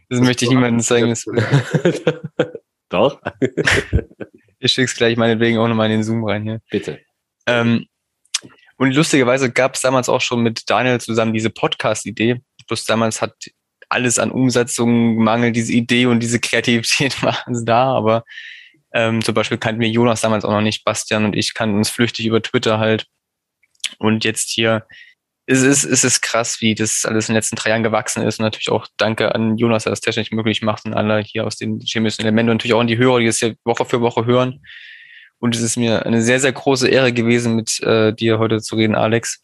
[0.09, 1.15] das möchte ich niemandem zeigen.
[2.89, 3.21] Doch,
[4.62, 6.61] Ich schick's gleich meinetwegen auch nochmal in den Zoom rein hier.
[6.71, 7.01] bitte.
[7.47, 7.87] Ähm,
[8.77, 12.41] und lustigerweise gab es damals auch schon mit Daniel zusammen diese Podcast-Idee.
[12.67, 13.35] Bloß damals hat
[13.89, 18.25] alles an Umsetzung mangelt, diese Idee und diese Kreativität waren da, aber
[18.93, 21.91] ähm, zum Beispiel kannten wir Jonas damals auch noch nicht, Bastian und ich kannten uns
[21.91, 23.07] flüchtig über Twitter halt.
[23.99, 24.87] Und jetzt hier
[25.47, 28.39] ist es, ist es krass, wie das alles in den letzten drei Jahren gewachsen ist.
[28.39, 31.57] Und natürlich auch danke an Jonas, der das technisch möglich macht und alle hier aus
[31.57, 34.27] den chemischen Elementen und natürlich auch an die Hörer, die das hier Woche für Woche
[34.27, 34.61] hören.
[35.39, 38.77] Und es ist mir eine sehr, sehr große Ehre gewesen, mit äh, dir heute zu
[38.77, 39.41] reden, Alex.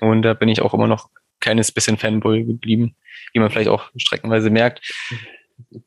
[0.00, 2.96] Und da bin ich auch immer noch ein kleines bisschen Fanboy geblieben,
[3.32, 4.80] wie man vielleicht auch streckenweise merkt.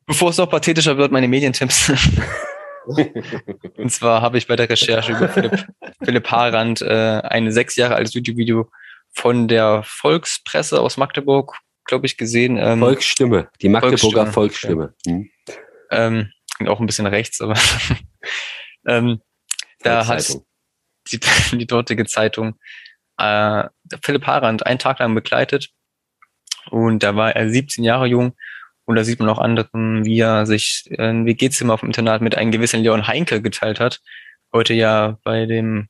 [0.05, 1.91] Bevor es noch pathetischer wird, meine Medientipps.
[2.87, 5.67] Und zwar habe ich bei der Recherche über Philipp,
[6.03, 8.69] Philipp Harand äh, ein sechs Jahre altes YouTube-Video
[9.13, 12.57] von der Volkspresse aus Magdeburg, glaube ich, gesehen.
[12.57, 15.29] Ähm, Volksstimme, die Magdeburger Volksstimme, Volksstimme.
[15.47, 15.57] Hm.
[15.91, 17.55] ähm, klingt auch ein bisschen rechts, aber
[18.87, 19.21] ähm,
[19.79, 20.37] da hat
[21.11, 21.19] die,
[21.53, 22.57] die dortige Zeitung
[23.17, 23.65] äh,
[24.01, 25.71] Philipp Harand einen Tag lang begleitet
[26.69, 28.35] und da war er 17 Jahre jung
[28.87, 32.35] und da sieht man auch anderen, wie er sich ein WG-Zimmer auf dem Internat mit
[32.35, 34.01] einem gewissen Leon Heinke geteilt hat
[34.53, 35.87] heute ja bei dem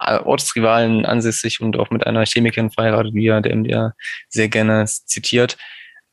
[0.00, 3.94] äh, Ortsrivalen ansässig und auch mit einer Chemikerin verheiratet, wie er der MDR
[4.28, 5.56] sehr gerne zitiert.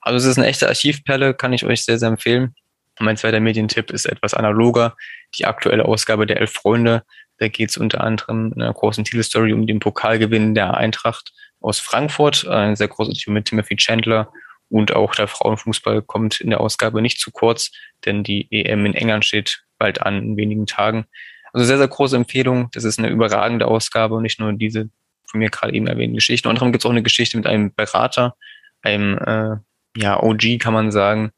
[0.02, 2.56] Also es ist eine echte Archivperle, kann ich euch sehr, sehr empfehlen.
[3.00, 4.96] Mein zweiter Medientipp ist etwas analoger.
[5.36, 7.04] Die aktuelle Ausgabe der Elf Freunde.
[7.38, 11.32] Da geht es unter anderem in einer großen Titelstory um den Pokalgewinn der Eintracht
[11.62, 12.48] aus Frankfurt.
[12.48, 14.32] Ein sehr großes Team mit Timothy Chandler.
[14.70, 17.72] Und auch der Frauenfußball kommt in der Ausgabe nicht zu kurz,
[18.06, 21.06] denn die EM in England steht bald an, in wenigen Tagen.
[21.54, 22.70] Also sehr, sehr große Empfehlung.
[22.74, 24.90] Das ist eine überragende Ausgabe und nicht nur diese
[25.30, 26.48] von mir gerade eben erwähnten Geschichten.
[26.48, 28.36] Unter anderem gibt es auch eine Geschichte mit einem Berater,
[28.82, 29.58] einem äh,
[29.98, 31.32] ja, OG kann man sagen,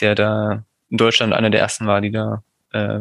[0.00, 2.42] der da in Deutschland einer der ersten war, die da
[2.72, 3.00] äh,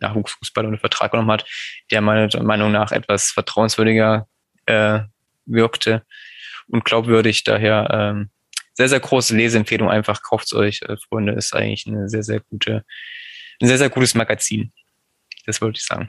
[0.00, 1.46] Nachwuchsfußball unter Vertrag genommen hat,
[1.90, 4.26] der meiner Meinung nach etwas vertrauenswürdiger
[4.66, 5.00] äh,
[5.46, 6.04] wirkte
[6.68, 7.44] und glaubwürdig.
[7.44, 8.30] Daher ähm,
[8.74, 9.90] sehr, sehr große Leseempfehlung.
[9.90, 11.32] Einfach kauft's euch, äh, Freunde.
[11.32, 12.84] Ist eigentlich eine sehr, sehr gute,
[13.60, 14.72] ein sehr, sehr gutes Magazin.
[15.46, 16.08] Das wollte ich sagen.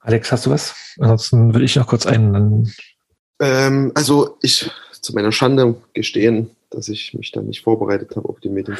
[0.00, 0.94] Alex, hast du was?
[1.00, 2.72] Ansonsten würde ich noch kurz einen.
[3.40, 4.70] Ähm, also ich
[5.00, 8.76] zu meiner Schande gestehen, dass ich mich da nicht vorbereitet habe auf die Medien.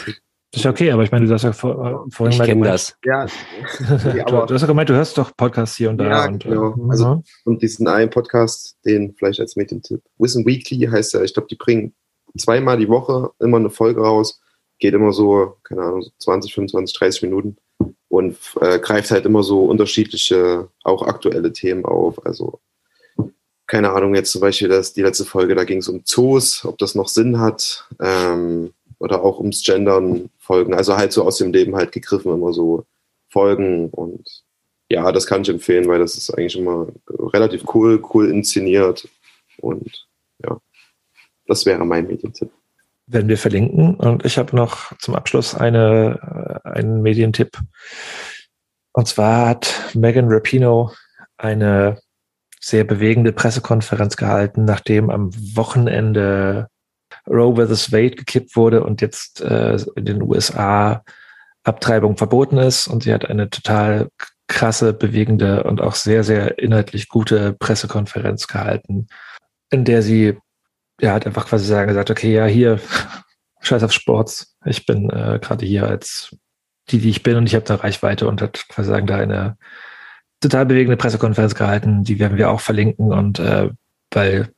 [0.53, 2.63] Das ist ja okay, aber ich meine, du hast ja vor, vorhin ich mal kenne
[2.63, 2.97] gemeint, das.
[3.05, 3.27] Ja,
[4.25, 6.05] du, du hast ja gemeint, du hörst doch Podcasts hier und da.
[6.09, 6.71] Ja, und, genau.
[6.71, 7.23] äh, Also- ja.
[7.45, 10.03] und diesen einen Podcast, den vielleicht als Medientipp.
[10.19, 11.95] Wissen Weekly heißt ja, ich glaube, die bringen
[12.39, 14.41] zweimal die Woche immer eine Folge raus.
[14.79, 17.57] Geht immer so, keine Ahnung, so 20, 25, 30 Minuten
[18.09, 22.25] und äh, greift halt immer so unterschiedliche, auch aktuelle Themen auf.
[22.27, 22.61] Also,
[23.67, 26.79] keine Ahnung, jetzt zum Beispiel das, die letzte Folge, da ging es um Zoos, ob
[26.79, 27.89] das noch Sinn hat.
[28.01, 30.75] Ähm, oder auch ums Gendern Folgen.
[30.75, 32.85] Also halt so aus dem Leben halt gegriffen, immer so
[33.29, 34.45] Folgen und
[34.89, 39.09] ja, das kann ich empfehlen, weil das ist eigentlich immer relativ cool, cool inszeniert
[39.59, 40.07] und
[40.45, 40.59] ja,
[41.47, 42.51] das wäre mein Medientipp.
[43.07, 43.95] werden wir verlinken.
[43.95, 47.59] Und ich habe noch zum Abschluss eine, äh, einen Medientipp.
[48.93, 50.93] Und zwar hat Megan Rapino
[51.37, 51.99] eine
[52.61, 56.69] sehr bewegende Pressekonferenz gehalten, nachdem am Wochenende
[57.29, 57.93] Roe vs.
[57.93, 61.05] Wade gekippt wurde und jetzt äh, in den USA
[61.63, 62.89] Abtreibung verboten ist.
[62.89, 64.09] Und sie hat eine total
[64.49, 69.09] krasse, bewegende und auch sehr, sehr inhaltlich gute Pressekonferenz gehalten,
[69.71, 70.39] in der sie
[71.01, 72.81] ja, hat einfach quasi gesagt, okay, ja, hier,
[73.61, 74.47] scheiß auf Sport.
[74.65, 76.35] Ich bin äh, gerade hier als
[76.91, 79.57] die, die ich bin und ich habe da Reichweite und hat quasi sagen, da eine
[80.41, 82.05] total bewegende Pressekonferenz gehalten.
[82.05, 83.71] Die werden wir auch verlinken und äh,
[84.13, 84.53] weil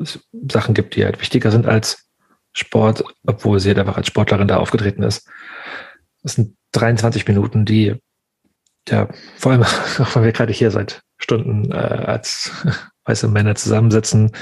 [0.00, 0.20] es
[0.50, 2.08] Sachen gibt, die halt wichtiger sind als
[2.52, 5.28] Sport, obwohl sie halt einfach als Sportlerin da aufgetreten ist.
[6.22, 7.96] Das sind 23 Minuten, die
[8.88, 9.62] ja vor allem,
[9.98, 12.50] auch wenn wir gerade hier seit Stunden äh, als
[13.04, 14.32] weiße Männer zusammensitzen,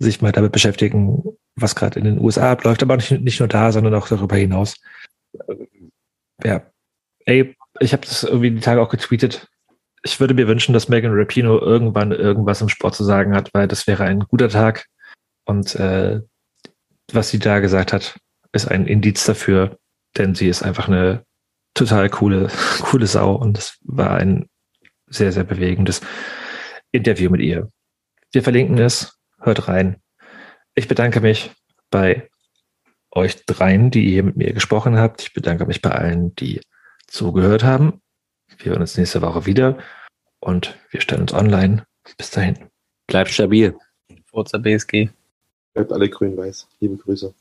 [0.00, 1.22] sich mal damit beschäftigen,
[1.54, 4.76] was gerade in den USA abläuft, aber nicht, nicht nur da, sondern auch darüber hinaus.
[6.42, 6.62] Ja,
[7.26, 9.46] ey, ich habe das irgendwie die Tage auch getweetet.
[10.02, 13.68] Ich würde mir wünschen, dass Megan Rapino irgendwann irgendwas im Sport zu sagen hat, weil
[13.68, 14.86] das wäre ein guter Tag.
[15.44, 16.22] Und äh,
[17.12, 18.18] was sie da gesagt hat,
[18.52, 19.78] ist ein Indiz dafür,
[20.16, 21.24] denn sie ist einfach eine
[21.74, 22.48] total coole,
[22.80, 24.48] coole Sau und es war ein
[25.06, 26.00] sehr, sehr bewegendes
[26.90, 27.70] Interview mit ihr.
[28.32, 29.96] Wir verlinken es, hört rein.
[30.74, 31.50] Ich bedanke mich
[31.90, 32.28] bei
[33.10, 35.22] euch dreien, die ihr mit mir gesprochen habt.
[35.22, 36.60] Ich bedanke mich bei allen, die
[37.06, 38.00] zugehört haben.
[38.58, 39.78] Wir hören uns nächste Woche wieder
[40.40, 41.86] und wir stellen uns online.
[42.16, 42.70] Bis dahin.
[43.06, 43.76] Bleibt stabil.
[44.26, 45.10] Forza BSG.
[45.74, 46.68] Bleibt alle grün-weiß.
[46.80, 47.34] Liebe Grüße.